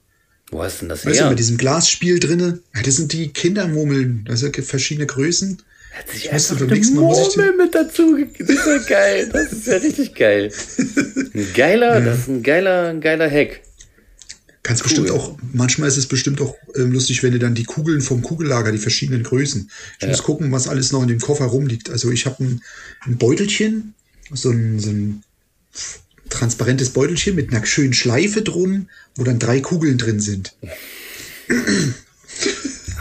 Wo 0.51 0.63
hast 0.63 0.81
denn 0.83 0.89
das 0.89 1.05
Weißt 1.05 1.19
du, 1.19 1.25
her? 1.25 1.31
mit 1.31 1.39
diesem 1.39 1.57
Glasspiel 1.57 2.21
drinne, 2.21 2.61
ja, 2.75 2.83
das 2.83 2.97
sind 2.97 3.13
die 3.13 3.29
Kindermurmeln. 3.29 4.27
Also 4.29 4.51
verschiedene 4.53 5.07
Größen. 5.07 5.59
Hat 5.93 6.09
sich 6.09 6.25
Ich 6.25 6.33
einfach 6.33 6.61
eine 6.61 6.81
Murmel 6.91 7.57
mit 7.57 7.75
dazu. 7.75 8.19
Das 8.39 8.49
ist 8.49 8.67
ja 8.67 8.79
geil. 8.79 9.31
Das 9.33 9.53
ist 9.53 9.67
ja 9.67 9.77
richtig 9.77 10.15
geil. 10.15 10.53
Ein 11.35 11.47
geiler, 11.55 12.01
das 12.05 12.21
ist 12.21 12.29
ein 12.29 12.43
geiler, 12.43 12.89
ein 12.89 13.01
geiler 13.01 13.31
Hack. 13.31 13.61
Kannst 14.65 14.83
bestimmt 14.83 15.11
auch, 15.11 15.37
manchmal 15.53 15.89
ist 15.89 15.99
es 15.99 16.07
bestimmt 16.07 16.41
auch 16.41 16.57
ähm, 16.75 16.91
lustig, 16.91 17.23
wenn 17.23 17.33
du 17.33 17.39
dann 17.39 17.55
die 17.55 17.65
Kugeln 17.65 18.01
vom 18.01 18.23
Kugellager, 18.23 18.73
die 18.73 18.79
verschiedenen 18.79 19.23
Größen. 19.23 19.71
Ich 20.01 20.09
muss 20.09 20.23
gucken, 20.23 20.51
was 20.53 20.69
alles 20.69 20.91
noch 20.91 21.03
in 21.03 21.09
dem 21.09 21.21
Koffer 21.21 21.45
rumliegt. 21.45 21.91
Also 21.91 22.11
ich 22.11 22.25
habe 22.25 22.43
ein, 22.43 22.63
ein 23.03 23.19
Beutelchen, 23.19 23.93
so 24.33 24.51
ein, 24.51 24.81
so 24.81 24.89
ein 24.89 25.23
transparentes 26.31 26.91
Beutelchen 26.91 27.35
mit 27.35 27.53
einer 27.53 27.67
schönen 27.67 27.93
Schleife 27.93 28.41
drum, 28.41 28.89
wo 29.17 29.25
dann 29.25 29.39
drei 29.39 29.61
Kugeln 29.61 29.99
drin 29.99 30.21
sind. 30.21 30.57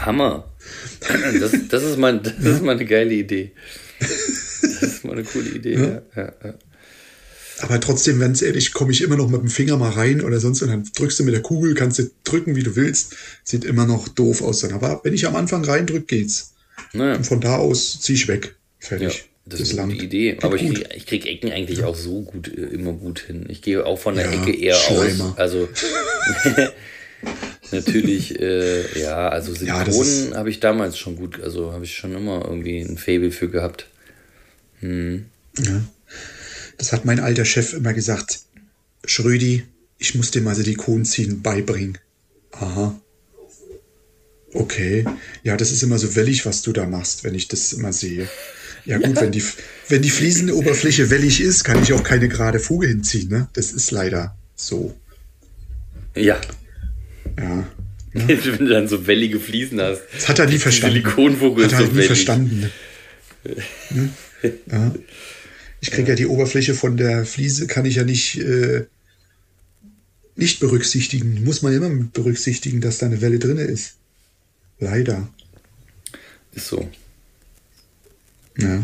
Hammer. 0.00 0.52
Das, 1.40 1.52
das, 1.70 1.82
ist 1.82 1.96
mal, 1.96 2.20
das 2.20 2.34
ist 2.36 2.62
mal 2.62 2.72
eine 2.72 2.84
geile 2.84 3.14
Idee. 3.14 3.52
Das 4.00 4.82
ist 4.82 5.04
mal 5.04 5.12
eine 5.12 5.24
coole 5.24 5.48
Idee. 5.48 5.74
Ja. 5.76 6.02
Ja, 6.14 6.32
ja. 6.44 6.54
Aber 7.60 7.80
trotzdem, 7.80 8.18
ganz 8.20 8.42
ehrlich, 8.42 8.72
komme 8.72 8.90
ich 8.92 9.02
immer 9.02 9.16
noch 9.16 9.28
mit 9.28 9.40
dem 9.40 9.48
Finger 9.48 9.76
mal 9.76 9.90
rein 9.92 10.20
oder 10.22 10.40
sonst 10.40 10.60
und 10.62 10.68
dann 10.68 10.88
drückst 10.96 11.20
du 11.20 11.24
mit 11.24 11.34
der 11.34 11.42
Kugel, 11.42 11.74
kannst 11.74 11.98
du 12.00 12.10
drücken, 12.24 12.56
wie 12.56 12.62
du 12.64 12.74
willst. 12.76 13.14
Sieht 13.44 13.64
immer 13.64 13.86
noch 13.86 14.08
doof 14.08 14.42
aus 14.42 14.60
dann. 14.60 14.72
Aber 14.72 15.00
wenn 15.04 15.14
ich 15.14 15.26
am 15.26 15.36
Anfang 15.36 15.64
reindrück, 15.64 16.08
geht's. 16.08 16.52
Naja. 16.92 17.14
Und 17.16 17.24
von 17.26 17.40
da 17.40 17.56
aus 17.56 18.00
ziehe 18.00 18.16
ich 18.16 18.26
weg. 18.28 18.56
Ja, 18.82 18.88
Fertig. 18.88 19.24
das 19.46 19.60
ist 19.60 19.78
eine 19.78 19.92
gute 19.92 20.04
Idee. 20.04 20.36
Aber 20.42 20.56
ich 20.56 20.62
krieg, 20.74 20.88
ich 20.96 21.06
krieg 21.06 21.26
Ecken 21.26 21.52
eigentlich 21.52 21.84
auch 21.84 21.94
so 21.96 22.22
gut, 22.22 22.48
äh, 22.48 22.60
immer 22.60 22.92
gut 22.92 23.20
hin. 23.20 23.46
Ich 23.48 23.62
gehe 23.62 23.86
auch 23.86 23.98
von 23.98 24.16
der 24.16 24.26
Ja, 24.32 24.42
Ecke 24.42 24.52
eher 24.56 24.74
Schleimer. 24.74 25.30
aus. 25.32 25.38
Also, 25.38 25.68
natürlich, 27.72 28.38
äh, 28.40 29.00
ja, 29.00 29.28
also 29.28 29.52
Ja, 29.64 29.84
das 29.84 29.96
ist- 29.98 30.34
habe 30.34 30.50
ich 30.50 30.60
damals 30.60 30.98
schon 30.98 31.16
gut, 31.16 31.40
also 31.42 31.72
habe 31.72 31.84
ich 31.84 31.94
schon 31.96 32.14
immer 32.14 32.44
irgendwie 32.44 32.80
ein 32.80 32.98
Faible 32.98 33.30
für 33.30 33.48
gehabt. 33.48 33.86
Das 36.78 36.92
hat 36.92 37.04
mein 37.04 37.20
alter 37.20 37.44
Chef 37.44 37.72
immer 37.72 37.92
gesagt. 37.94 38.40
Schrödi, 39.04 39.64
ich 39.98 40.14
muss 40.14 40.30
dir 40.30 40.40
mal 40.42 40.54
Silikon 40.54 41.04
ziehen 41.04 41.42
beibringen. 41.42 41.98
Aha. 42.52 42.98
Okay. 44.52 45.04
Ja, 45.42 45.56
das 45.56 45.72
ist 45.72 45.82
immer 45.82 45.98
so 45.98 46.14
wellig, 46.14 46.46
was 46.46 46.62
du 46.62 46.72
da 46.72 46.86
machst, 46.86 47.24
wenn 47.24 47.34
ich 47.34 47.48
das 47.48 47.72
immer 47.72 47.92
sehe. 47.92 48.28
Ja 48.84 48.98
gut, 48.98 49.16
wenn 49.20 49.32
die, 49.32 49.42
wenn 49.88 50.02
die 50.02 50.10
Fliesenoberfläche 50.10 51.10
wellig 51.10 51.40
ist, 51.40 51.64
kann 51.64 51.82
ich 51.82 51.92
auch 51.92 52.04
keine 52.04 52.28
gerade 52.28 52.60
Fuge 52.60 52.86
hinziehen. 52.86 53.28
Ne? 53.30 53.48
Das 53.54 53.72
ist 53.72 53.90
leider 53.90 54.36
so. 54.54 54.94
Ja, 56.14 56.40
Ja. 57.38 57.66
wenn 58.12 58.40
du 58.40 58.66
dann 58.68 58.86
so 58.86 59.08
wellige 59.08 59.40
Fliesen 59.40 59.80
hast. 59.80 60.02
Das 60.12 60.28
hat 60.28 60.38
er 60.38 60.46
nie 60.46 60.58
verstanden. 60.58 60.98
Silikonvogel 60.98 61.64
Hat 61.64 61.72
er 61.72 61.78
halt 61.78 61.86
so 61.88 61.92
nie 61.92 61.98
wellig. 61.98 62.06
verstanden. 62.08 62.70
Ne? 63.90 64.10
Ja. 64.70 64.94
Ich 65.84 65.90
kriege 65.90 66.08
ja 66.08 66.14
die 66.14 66.26
Oberfläche 66.26 66.74
von 66.74 66.96
der 66.96 67.26
Fliese, 67.26 67.66
kann 67.66 67.84
ich 67.84 67.96
ja 67.96 68.04
nicht, 68.04 68.38
äh, 68.38 68.86
nicht 70.34 70.58
berücksichtigen. 70.58 71.44
Muss 71.44 71.60
man 71.60 71.74
immer 71.74 71.90
mit 71.90 72.14
berücksichtigen, 72.14 72.80
dass 72.80 72.96
da 72.96 73.04
eine 73.04 73.20
Welle 73.20 73.38
drin 73.38 73.58
ist. 73.58 73.96
Leider. 74.78 75.28
Ist 76.52 76.68
so. 76.68 76.88
Ja. 78.56 78.82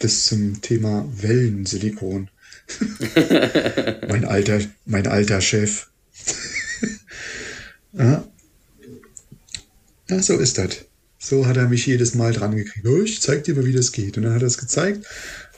Das 0.00 0.26
zum 0.26 0.60
Thema 0.60 1.10
Wellensilikon. 1.10 2.28
mein 4.08 4.26
alter, 4.26 4.60
mein 4.84 5.06
alter 5.06 5.40
Chef. 5.40 5.88
ja. 7.94 8.28
ja, 10.10 10.22
so 10.22 10.36
ist 10.36 10.58
das. 10.58 10.84
So 11.22 11.46
hat 11.46 11.58
er 11.58 11.68
mich 11.68 11.86
jedes 11.86 12.14
Mal 12.14 12.32
dran 12.32 12.56
gekriegt. 12.56 12.86
Ich 13.04 13.20
zeig 13.20 13.44
dir 13.44 13.54
mal, 13.54 13.66
wie 13.66 13.74
das 13.74 13.92
geht. 13.92 14.16
Und 14.16 14.24
dann 14.24 14.34
hat 14.34 14.42
er 14.42 14.48
es 14.48 14.58
gezeigt. 14.58 15.06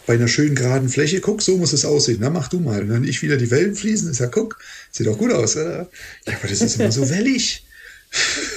Bei 0.07 0.15
einer 0.15 0.27
schönen 0.27 0.57
geraden 0.57 0.89
Fläche, 0.89 1.21
guck, 1.21 1.41
so 1.41 1.57
muss 1.57 1.73
es 1.73 1.85
aussehen. 1.85 2.19
Na, 2.21 2.31
mach 2.31 2.49
du 2.49 2.59
mal. 2.59 2.83
Und 2.83 2.89
dann 2.89 3.05
ich 3.05 3.23
wieder 3.23 3.37
die 3.37 3.53
Wellen 3.53 3.77
fließen. 3.77 4.11
Ich 4.11 4.19
sag, 4.19 4.33
guck, 4.33 4.59
sieht 4.91 5.07
doch 5.07 5.17
gut 5.17 5.33
aus, 5.33 5.57
oder? 5.57 5.89
Ja, 6.27 6.35
aber 6.37 6.49
das 6.49 6.61
ist 6.61 6.79
immer 6.79 6.93
so 6.93 7.09
wellig. 7.09 7.65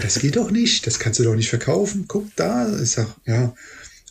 Das 0.00 0.20
geht 0.20 0.36
doch 0.36 0.52
nicht. 0.52 0.86
Das 0.86 1.00
kannst 1.00 1.18
du 1.18 1.24
doch 1.24 1.34
nicht 1.34 1.48
verkaufen. 1.48 2.04
Guck 2.06 2.34
da. 2.36 2.72
Ich 2.80 2.90
sag, 2.90 3.08
ja, 3.26 3.52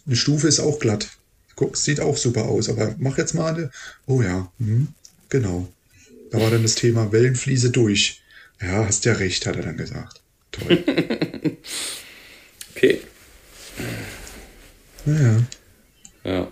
eine 0.06 0.16
Stufe 0.18 0.50
ist 0.50 0.60
auch 0.60 0.80
glatt. 0.80 1.08
Guck, 1.56 1.78
sieht 1.78 2.02
auch 2.02 2.18
super 2.18 2.44
aus. 2.44 2.68
Aber 2.68 2.94
mach 3.00 3.18
jetzt 3.18 3.34
mal 3.34 3.56
eine. 3.56 3.72
Oh 4.06 4.22
ja, 4.22 4.52
hm, 4.60 4.90
genau. 5.30 5.70
Da 6.30 6.42
war 6.42 6.52
dann 6.52 6.64
das 6.64 6.76
Thema 6.76 7.14
Wellenfliese 7.14 7.70
durch. 7.70 8.22
Ja, 8.62 8.86
hast 8.86 9.06
ja 9.06 9.14
recht, 9.14 9.46
hat 9.46 9.56
er 9.56 9.64
dann 9.64 9.78
gesagt. 9.78 10.17
Toll. 10.60 11.58
Okay. 12.76 13.02
Naja. 15.06 15.38
Ja. 16.24 16.40
Und 16.42 16.52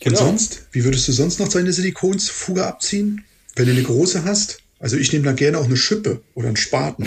Genau. 0.00 0.18
sonst? 0.18 0.66
Wie 0.72 0.84
würdest 0.84 1.08
du 1.08 1.12
sonst 1.12 1.40
noch 1.40 1.48
deine 1.48 1.72
Silikonsfuge 1.72 2.64
abziehen? 2.64 3.24
Wenn 3.56 3.66
du 3.66 3.72
eine 3.72 3.82
große 3.82 4.24
hast? 4.24 4.60
Also 4.78 4.96
ich 4.96 5.12
nehme 5.12 5.24
da 5.24 5.32
gerne 5.32 5.58
auch 5.58 5.64
eine 5.64 5.76
Schippe 5.76 6.20
oder 6.34 6.46
einen 6.48 6.56
Spaten. 6.56 7.06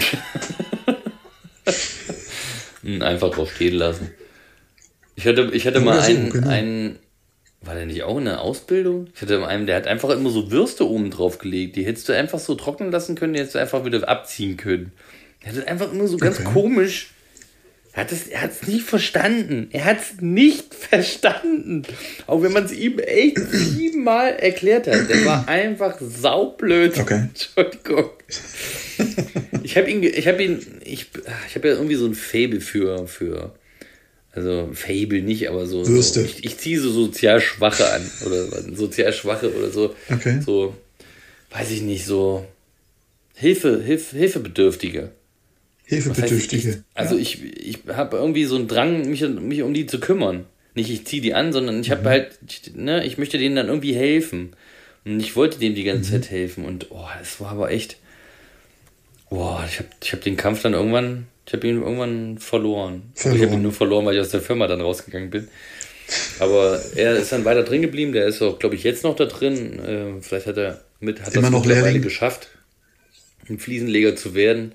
Hm, 2.83 3.01
Einfach 3.01 3.31
drauf 3.31 3.53
stehen 3.53 3.75
lassen. 3.75 4.11
Ich 5.15 5.25
hatte, 5.27 5.49
ich 5.53 5.65
hatte 5.67 5.77
Oder 5.77 5.85
mal 5.85 6.01
so, 6.01 6.09
einen, 6.09 6.29
genau. 6.31 6.47
einen, 6.49 6.99
war 7.61 7.75
der 7.75 7.85
nicht 7.85 8.03
auch 8.03 8.17
in 8.17 8.25
der 8.25 8.41
Ausbildung? 8.41 9.07
Ich 9.15 9.21
hatte 9.21 9.45
einen, 9.45 9.67
der 9.67 9.75
hat 9.75 9.87
einfach 9.87 10.09
immer 10.09 10.31
so 10.31 10.51
Würste 10.51 10.89
oben 10.89 11.11
drauf 11.11 11.37
gelegt. 11.37 11.75
Die 11.75 11.85
hättest 11.85 12.09
du 12.09 12.13
einfach 12.13 12.39
so 12.39 12.55
trocknen 12.55 12.91
lassen 12.91 13.15
können, 13.15 13.33
die 13.33 13.39
hättest 13.39 13.55
du 13.55 13.59
einfach 13.59 13.85
wieder 13.85 14.07
abziehen 14.09 14.57
können. 14.57 14.91
Der 15.43 15.51
hat 15.51 15.57
das 15.57 15.67
einfach 15.67 15.91
immer 15.91 16.07
so 16.07 16.17
ganz 16.17 16.39
Okay. 16.39 16.49
komisch. 16.53 17.09
Er 17.93 18.03
hat 18.03 18.11
es 18.13 18.27
er 18.27 18.41
hat's 18.41 18.67
nicht 18.67 18.85
verstanden. 18.85 19.67
Er 19.71 19.83
hat 19.85 19.97
es 19.99 20.21
nicht 20.21 20.73
verstanden. 20.89 21.83
Auch 22.27 22.41
wenn 22.41 22.53
man 22.53 22.65
es 22.65 22.71
ihm 22.71 22.99
echt 22.99 23.37
siebenmal 23.37 24.33
erklärt 24.35 24.87
hat. 24.87 25.09
Der 25.09 25.25
war 25.25 25.47
einfach 25.47 25.97
saublöd. 25.99 26.97
Okay. 26.97 27.15
Entschuldigung. 27.29 28.09
Ich 29.63 29.77
habe 29.77 29.89
ihn, 29.91 30.03
ich 30.03 30.27
habe 30.27 30.43
ihn, 30.43 30.59
ich, 30.85 31.07
ich 31.47 31.55
habe 31.55 31.67
ja 31.67 31.73
irgendwie 31.75 31.95
so 31.95 32.05
ein 32.05 32.15
Fable 32.15 32.61
für, 32.61 33.07
für, 33.07 33.53
also 34.31 34.69
Fable 34.73 35.21
nicht, 35.21 35.49
aber 35.49 35.65
so, 35.65 35.83
so 35.83 35.91
Würste. 35.91 36.21
ich, 36.21 36.45
ich 36.45 36.57
ziehe 36.57 36.79
so 36.79 36.91
sozial 36.91 37.41
Schwache 37.41 37.91
an 37.91 38.09
oder 38.25 38.47
sozial 38.75 39.11
Schwache 39.13 39.53
oder 39.55 39.69
so, 39.69 39.95
Okay. 40.11 40.39
so, 40.45 40.75
weiß 41.51 41.71
ich 41.71 41.81
nicht, 41.81 42.05
so 42.05 42.45
Hilfe, 43.35 43.81
Hilf, 43.83 44.11
Hilfebedürftige. 44.11 45.11
Was 45.91 46.21
heißt, 46.21 46.29
Hilfebedürftige. 46.29 46.69
ich, 46.71 46.77
also 46.93 47.15
ja. 47.15 47.21
ich, 47.21 47.43
ich 47.67 47.77
habe 47.87 48.17
irgendwie 48.17 48.45
so 48.45 48.55
einen 48.55 48.67
Drang, 48.67 49.09
mich, 49.09 49.21
mich 49.21 49.61
um 49.61 49.73
die 49.73 49.85
zu 49.85 49.99
kümmern. 49.99 50.45
Nicht 50.73 50.89
ich 50.89 51.05
ziehe 51.05 51.21
die 51.21 51.33
an, 51.33 51.51
sondern 51.51 51.81
ich 51.81 51.89
Mhm. 51.89 51.93
habe 51.93 52.09
halt, 52.09 52.39
ich, 52.47 52.75
ne, 52.75 53.03
ich 53.05 53.17
möchte 53.17 53.37
denen 53.37 53.55
dann 53.57 53.67
irgendwie 53.67 53.93
helfen. 53.93 54.51
Und 55.03 55.19
ich 55.19 55.35
wollte 55.35 55.59
dem 55.59 55.75
die 55.75 55.81
Mhm. 55.81 55.87
ganze 55.87 56.11
Zeit 56.11 56.29
helfen. 56.31 56.63
Und 56.65 56.87
oh, 56.91 57.05
es 57.21 57.41
war 57.41 57.51
aber 57.51 57.71
echt. 57.71 57.97
Boah, 59.29 59.63
ich 59.67 59.79
habe 59.79 59.89
ich 60.03 60.11
hab 60.13 60.21
den 60.21 60.35
Kampf 60.37 60.61
dann 60.61 60.73
irgendwann, 60.73 61.27
ich 61.45 61.53
habe 61.53 61.67
ihn 61.67 61.81
irgendwann 61.81 62.37
verloren. 62.37 63.03
Ich 63.15 63.25
habe 63.25 63.37
Verloren. 63.37 63.53
ihn 63.57 63.61
nur 63.63 63.71
verloren, 63.71 64.05
weil 64.05 64.15
ich 64.15 64.21
aus 64.21 64.29
der 64.29 64.41
Firma 64.41 64.67
dann 64.67 64.81
rausgegangen 64.81 65.29
bin. 65.29 65.47
Aber 66.39 66.81
er 66.95 67.15
ist 67.15 67.31
dann 67.31 67.45
weiter 67.45 67.63
drin 67.63 67.81
geblieben. 67.81 68.11
Der 68.11 68.25
ist 68.27 68.41
auch, 68.41 68.59
glaube 68.59 68.75
ich, 68.75 68.83
jetzt 68.83 69.03
noch 69.05 69.15
da 69.15 69.25
drin. 69.25 69.79
Äh, 69.79 70.21
vielleicht 70.21 70.47
hat 70.47 70.57
er 70.57 70.81
mit, 70.99 71.21
hat 71.21 71.33
Immer 71.33 71.43
das 71.43 71.51
noch 71.51 71.59
mittlerweile 71.61 71.85
Lehrling? 71.85 72.01
geschafft, 72.01 72.49
ein 73.49 73.59
Fliesenleger 73.59 74.15
zu 74.15 74.33
werden. 74.35 74.73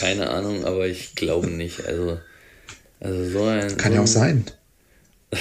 Keine 0.00 0.30
Ahnung, 0.30 0.64
aber 0.64 0.86
ich 0.86 1.14
glaube 1.14 1.48
nicht. 1.48 1.84
Also, 1.86 2.18
also 3.00 3.30
so 3.30 3.44
ein. 3.44 3.76
Kann 3.76 3.92
so 3.92 3.96
ja 3.96 4.00
auch 4.00 4.04
ein, 4.04 4.08
sein. 4.08 4.44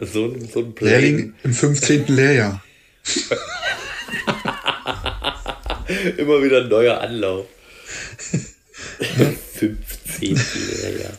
So 0.00 0.26
ein, 0.26 0.48
so 0.48 0.60
ein 0.60 0.74
Play- 0.74 0.88
Lehrling 0.90 1.34
im 1.42 1.52
15. 1.52 2.06
Lehrjahr. 2.08 2.62
Immer 6.16 6.42
wieder 6.42 6.62
ein 6.62 6.68
neuer 6.68 7.00
Anlauf. 7.00 7.46
15 9.00 10.40
Lehrjahr. 10.82 11.12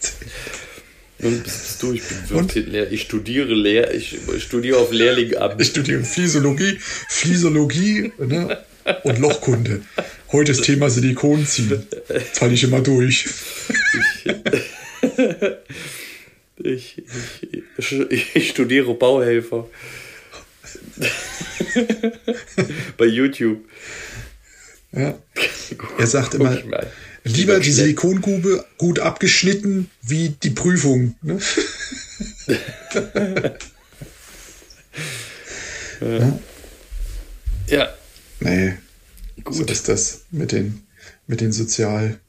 Und 1.19 1.43
bist, 1.43 1.61
bist 1.61 1.83
du, 1.83 1.93
ich 1.93 2.03
bin 2.03 2.17
15 2.27 2.71
Lehr. 2.71 2.91
Ich 2.91 3.03
studiere 3.03 3.53
Lehr, 3.53 3.93
ich 3.93 4.17
studiere 4.39 4.77
auf 4.77 4.91
Lehrlingamt. 4.91 5.61
Ich 5.61 5.69
studiere 5.69 6.03
Physiologie, 6.03 6.77
Physiologie 6.79 8.11
ne? 8.19 8.63
Und 9.03 9.19
Lochkunde. 9.19 9.81
Heute 10.31 10.53
das 10.53 10.61
Thema 10.61 10.89
Silikon 10.89 11.45
ziehen. 11.45 11.85
Falle 12.33 12.53
ich 12.53 12.63
immer 12.63 12.81
durch. 12.81 13.25
Ich, 16.63 17.03
ich, 18.09 18.35
ich 18.35 18.49
studiere 18.49 18.93
Bauhelfer. 18.93 19.67
Bei 22.97 23.05
YouTube. 23.05 23.59
Ja. 24.91 25.17
Er 25.97 26.07
sagt 26.07 26.35
immer, 26.35 26.57
ich 27.23 27.35
lieber 27.35 27.59
die. 27.59 27.71
Silikongrube 27.71 28.65
gut 28.77 28.99
abgeschnitten 28.99 29.89
wie 30.01 30.29
die 30.29 30.51
Prüfung. 30.51 31.15
Ne? 31.21 31.39
Ja, 37.67 37.93
Nee, 38.39 38.73
gut. 39.43 39.55
so 39.55 39.63
ist 39.63 39.87
das 39.89 40.25
mit 40.31 40.51
den, 40.51 40.83
mit 41.27 41.41
den 41.41 41.51
sozial 41.51 42.19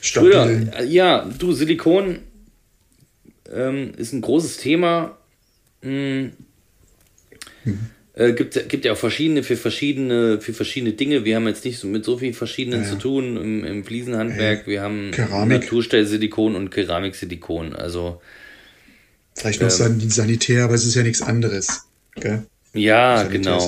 stabilen. 0.00 0.72
äh, 0.72 0.84
ja, 0.84 1.28
du, 1.38 1.52
Silikon 1.52 2.20
ähm, 3.52 3.92
ist 3.96 4.12
ein 4.12 4.20
großes 4.20 4.58
Thema. 4.58 5.16
Hm. 5.82 6.32
Äh, 8.14 8.32
gibt, 8.32 8.68
gibt 8.68 8.84
ja 8.84 8.92
auch 8.92 8.98
verschiedene 8.98 9.42
für 9.44 9.56
verschiedene 9.56 10.40
für 10.40 10.52
verschiedene 10.52 10.92
Dinge. 10.92 11.24
Wir 11.24 11.36
haben 11.36 11.46
jetzt 11.46 11.64
nicht 11.64 11.78
so 11.78 11.86
mit 11.86 12.04
so 12.04 12.18
vielen 12.18 12.34
verschiedenen 12.34 12.82
Ja, 12.82 12.86
ja. 12.86 12.92
zu 12.92 12.98
tun 12.98 13.36
im, 13.36 13.64
im 13.64 13.84
Fliesenhandwerk. 13.84 14.66
Wir 14.66 14.82
haben 14.82 15.12
Keramik. 15.12 15.62
Naturstellsilikon 15.62 16.56
und 16.56 16.70
Keramiksilikon. 16.70 17.74
Also 17.74 18.20
Vielleicht 19.36 19.62
noch 19.62 19.70
san 19.70 20.00
sanitär, 20.10 20.64
aber 20.64 20.74
es 20.74 20.84
ist 20.84 20.96
ja 20.96 21.04
nichts 21.04 21.22
anderes. 21.22 21.84
Gell? 22.16 22.44
Ja, 22.74 23.22
genau. 23.24 23.58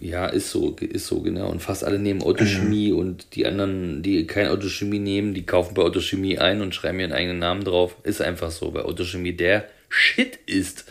Ja, 0.00 0.26
ist 0.26 0.50
so, 0.50 0.76
ist 0.76 1.06
so 1.06 1.20
genau. 1.20 1.50
Und 1.50 1.60
fast 1.62 1.84
alle 1.84 1.98
nehmen 1.98 2.22
Autochemie 2.22 2.92
und 2.92 3.34
die 3.34 3.46
anderen, 3.46 4.02
die 4.02 4.26
kein 4.26 4.48
Autochemie 4.48 4.98
nehmen, 5.00 5.34
die 5.34 5.44
kaufen 5.44 5.74
bei 5.74 5.82
Autochemie 5.82 6.38
ein 6.38 6.60
und 6.62 6.74
schreiben 6.74 7.00
ihren 7.00 7.12
eigenen 7.12 7.38
Namen 7.38 7.64
drauf. 7.64 7.96
Ist 8.04 8.22
einfach 8.22 8.50
so, 8.50 8.72
weil 8.74 8.82
Autochemie 8.82 9.32
der 9.32 9.68
Shit 9.88 10.38
ist. 10.46 10.84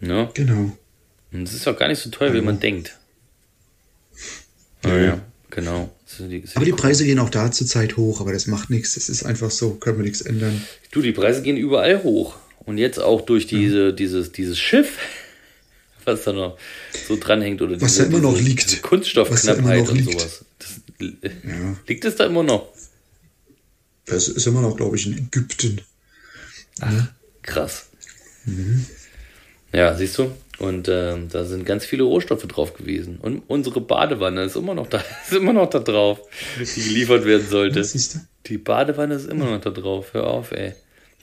Ne? 0.00 0.28
Genau. 0.34 0.76
Und 1.32 1.42
es 1.42 1.54
ist 1.54 1.66
auch 1.68 1.76
gar 1.78 1.88
nicht 1.88 1.98
so 2.00 2.10
teuer, 2.10 2.32
wie 2.34 2.40
man 2.40 2.60
denkt. 2.60 2.96
Ja, 4.84 4.96
ja, 4.98 5.20
genau. 5.50 5.90
So 6.06 6.26
die- 6.28 6.44
Aber 6.54 6.64
die 6.64 6.72
Preise 6.72 7.04
gehen 7.04 7.18
auch 7.18 7.30
da 7.30 7.50
zurzeit 7.50 7.96
hoch, 7.96 8.20
aber 8.20 8.32
das 8.32 8.46
macht 8.46 8.70
nichts. 8.70 8.94
Das 8.94 9.08
ist 9.08 9.24
einfach 9.24 9.50
so, 9.50 9.74
können 9.74 9.98
wir 9.98 10.04
nichts 10.04 10.20
ändern. 10.20 10.62
Du, 10.92 11.02
die 11.02 11.12
Preise 11.12 11.42
gehen 11.42 11.56
überall 11.56 12.02
hoch. 12.02 12.36
Und 12.64 12.78
jetzt 12.78 12.98
auch 13.00 13.20
durch 13.22 13.46
diese, 13.46 13.92
dieses, 13.92 14.32
dieses 14.32 14.58
Schiff, 14.58 14.98
was 16.06 16.24
da 16.24 16.32
noch 16.32 16.56
so 17.06 17.16
dranhängt, 17.18 17.60
oder 17.62 17.80
Was 17.80 17.92
diese, 17.94 18.02
da 18.04 18.08
immer 18.16 18.20
noch 18.20 18.34
diese, 18.36 18.48
liegt. 18.48 18.70
diese 18.70 18.80
Kunststoffknappheit 18.80 19.88
und 19.88 19.96
liegt. 19.96 20.12
sowas. 20.20 20.44
Das, 20.58 20.70
Ja. 21.00 21.76
Liegt 21.86 22.04
es 22.04 22.16
da 22.16 22.24
immer 22.26 22.42
noch? 22.42 22.68
Es 24.06 24.28
ist 24.28 24.46
immer 24.46 24.62
noch, 24.62 24.76
glaube 24.76 24.96
ich, 24.96 25.06
in 25.06 25.18
Ägypten. 25.18 25.80
Ach, 26.80 27.08
krass. 27.42 27.86
Mhm. 28.44 28.86
Ja, 29.72 29.94
siehst 29.96 30.16
du? 30.18 30.30
Und 30.58 30.88
äh, 30.88 31.16
da 31.28 31.44
sind 31.44 31.66
ganz 31.66 31.84
viele 31.84 32.04
Rohstoffe 32.04 32.44
drauf 32.44 32.72
gewesen. 32.72 33.18
Und 33.20 33.42
unsere 33.46 33.80
Badewanne 33.80 34.44
ist 34.44 34.56
immer 34.56 34.74
noch 34.74 34.86
da, 34.86 35.02
ist 35.26 35.34
immer 35.36 35.52
noch 35.52 35.68
da 35.68 35.80
drauf, 35.80 36.20
die 36.58 36.82
geliefert 36.82 37.24
werden 37.26 37.46
sollte. 37.46 37.86
Die 38.46 38.58
Badewanne 38.58 39.16
ist 39.16 39.28
immer 39.28 39.50
noch 39.50 39.60
da 39.60 39.70
drauf. 39.70 40.14
Hör 40.14 40.28
auf, 40.28 40.52
ey. 40.52 40.74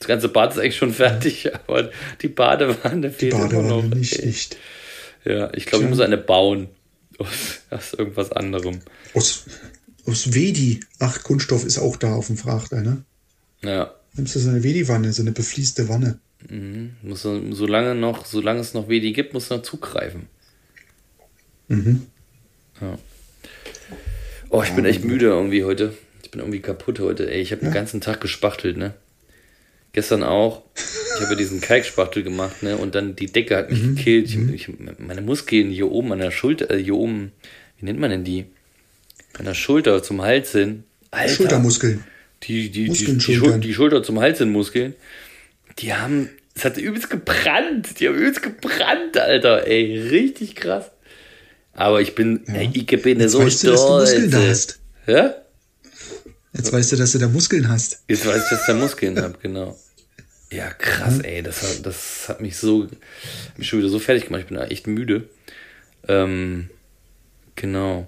Das 0.04 0.08
ganze 0.08 0.28
Bad 0.28 0.52
ist 0.52 0.58
eigentlich 0.58 0.76
schon 0.76 0.92
fertig, 0.92 1.48
aber 1.66 1.90
die 2.20 2.28
Badewanne 2.28 3.10
fehlt 3.10 3.32
die 3.32 3.36
Badewanne 3.38 3.68
noch. 3.68 3.82
Nicht, 3.84 4.22
nicht. 4.22 4.58
Ja, 5.24 5.50
ich 5.54 5.64
glaube, 5.64 5.84
ich 5.84 5.90
muss 5.90 6.00
eine 6.00 6.18
bauen. 6.18 6.68
Aus, 7.18 7.60
aus 7.70 7.94
irgendwas 7.94 8.32
anderem. 8.32 8.80
Aus, 9.14 9.44
aus 10.04 10.34
Wedi. 10.34 10.80
Ach, 10.98 11.22
Kunststoff 11.22 11.64
ist 11.64 11.78
auch 11.78 11.96
da 11.96 12.12
auf 12.12 12.26
dem 12.26 12.36
Frachter, 12.36 12.80
ne? 12.80 13.04
Ja. 13.62 13.94
Nimmst 14.14 14.34
du 14.34 14.40
so 14.40 14.50
eine 14.50 14.64
Wedi-Wanne, 14.64 15.12
so 15.12 15.22
eine 15.22 15.30
befließte 15.30 15.88
Wanne. 15.88 16.18
Mhm. 16.50 16.96
Muss, 17.02 17.22
solange, 17.22 17.94
noch, 17.94 18.26
solange 18.26 18.60
es 18.60 18.74
noch 18.74 18.88
Wedi 18.88 19.12
gibt, 19.12 19.32
muss 19.32 19.48
man 19.48 19.62
zugreifen. 19.62 20.26
Mhm. 21.68 22.08
Ja. 22.80 22.98
Oh, 24.50 24.62
ich 24.64 24.72
bin 24.72 24.84
echt 24.84 25.04
müde 25.04 25.26
irgendwie 25.26 25.62
heute. 25.62 25.94
Ich 26.24 26.32
bin 26.32 26.40
irgendwie 26.40 26.60
kaputt 26.60 26.98
heute. 26.98 27.30
Ey, 27.30 27.40
ich 27.40 27.52
habe 27.52 27.62
ja. 27.62 27.68
den 27.68 27.74
ganzen 27.74 28.00
Tag 28.00 28.20
gespachtelt, 28.20 28.76
ne? 28.76 28.92
Gestern 29.94 30.22
auch. 30.22 30.62
Ich 30.74 31.24
habe 31.24 31.36
diesen 31.36 31.60
Kalkspachtel 31.60 32.22
gemacht, 32.22 32.62
ne? 32.62 32.76
Und 32.76 32.94
dann 32.94 33.16
die 33.16 33.26
Decke 33.26 33.56
hat 33.56 33.70
mich 33.70 33.82
mhm. 33.82 33.96
gekillt. 33.96 34.28
Ich, 34.28 34.36
mhm. 34.36 34.52
ich, 34.52 34.68
meine 34.98 35.22
Muskeln 35.22 35.70
hier 35.70 35.90
oben 35.90 36.12
an 36.12 36.18
der 36.18 36.32
Schulter, 36.32 36.70
äh, 36.70 36.82
hier 36.82 36.96
oben, 36.96 37.32
wie 37.78 37.86
nennt 37.86 38.00
man 38.00 38.10
denn 38.10 38.24
die? 38.24 38.44
An 39.38 39.46
der 39.46 39.54
Schulter 39.54 40.02
zum 40.02 40.20
Hals 40.20 40.52
hin. 40.52 40.84
Alter, 41.10 41.32
Schultermuskeln. 41.32 42.04
Die, 42.42 42.70
die, 42.70 42.90
die, 42.90 43.16
die, 43.16 43.34
Schul 43.34 43.58
die 43.60 43.72
Schulter 43.72 44.02
zum 44.02 44.20
Hals 44.20 44.38
hin 44.38 44.50
Muskeln 44.50 44.94
die 45.78 45.94
haben, 45.94 46.30
es 46.54 46.64
hat 46.64 46.76
übelst 46.76 47.10
gebrannt. 47.10 47.98
Die 47.98 48.08
haben 48.08 48.16
übelst 48.16 48.42
gebrannt, 48.42 49.16
Alter. 49.18 49.66
Ey, 49.66 49.98
richtig 50.08 50.56
krass. 50.56 50.90
Aber 51.72 52.00
ich 52.00 52.14
bin, 52.14 52.42
ja. 52.46 52.54
ey, 52.54 52.70
ich 52.72 52.86
bin 52.86 53.20
Jetzt 53.20 53.32
so 53.32 53.40
weißt 53.40 53.60
stolz. 53.60 53.80
Du, 53.80 53.98
dass 53.98 54.10
du 54.14 54.20
Muskeln 54.20 54.30
da 54.30 54.48
hast. 54.48 54.80
Ja? 55.06 55.34
Jetzt 56.54 56.72
weißt 56.72 56.92
du, 56.92 56.96
dass 56.96 57.12
du 57.12 57.18
da 57.18 57.28
Muskeln 57.28 57.68
hast. 57.68 58.04
Jetzt 58.08 58.26
weiß 58.26 58.36
ich, 58.44 58.50
dass 58.50 58.60
ich 58.60 58.66
da 58.66 58.74
Muskeln 58.74 59.20
habe, 59.20 59.36
genau. 59.42 59.76
Ja, 60.52 60.70
krass, 60.70 61.18
ey. 61.20 61.42
Das 61.42 61.62
hat, 61.62 61.84
das 61.84 62.28
hat 62.28 62.40
mich 62.40 62.56
so, 62.56 62.84
hat 62.84 63.58
mich 63.58 63.68
schon 63.68 63.80
wieder 63.80 63.88
so 63.88 63.98
fertig 63.98 64.26
gemacht. 64.26 64.42
Ich 64.42 64.48
bin 64.48 64.58
echt 64.58 64.86
müde. 64.86 65.28
Ähm, 66.06 66.70
genau. 67.56 68.06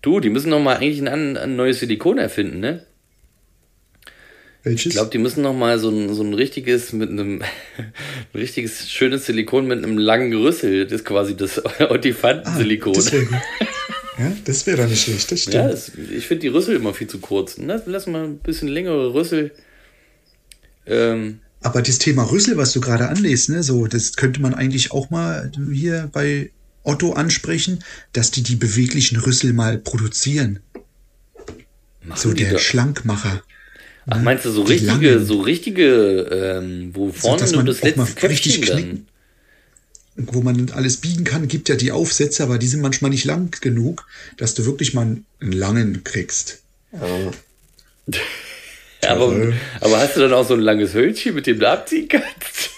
Du, 0.00 0.20
die 0.20 0.30
müssen 0.30 0.50
noch 0.50 0.60
mal 0.60 0.76
eigentlich 0.76 1.06
ein, 1.06 1.36
ein 1.36 1.56
neues 1.56 1.80
Silikon 1.80 2.16
erfinden, 2.16 2.60
ne? 2.60 2.86
Welches? 4.62 4.86
Ich 4.86 4.92
glaube, 4.92 5.10
die 5.10 5.18
müssen 5.18 5.42
noch 5.42 5.52
mal 5.54 5.78
so 5.78 5.90
ein, 5.90 6.14
so 6.14 6.22
ein 6.22 6.32
richtiges 6.32 6.92
mit 6.92 7.10
einem 7.10 7.42
ein 7.76 7.92
richtiges 8.34 8.90
schönes 8.90 9.26
Silikon 9.26 9.66
mit 9.66 9.84
einem 9.84 9.98
langen 9.98 10.32
Rüssel. 10.32 10.84
Das 10.84 11.00
ist 11.00 11.04
quasi 11.04 11.36
das 11.36 11.62
Otifanten-Silikon. 11.80 12.96
Ah, 12.96 13.42
ja, 14.18 14.32
das 14.44 14.66
wäre 14.66 14.82
doch 14.82 14.88
nicht 14.88 15.02
schlecht, 15.02 15.30
das 15.30 15.40
stimmt. 15.40 15.54
Ja, 15.54 15.68
das, 15.68 15.92
ich 15.94 16.26
finde 16.26 16.42
die 16.42 16.48
Rüssel 16.48 16.76
immer 16.76 16.94
viel 16.94 17.06
zu 17.06 17.18
kurz. 17.18 17.56
Lass, 17.58 17.82
lass 17.86 18.06
mal 18.06 18.24
ein 18.24 18.38
bisschen 18.38 18.68
längere 18.68 19.12
Rüssel. 19.12 19.52
Ähm, 20.86 21.40
aber 21.62 21.82
das 21.82 21.98
Thema 21.98 22.22
Rüssel, 22.30 22.56
was 22.56 22.72
du 22.72 22.80
gerade 22.80 23.08
anlässt, 23.08 23.48
ne, 23.48 23.62
so, 23.62 23.86
das 23.86 24.14
könnte 24.14 24.40
man 24.40 24.54
eigentlich 24.54 24.92
auch 24.92 25.10
mal 25.10 25.50
hier 25.72 26.08
bei 26.12 26.50
Otto 26.82 27.12
ansprechen, 27.12 27.82
dass 28.12 28.30
die 28.30 28.42
die 28.42 28.56
beweglichen 28.56 29.18
Rüssel 29.18 29.52
mal 29.52 29.78
produzieren. 29.78 30.60
so 32.14 32.32
der 32.32 32.52
da? 32.52 32.58
Schlankmacher. 32.58 33.42
Ach, 34.08 34.22
meinst 34.22 34.44
du 34.44 34.50
so 34.50 34.62
richtige, 34.62 35.14
langen. 35.14 35.26
so 35.26 35.40
richtige, 35.40 36.20
ähm, 36.30 36.90
wo 36.94 37.10
vorne 37.10 37.46
so, 37.46 37.56
nur 37.56 37.64
das 37.64 37.82
letzte 37.82 38.14
Köpfchen 38.14 38.62
dann... 38.62 39.06
Wo 40.16 40.40
man 40.40 40.70
alles 40.70 40.96
biegen 40.98 41.24
kann, 41.24 41.46
gibt 41.46 41.68
ja 41.68 41.76
die 41.76 41.92
Aufsätze, 41.92 42.42
aber 42.42 42.58
die 42.58 42.68
sind 42.68 42.80
manchmal 42.80 43.10
nicht 43.10 43.24
lang 43.24 43.54
genug, 43.60 44.06
dass 44.38 44.54
du 44.54 44.64
wirklich 44.64 44.94
mal 44.94 45.02
einen 45.02 45.52
langen 45.52 46.04
kriegst. 46.04 46.62
Ja. 46.92 47.32
aber, 49.10 49.52
aber 49.80 49.98
hast 49.98 50.16
du 50.16 50.20
dann 50.20 50.32
auch 50.32 50.46
so 50.46 50.54
ein 50.54 50.60
langes 50.60 50.94
Hölzchen, 50.94 51.34
mit 51.34 51.46
dem 51.46 51.58
du 51.58 51.68
abziehen 51.68 52.08
kannst? 52.08 52.70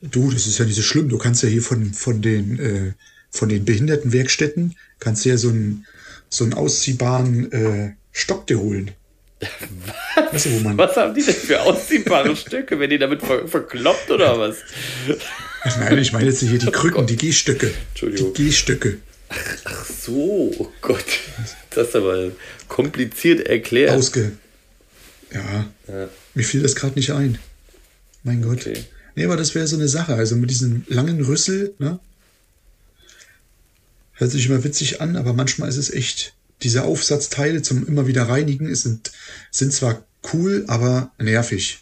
Du, 0.00 0.30
das 0.30 0.46
ist 0.46 0.58
ja 0.58 0.64
nicht 0.64 0.76
so 0.76 0.82
schlimm. 0.82 1.08
Du 1.08 1.18
kannst 1.18 1.42
ja 1.42 1.48
hier 1.48 1.62
von, 1.62 1.92
von 1.92 2.22
den, 2.22 2.58
äh, 2.60 2.92
von 3.30 3.48
den 3.48 3.64
Behindertenwerkstätten, 3.64 4.76
kannst 5.00 5.24
du 5.24 5.30
ja 5.30 5.36
so 5.36 5.48
einen, 5.48 5.86
so 6.28 6.44
einen 6.44 6.54
ausziehbaren 6.54 7.52
äh, 7.52 7.94
Stock 8.12 8.46
dir 8.46 8.60
holen. 8.60 8.92
Was? 9.40 10.32
Weißt 10.32 10.46
du, 10.46 10.76
was 10.76 10.96
haben 10.96 11.14
die 11.14 11.22
denn 11.22 11.34
für 11.34 11.60
ausziehbare 11.60 12.34
Stücke? 12.34 12.78
Werden 12.78 12.90
die 12.90 12.98
damit 12.98 13.22
ver 13.22 13.46
verkloppt 13.46 14.10
oder 14.10 14.38
was? 14.38 14.56
Nein, 15.64 15.98
ich 15.98 16.12
meine 16.12 16.26
jetzt 16.26 16.40
hier 16.40 16.58
die 16.58 16.70
Krücken, 16.70 17.00
oh 17.00 17.02
die 17.04 17.16
Gehstöcke. 17.16 17.72
Entschuldigung. 17.90 18.34
Die 18.34 18.44
Gehstöcke. 18.44 18.98
Ach, 19.28 19.56
ach, 19.64 19.84
so, 19.84 20.52
oh 20.58 20.72
Gott. 20.80 21.04
Das 21.70 21.88
ist 21.88 21.96
aber 21.96 22.30
kompliziert 22.68 23.46
erklärt. 23.46 23.90
Ausge. 23.90 24.32
Ja. 25.32 25.68
ja. 25.88 26.08
Mir 26.34 26.44
fiel 26.44 26.62
das 26.62 26.74
gerade 26.74 26.94
nicht 26.94 27.12
ein. 27.12 27.38
Mein 28.22 28.42
Gott. 28.42 28.60
Okay. 28.60 28.84
Nee, 29.14 29.24
aber 29.24 29.36
das 29.36 29.54
wäre 29.54 29.66
so 29.66 29.76
eine 29.76 29.88
Sache. 29.88 30.14
Also 30.14 30.36
mit 30.36 30.50
diesem 30.50 30.84
langen 30.88 31.20
Rüssel, 31.24 31.74
ne? 31.78 31.98
Hört 34.12 34.30
sich 34.30 34.46
immer 34.46 34.64
witzig 34.64 35.00
an, 35.00 35.16
aber 35.16 35.32
manchmal 35.32 35.68
ist 35.68 35.76
es 35.76 35.90
echt 35.90 36.34
diese 36.62 36.84
Aufsatzteile 36.84 37.62
zum 37.62 37.86
immer 37.86 38.06
wieder 38.06 38.28
reinigen 38.28 38.74
sind, 38.74 39.12
sind 39.50 39.72
zwar 39.72 40.04
cool, 40.32 40.64
aber 40.66 41.12
nervig. 41.18 41.80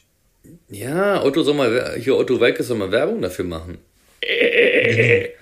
Ja, 0.68 1.22
Otto 1.22 1.42
soll 1.42 1.54
mal, 1.54 1.96
hier 1.98 2.16
Otto 2.16 2.40
Welke 2.40 2.62
soll 2.62 2.78
mal 2.78 2.90
Werbung 2.90 3.22
dafür 3.22 3.44
machen. 3.44 3.78
Genau. 4.20 5.28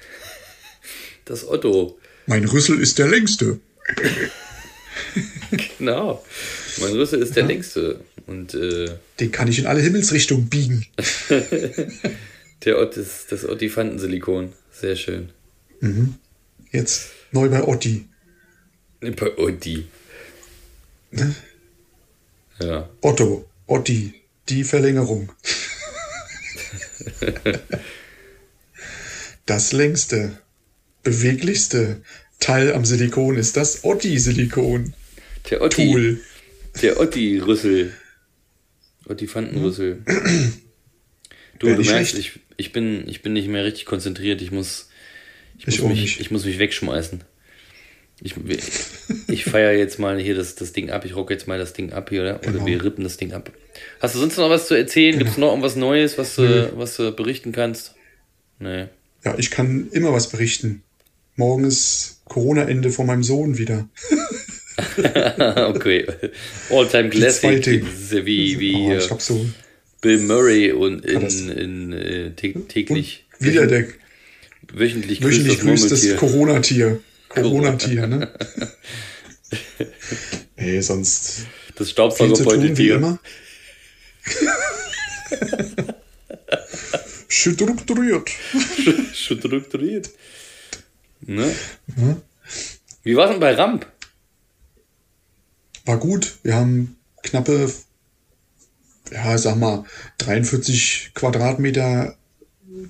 Das 1.24 1.48
Otto. 1.48 1.98
Mein 2.26 2.44
Rüssel 2.44 2.78
ist 2.80 2.98
der 2.98 3.09
längste. 3.09 3.59
genau. 5.78 6.22
Mein 6.80 6.92
Rüssel 6.92 7.22
ist 7.22 7.34
der 7.36 7.44
ja. 7.44 7.48
längste. 7.48 8.00
Und, 8.26 8.55
äh, 8.55 8.90
Den 9.20 9.32
kann 9.32 9.48
ich 9.48 9.59
in 9.59 9.66
alle 9.66 9.80
Himmelsrichtungen 9.80 10.48
biegen. 10.48 10.86
der 12.64 12.78
Ott 12.78 12.96
ist 12.96 13.32
das 13.32 13.48
Ottifantensilikon. 13.48 14.52
Sehr 14.72 14.96
schön. 14.96 15.30
Mhm. 15.80 16.16
Jetzt 16.72 17.11
neu 17.32 17.48
bei 17.48 17.62
Otti. 17.62 18.07
Bei 19.00 19.36
Otti. 19.38 19.86
Ne? 21.11 21.34
Ja. 22.61 22.88
Otto, 23.00 23.48
Otti, 23.66 24.14
die 24.49 24.64
Verlängerung. 24.64 25.32
das 29.47 29.72
längste, 29.72 30.38
beweglichste 31.03 32.03
Teil 32.40 32.72
am 32.72 32.84
Silikon 32.84 33.36
ist 33.36 33.57
das 33.57 33.84
Otti-Silikon. 33.84 34.95
Der 35.51 35.62
Otti. 35.62 35.90
Tool. 35.90 36.20
Der 36.82 37.01
Otti-Rüssel. 37.01 37.95
Otti-Fantenrüssel. 39.07 40.03
du, 41.59 41.74
du 41.74 41.82
merkst, 41.82 42.18
ich, 42.18 42.40
ich, 42.57 42.72
bin, 42.72 43.09
ich 43.09 43.22
bin 43.22 43.32
nicht 43.32 43.49
mehr 43.49 43.64
richtig 43.64 43.86
konzentriert. 43.86 44.42
Ich 44.42 44.51
muss, 44.51 44.88
ich, 45.59 45.68
ich 45.68 45.80
muss, 45.80 45.90
mich, 45.90 46.20
ich 46.20 46.30
muss 46.30 46.45
mich 46.45 46.59
wegschmeißen. 46.59 47.24
Ich, 48.23 48.35
ich 49.29 49.45
feiere 49.45 49.73
jetzt 49.73 49.99
mal 49.99 50.19
hier 50.19 50.35
das, 50.35 50.55
das 50.55 50.73
Ding 50.73 50.91
ab. 50.91 51.05
Ich 51.05 51.17
rock 51.17 51.31
jetzt 51.31 51.49
mal 51.49 51.59
das 51.59 51.73
Ding 51.73 51.93
ab 51.93 52.11
hier, 52.11 52.23
oder? 52.23 52.39
Oder 52.39 52.53
genau. 52.53 52.67
wir 52.67 52.85
rippen 52.85 53.05
das 53.05 53.17
Ding 53.17 53.33
ab. 53.33 53.51
Hast 54.01 54.15
du 54.15 54.21
sonst 54.21 54.37
noch 54.37 54.51
was 54.51 54.69
zu 54.69 54.75
erzählen? 54.75 55.12
Genau. 55.12 55.25
Gibt 55.25 55.31
es 55.33 55.39
noch 55.39 55.49
irgendwas 55.51 55.77
Neues, 55.77 56.17
was, 56.17 56.37
du, 56.37 56.73
was 56.77 56.97
du 56.97 57.12
berichten 57.12 57.53
kannst? 57.53 57.95
Nee. 58.59 58.87
Ja, 59.25 59.35
ich 59.37 59.51
kann 59.51 59.89
immer 59.93 60.12
was 60.12 60.29
berichten. 60.29 60.83
Morgen 61.37 61.65
ist 61.65 62.21
Corona-Ende 62.27 62.91
von 62.91 63.07
meinem 63.07 63.25
Sohn 63.25 63.59
wieder. 63.59 63.89
okay. 65.69 66.07
All-Time 66.71 67.11
Classic. 67.11 67.62
Das 67.62 68.12
ist 68.12 68.27
wie, 68.27 68.61
wie 68.61 68.75
oh, 68.75 68.97
ich 68.97 69.11
hab 69.11 69.21
so 69.21 69.45
Bill 70.01 70.19
Murray 70.21 70.71
und 70.73 71.05
in, 71.05 71.23
in, 71.23 71.51
in 71.51 71.93
äh, 71.93 72.31
täglich. 72.31 73.25
Und 73.41 73.47
wieder 73.47 73.67
der 73.67 73.87
wöchentlich, 74.73 75.23
wöchentlich 75.23 75.61
grüßtes 75.61 76.17
Corona-Tier. 76.17 77.01
Corona-Tier, 77.35 78.07
ne? 78.07 78.32
nee, 80.57 80.80
sonst. 80.80 81.47
Das 81.76 81.91
Staubsaugerbeutetier. 81.91 83.18
Strukturiert. 87.28 88.30
Strukturiert. 89.12 90.11
Ne? 91.20 91.55
Mhm. 91.87 92.22
Wie 93.03 93.16
war 93.16 93.26
es 93.26 93.30
denn 93.32 93.41
bei 93.41 93.55
Ramp? 93.55 93.87
War 95.85 95.99
gut. 95.99 96.39
Wir 96.43 96.55
haben 96.55 96.97
knappe, 97.22 97.70
ja, 99.11 99.37
sag 99.37 99.57
mal, 99.57 99.85
43 100.18 101.12
Quadratmeter 101.14 102.16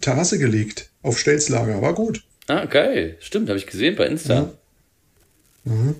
Terrasse 0.00 0.38
gelegt 0.38 0.90
auf 1.02 1.18
Stelzlager. 1.18 1.82
War 1.82 1.94
gut. 1.94 2.22
Ah, 2.46 2.64
geil. 2.66 3.16
Stimmt, 3.20 3.48
habe 3.48 3.58
ich 3.58 3.66
gesehen 3.66 3.96
bei 3.96 4.06
Insta. 4.06 4.34
Ja. 4.34 5.72
Mhm. 5.72 5.94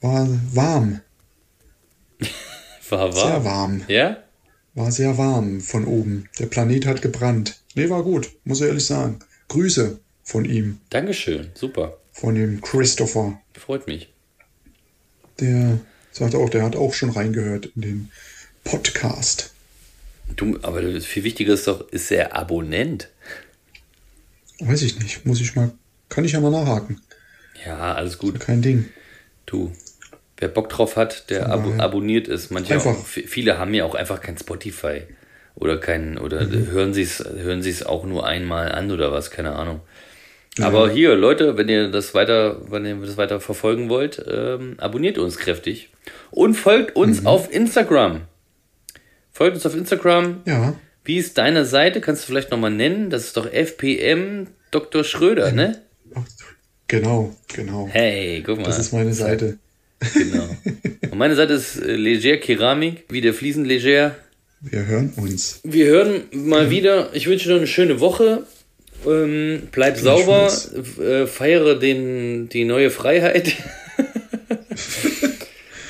War 0.00 0.28
warm. 0.52 1.00
War 2.90 3.12
Sehr 3.12 3.24
warm. 3.24 3.44
warm. 3.44 3.82
Ja? 3.88 4.22
War 4.74 4.92
sehr 4.92 5.16
warm 5.16 5.60
von 5.60 5.86
oben. 5.86 6.28
Der 6.38 6.46
Planet 6.46 6.86
hat 6.86 7.02
gebrannt. 7.02 7.58
Nee, 7.74 7.88
war 7.88 8.02
gut, 8.02 8.30
muss 8.44 8.60
ich 8.60 8.66
ehrlich 8.66 8.84
sagen. 8.84 9.20
Grüße 9.48 9.98
von 10.22 10.44
ihm, 10.44 10.80
Dankeschön. 10.90 11.50
Super. 11.54 11.96
von 12.12 12.34
dem 12.34 12.60
Christopher. 12.60 13.40
Freut 13.54 13.86
mich. 13.86 14.12
Der 15.40 15.78
sagte 16.12 16.38
auch, 16.38 16.48
der 16.50 16.62
hat 16.62 16.76
auch 16.76 16.94
schon 16.94 17.10
reingehört 17.10 17.66
in 17.76 17.82
den 17.82 18.10
Podcast. 18.64 19.52
Du, 20.36 20.58
aber 20.62 20.82
viel 21.00 21.24
wichtiger 21.24 21.54
ist 21.54 21.66
doch, 21.68 21.88
ist 21.90 22.10
er 22.10 22.34
Abonnent? 22.36 23.08
Weiß 24.60 24.82
ich 24.82 24.98
nicht, 24.98 25.24
muss 25.26 25.40
ich 25.40 25.54
mal, 25.54 25.70
kann 26.08 26.24
ich 26.24 26.32
ja 26.32 26.40
mal 26.40 26.50
nachhaken. 26.50 27.00
Ja, 27.64 27.94
alles 27.94 28.18
gut. 28.18 28.40
Kein 28.40 28.62
Ding. 28.62 28.86
Du. 29.46 29.72
Wer 30.38 30.48
Bock 30.48 30.68
drauf 30.68 30.96
hat, 30.96 31.30
der 31.30 31.50
daher. 31.50 31.80
abonniert 31.80 32.28
ist. 32.28 32.50
Manche 32.50 32.74
Einfach. 32.74 32.90
auch, 32.92 33.04
viele 33.06 33.58
haben 33.58 33.72
ja 33.74 33.84
auch 33.84 33.94
einfach 33.94 34.20
kein 34.20 34.36
Spotify. 34.36 35.02
Oder 35.54 35.78
kein, 35.78 36.18
oder 36.18 36.44
Mhm. 36.44 36.66
hören 36.68 36.94
sie 36.94 37.02
es 37.02 37.18
hören 37.24 37.62
sie's 37.62 37.82
auch 37.82 38.04
nur 38.04 38.26
einmal 38.26 38.72
an 38.72 38.90
oder 38.90 39.10
was, 39.12 39.30
keine 39.30 39.52
Ahnung. 39.54 39.80
Aber 40.60 40.90
hier, 40.90 41.14
Leute, 41.16 41.56
wenn 41.58 41.68
ihr 41.68 41.90
das 41.90 42.14
weiter, 42.14 42.70
wenn 42.70 42.84
ihr 42.84 42.96
das 42.96 43.16
weiter 43.16 43.40
verfolgen 43.40 43.88
wollt, 43.88 44.22
ähm, 44.30 44.74
abonniert 44.78 45.16
uns 45.18 45.36
kräftig. 45.38 45.90
Und 46.30 46.54
folgt 46.54 46.94
uns 46.96 47.22
Mhm. 47.22 47.26
auf 47.26 47.52
Instagram. 47.52 48.22
Folgt 49.32 49.54
uns 49.56 49.66
auf 49.66 49.74
Instagram. 49.74 50.42
Ja, 50.46 50.74
Wie 51.06 51.18
ist 51.18 51.38
deine 51.38 51.64
Seite? 51.64 52.00
Kannst 52.00 52.24
du 52.24 52.26
vielleicht 52.26 52.50
nochmal 52.50 52.72
nennen? 52.72 53.10
Das 53.10 53.24
ist 53.24 53.36
doch 53.36 53.50
FPM 53.50 54.48
Dr. 54.72 55.04
Schröder, 55.04 55.52
ne? 55.52 55.80
genau, 56.88 57.34
genau. 57.46 57.88
Hey, 57.90 58.42
guck 58.44 58.58
mal. 58.58 58.64
Das 58.64 58.78
ist 58.78 58.92
meine 58.92 59.14
Seite. 59.14 59.58
Genau. 60.12 60.48
Und 61.10 61.16
meine 61.16 61.36
Seite 61.36 61.54
ist 61.54 61.76
äh, 61.76 61.94
Leger 61.94 62.38
Keramik, 62.38 63.04
wie 63.08 63.20
der 63.20 63.34
Fliesen 63.34 63.64
Leger. 63.64 64.16
Wir 64.60 64.84
hören 64.86 65.12
uns. 65.16 65.60
Wir 65.62 65.86
hören 65.86 66.22
mal 66.32 66.70
wieder. 66.70 67.10
Ich 67.14 67.28
wünsche 67.28 67.48
dir 67.48 67.56
eine 67.56 67.68
schöne 67.68 68.00
Woche. 68.00 68.42
Ähm, 69.06 69.68
bleib 69.70 69.96
sauber. 69.98 70.52
Äh, 71.00 71.26
feiere 71.26 71.78
den, 71.78 72.48
die 72.48 72.64
neue 72.64 72.90
Freiheit. 72.90 73.52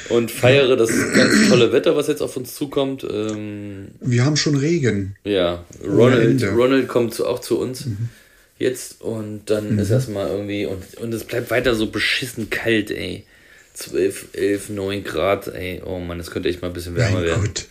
Und 0.08 0.30
feiere 0.30 0.76
das 0.76 0.90
ganz 1.14 1.48
tolle 1.48 1.72
Wetter, 1.72 1.96
was 1.96 2.06
jetzt 2.08 2.22
auf 2.22 2.36
uns 2.36 2.54
zukommt. 2.54 3.04
Ähm, 3.08 3.88
Wir 4.00 4.24
haben 4.24 4.36
schon 4.36 4.56
Regen. 4.56 5.16
ja, 5.24 5.64
Ronald. 5.84 6.42
Ronald 6.44 6.88
kommt 6.88 7.14
zu, 7.14 7.26
auch 7.26 7.40
zu 7.40 7.58
uns 7.58 7.84
jetzt 8.58 9.02
und 9.02 9.42
dann 9.50 9.78
ist 9.78 9.90
erstmal 9.90 10.28
irgendwie 10.28 10.64
und, 10.66 10.94
und 10.96 11.12
es 11.12 11.24
bleibt 11.24 11.50
weiter 11.50 11.74
so 11.74 11.90
beschissen 11.90 12.48
kalt, 12.50 12.90
ey. 12.90 13.24
12, 13.74 14.28
11, 14.32 14.68
9 14.70 15.04
Grad, 15.04 15.48
ey. 15.48 15.82
Oh 15.84 15.98
Mann, 15.98 16.18
es 16.18 16.30
könnte 16.30 16.48
echt 16.48 16.62
mal 16.62 16.68
ein 16.68 16.72
bisschen 16.74 16.96
wärmer 16.96 17.16
Mein 17.18 17.24
werden. 17.24 17.44
Gott. 17.44 17.66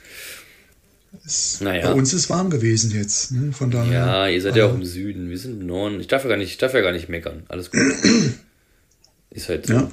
Es, 1.25 1.61
Naja. 1.61 1.87
Bei 1.91 1.93
uns 1.97 2.13
ist 2.13 2.29
warm 2.29 2.49
gewesen 2.51 2.91
jetzt. 2.91 3.31
Ne? 3.31 3.51
Von 3.53 3.71
daher. 3.71 3.91
Ja, 3.93 4.27
ihr 4.27 4.41
seid 4.41 4.55
ja 4.55 4.67
auch 4.67 4.75
im 4.75 4.83
Süden. 4.85 5.29
Wir 5.31 5.37
sind 5.39 5.61
im 5.61 5.65
Norden. 5.67 5.99
Ich 5.99 6.07
darf 6.07 6.23
ja 6.23 6.29
gar 6.29 6.37
nicht, 6.37 6.51
ich 6.51 6.57
darf 6.57 6.73
ja 6.75 6.81
gar 6.81 6.91
nicht 6.91 7.09
meckern. 7.09 7.43
Alles 7.47 7.71
gut. 7.71 7.81
Ist 9.31 9.49
halt 9.49 9.65
so. 9.65 9.73
Ja. 9.73 9.91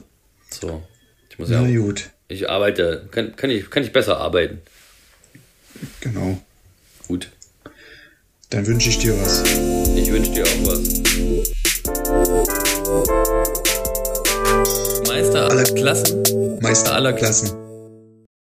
So. 0.51 0.83
Ich 1.31 1.39
muss 1.39 1.49
ja 1.49 1.63
Na 1.63 1.69
auch, 1.69 1.75
gut, 1.87 2.11
ich 2.29 2.49
arbeite, 2.49 3.09
kann, 3.11 3.37
kann, 3.37 3.51
ich, 3.51 3.71
kann 3.71 3.83
ich 3.83 3.93
besser 3.93 4.19
arbeiten. 4.19 4.61
genau. 6.01 6.41
Gut. 7.09 7.31
Dann 8.51 8.67
wünsche 8.67 8.91
ich 8.91 8.99
dir 8.99 9.19
was. 9.21 9.43
Ich 9.97 10.11
wünsche 10.13 10.31
dir 10.33 10.45
auch 10.45 10.67
was. 10.67 11.03
Meister 15.09 15.51
aller 15.51 15.65
Klassen. 15.65 16.59
Meister 16.61 16.95
Aller 16.95 17.09
aller 17.09 17.13
Klassen. 17.15 17.62